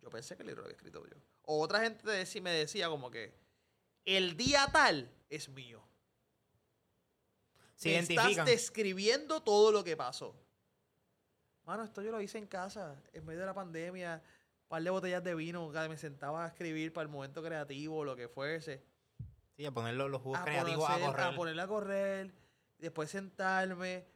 [0.00, 1.16] yo pensé que el libro lo había escrito yo.
[1.42, 2.04] O otra gente
[2.40, 3.32] me decía como que,
[4.04, 5.82] el día tal es mío.
[7.76, 10.36] Se estás describiendo todo lo que pasó.
[11.64, 14.22] Mano, esto yo lo hice en casa, en medio de la pandemia.
[14.72, 18.26] Par de botellas de vino, me sentaba a escribir para el momento creativo, lo que
[18.26, 18.82] fuese.
[19.54, 21.24] Sí, a poner los, jugos A, creativos conocer- a correr.
[21.26, 22.32] a ponerla a correr,
[22.78, 24.06] después sentarme.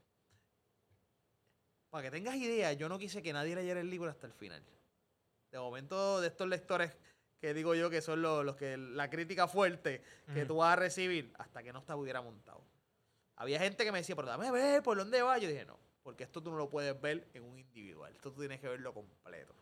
[1.90, 4.64] Para que tengas idea, yo no quise que nadie leyera el libro hasta el final.
[5.50, 6.96] De momento, de estos lectores
[7.38, 10.02] que digo yo que son los, los que la crítica fuerte
[10.32, 12.64] que tú vas a recibir hasta que no estuviera montado.
[13.36, 15.36] Había gente que me decía, pero dame a ver por dónde va.
[15.36, 18.14] Yo dije, no, porque esto tú no lo puedes ver en un individual.
[18.14, 19.54] Esto tú tienes que verlo completo.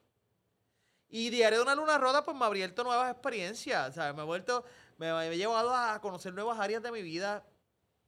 [1.09, 3.94] Y Diario de una Luna Rota, pues me ha abierto nuevas experiencias.
[3.94, 4.14] ¿sabes?
[4.14, 4.64] Me ha vuelto,
[4.98, 7.44] me ha llevado a conocer nuevas áreas de mi vida,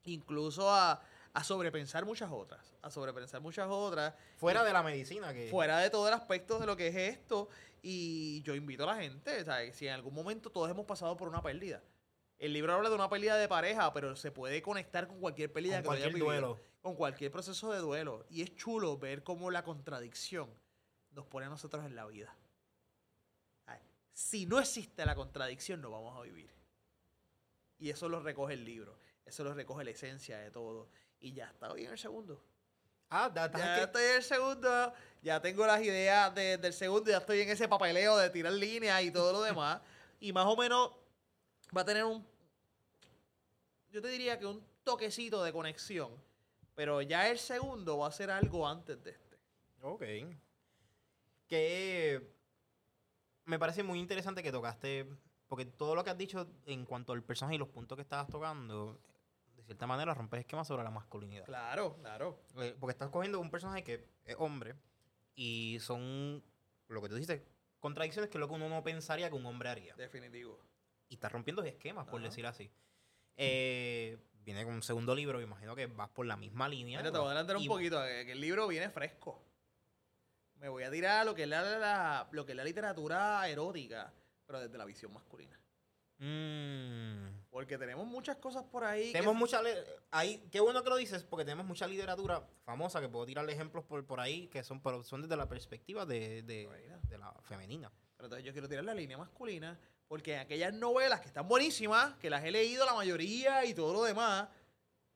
[0.03, 1.01] incluso a,
[1.33, 2.75] a sobrepensar muchas otras.
[2.81, 4.13] A sobrepensar muchas otras.
[4.37, 5.33] Fuera de la medicina.
[5.33, 7.49] que Fuera de todo el aspecto de lo que es esto.
[7.81, 9.75] Y yo invito a la gente, ¿sabes?
[9.75, 11.81] si en algún momento todos hemos pasado por una pérdida.
[12.39, 15.75] El libro habla de una pérdida de pareja, pero se puede conectar con cualquier pérdida
[15.75, 16.59] Con que cualquier vivido, duelo.
[16.81, 18.25] Con cualquier proceso de duelo.
[18.29, 20.49] Y es chulo ver cómo la contradicción
[21.11, 22.35] nos pone a nosotros en la vida.
[24.17, 26.49] Si no existe la contradicción, no vamos a vivir.
[27.77, 28.97] Y eso lo recoge el libro.
[29.23, 30.89] Eso lo recoge la esencia de todo.
[31.19, 32.43] Y ya está hoy en el segundo.
[33.11, 37.17] Ah, Ya que- estoy en el segundo, ya tengo las ideas de- del segundo, ya
[37.19, 39.81] estoy en ese papeleo de tirar líneas y todo lo demás.
[40.19, 40.93] y más o menos
[41.77, 42.25] va a tener un,
[43.91, 46.11] yo te diría que un toquecito de conexión.
[46.73, 49.37] Pero ya el segundo va a ser algo antes de este.
[49.83, 50.03] Ok.
[51.47, 52.35] Que
[53.47, 55.07] me parece muy interesante que tocaste,
[55.47, 58.27] porque todo lo que has dicho en cuanto al personaje y los puntos que estabas
[58.27, 58.99] tocando,
[59.55, 61.45] de cierta manera rompes esquemas sobre la masculinidad.
[61.45, 62.43] Claro, claro.
[62.57, 64.75] Eh, Porque estás cogiendo un personaje que es hombre
[65.33, 66.43] y son,
[66.89, 67.41] lo que tú dices,
[67.79, 69.95] contradicciones que es lo que uno no pensaría que un hombre haría.
[69.95, 70.59] Definitivo.
[71.07, 72.27] Y estás rompiendo esquemas, por Ajá.
[72.29, 72.69] decir así.
[73.37, 76.99] Eh, viene con un segundo libro, me imagino que vas por la misma línea.
[76.99, 79.46] Mira, te voy a adelantar un poquito, que el libro viene fresco.
[80.59, 83.47] Me voy a tirar a lo que es la, la- lo que es la literatura
[83.47, 84.11] erótica,
[84.45, 85.59] pero desde la visión masculina.
[86.19, 87.45] Mm.
[87.49, 89.07] Porque tenemos muchas cosas por ahí.
[89.07, 89.61] que- Tenemos mucha.
[89.61, 93.53] le- Ahí, qué bueno que lo dices, porque tenemos mucha literatura famosa que puedo tirarle
[93.53, 96.67] ejemplos por, por ahí que son, pero son desde la perspectiva de, de,
[97.03, 97.91] de la femenina.
[98.15, 99.77] Pero entonces yo quiero tirar la línea masculina,
[100.07, 103.93] porque en aquellas novelas que están buenísimas, que las he leído la mayoría y todo
[103.93, 104.47] lo demás,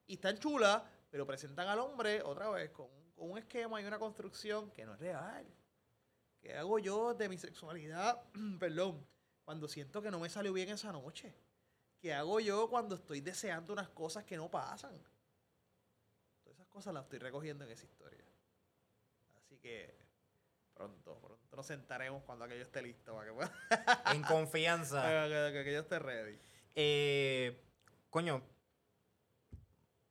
[0.06, 3.98] y están chulas, pero presentan al hombre otra vez con, con un esquema y una
[3.98, 5.46] construcción que no es real.
[6.40, 8.22] ¿Qué hago yo de mi sexualidad?
[8.58, 9.06] Perdón,
[9.44, 11.34] cuando siento que no me salió bien esa noche.
[12.00, 14.92] ¿Qué hago yo cuando estoy deseando unas cosas que no pasan?
[16.42, 18.24] Todas esas cosas las estoy recogiendo en esa historia.
[19.36, 19.94] Así que
[20.74, 25.00] pronto, pronto nos sentaremos cuando aquello esté listo para que, pueda- En confianza.
[25.02, 26.38] para que- que aquello esté ready.
[26.74, 27.62] Eh,
[28.10, 28.42] coño,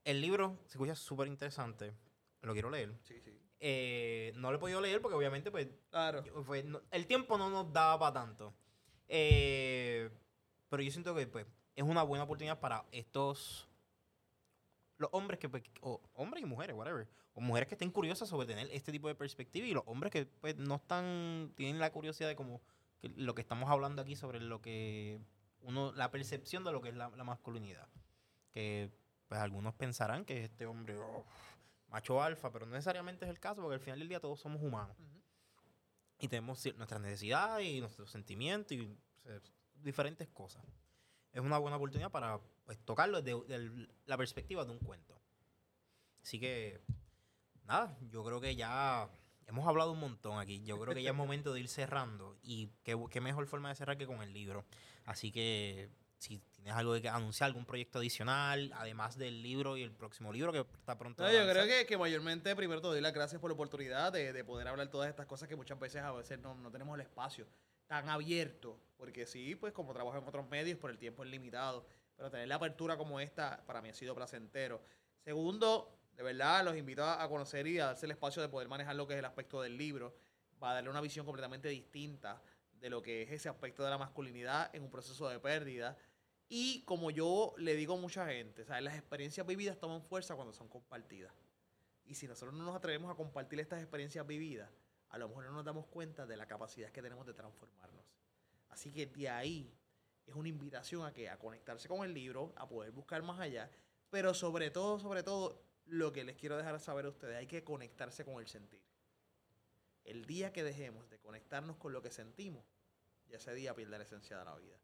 [0.05, 1.93] el libro se escucha súper interesante.
[2.41, 2.93] Lo quiero leer.
[3.03, 3.37] Sí, sí.
[3.59, 6.23] Eh, no lo he podido leer porque obviamente pues Claro.
[6.65, 8.53] No- el tiempo no nos daba para tanto.
[9.07, 10.09] Eh,
[10.69, 11.45] pero yo siento que pues,
[11.75, 13.67] es una buena oportunidad para estos.
[14.97, 15.49] Los hombres que.
[15.49, 17.07] pues, o hombres y mujeres, whatever.
[17.33, 19.67] O mujeres que estén curiosas sobre tener este tipo de perspectiva.
[19.67, 21.51] Y los hombres que pues, no están.
[21.55, 22.61] Tienen la curiosidad de como.
[22.99, 25.19] que lo que estamos hablando aquí sobre lo que.
[25.61, 27.87] uno La percepción de lo que es la, la masculinidad.
[28.53, 28.89] que
[29.27, 31.23] pues algunos pensarán que este hombre, oh,
[31.91, 34.61] macho alfa, pero no necesariamente es el caso, porque al final del día todos somos
[34.61, 34.95] humanos.
[36.19, 38.97] Y tenemos nuestras necesidades y nuestros sentimientos y
[39.75, 40.63] diferentes cosas.
[41.33, 45.19] Es una buena oportunidad para pues, tocarlo desde del- la perspectiva de un cuento.
[46.21, 46.81] Así que,
[47.65, 49.09] nada, yo creo que ya
[49.47, 50.61] hemos hablado un montón aquí.
[50.63, 52.37] Yo creo que ya es momento de ir cerrando.
[52.43, 54.65] Y qué, qué mejor forma de cerrar que con el libro.
[55.05, 55.89] Así que,
[56.21, 60.31] si tienes algo de que anunciar, algún proyecto adicional, además del libro y el próximo
[60.31, 61.23] libro que está pronto.
[61.23, 64.31] No, yo creo que, que mayormente primero te doy las gracias por la oportunidad de,
[64.31, 67.01] de poder hablar todas estas cosas que muchas veces a veces no, no tenemos el
[67.01, 67.47] espacio
[67.87, 68.79] tan abierto.
[68.97, 71.87] Porque sí, pues como trabajo en otros medios, por el tiempo es limitado.
[72.15, 74.81] Pero tener la apertura como esta para mí ha sido placentero.
[75.23, 78.95] Segundo, de verdad, los invito a conocer y a darse el espacio de poder manejar
[78.95, 80.15] lo que es el aspecto del libro.
[80.61, 82.39] Va a darle una visión completamente distinta
[82.81, 85.97] de lo que es ese aspecto de la masculinidad en un proceso de pérdida.
[86.53, 88.83] Y como yo le digo a mucha gente, ¿sabes?
[88.83, 91.31] las experiencias vividas toman fuerza cuando son compartidas.
[92.03, 94.69] Y si nosotros no nos atrevemos a compartir estas experiencias vividas,
[95.11, 98.03] a lo mejor no nos damos cuenta de la capacidad que tenemos de transformarnos.
[98.67, 99.73] Así que de ahí
[100.27, 103.71] es una invitación a que a conectarse con el libro, a poder buscar más allá,
[104.09, 107.63] pero sobre todo, sobre todo, lo que les quiero dejar saber a ustedes, hay que
[107.63, 108.83] conectarse con el sentir.
[110.03, 112.65] El día que dejemos de conectarnos con lo que sentimos,
[113.29, 114.75] ya ese día pierde la esencia de la vida.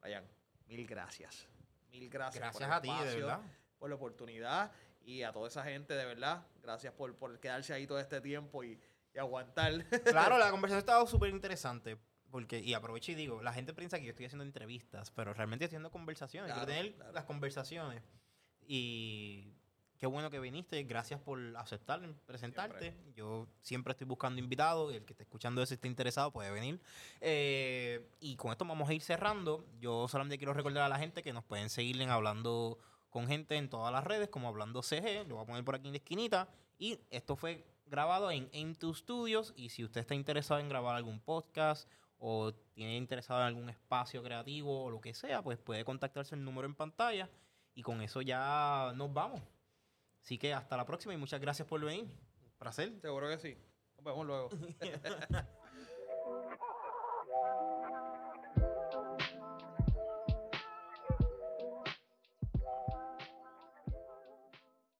[0.00, 0.24] Ryan,
[0.70, 1.46] mil gracias.
[1.90, 2.52] Mil gracias.
[2.52, 3.40] por Gracias el a ti, de espacio, verdad.
[3.78, 4.72] Por la oportunidad
[5.02, 8.62] y a toda esa gente, de verdad, gracias por, por quedarse ahí todo este tiempo
[8.62, 8.78] y,
[9.14, 9.84] y aguantar.
[10.04, 11.98] Claro, la conversación ha estado súper interesante.
[12.30, 15.64] Porque, y aprovecho y digo, la gente piensa que yo estoy haciendo entrevistas, pero realmente
[15.64, 16.52] estoy haciendo conversaciones.
[16.52, 17.12] Claro, Quiero tener claro.
[17.12, 18.02] las conversaciones.
[18.68, 19.52] Y
[20.00, 20.82] qué bueno que viniste.
[20.84, 22.96] Gracias por aceptar, presentarte.
[23.14, 24.92] Yo siempre estoy buscando invitados.
[24.92, 26.80] Y el que esté escuchando eso y esté interesado puede venir.
[27.20, 29.66] Eh, y con esto vamos a ir cerrando.
[29.78, 32.78] Yo solamente quiero recordar a la gente que nos pueden seguir en Hablando
[33.10, 35.28] con gente en todas las redes, como Hablando CG.
[35.28, 36.48] Lo voy a poner por aquí en la esquinita.
[36.78, 39.52] Y esto fue grabado en Aim2 Studios.
[39.54, 41.86] Y si usted está interesado en grabar algún podcast
[42.16, 46.42] o tiene interesado en algún espacio creativo o lo que sea, pues puede contactarse el
[46.42, 47.28] número en pantalla.
[47.74, 49.42] Y con eso ya nos vamos.
[50.22, 52.04] Así que hasta la próxima y muchas gracias por venir.
[52.04, 53.00] Un placer.
[53.00, 53.58] Seguro que sí.
[53.96, 54.50] Nos vemos luego.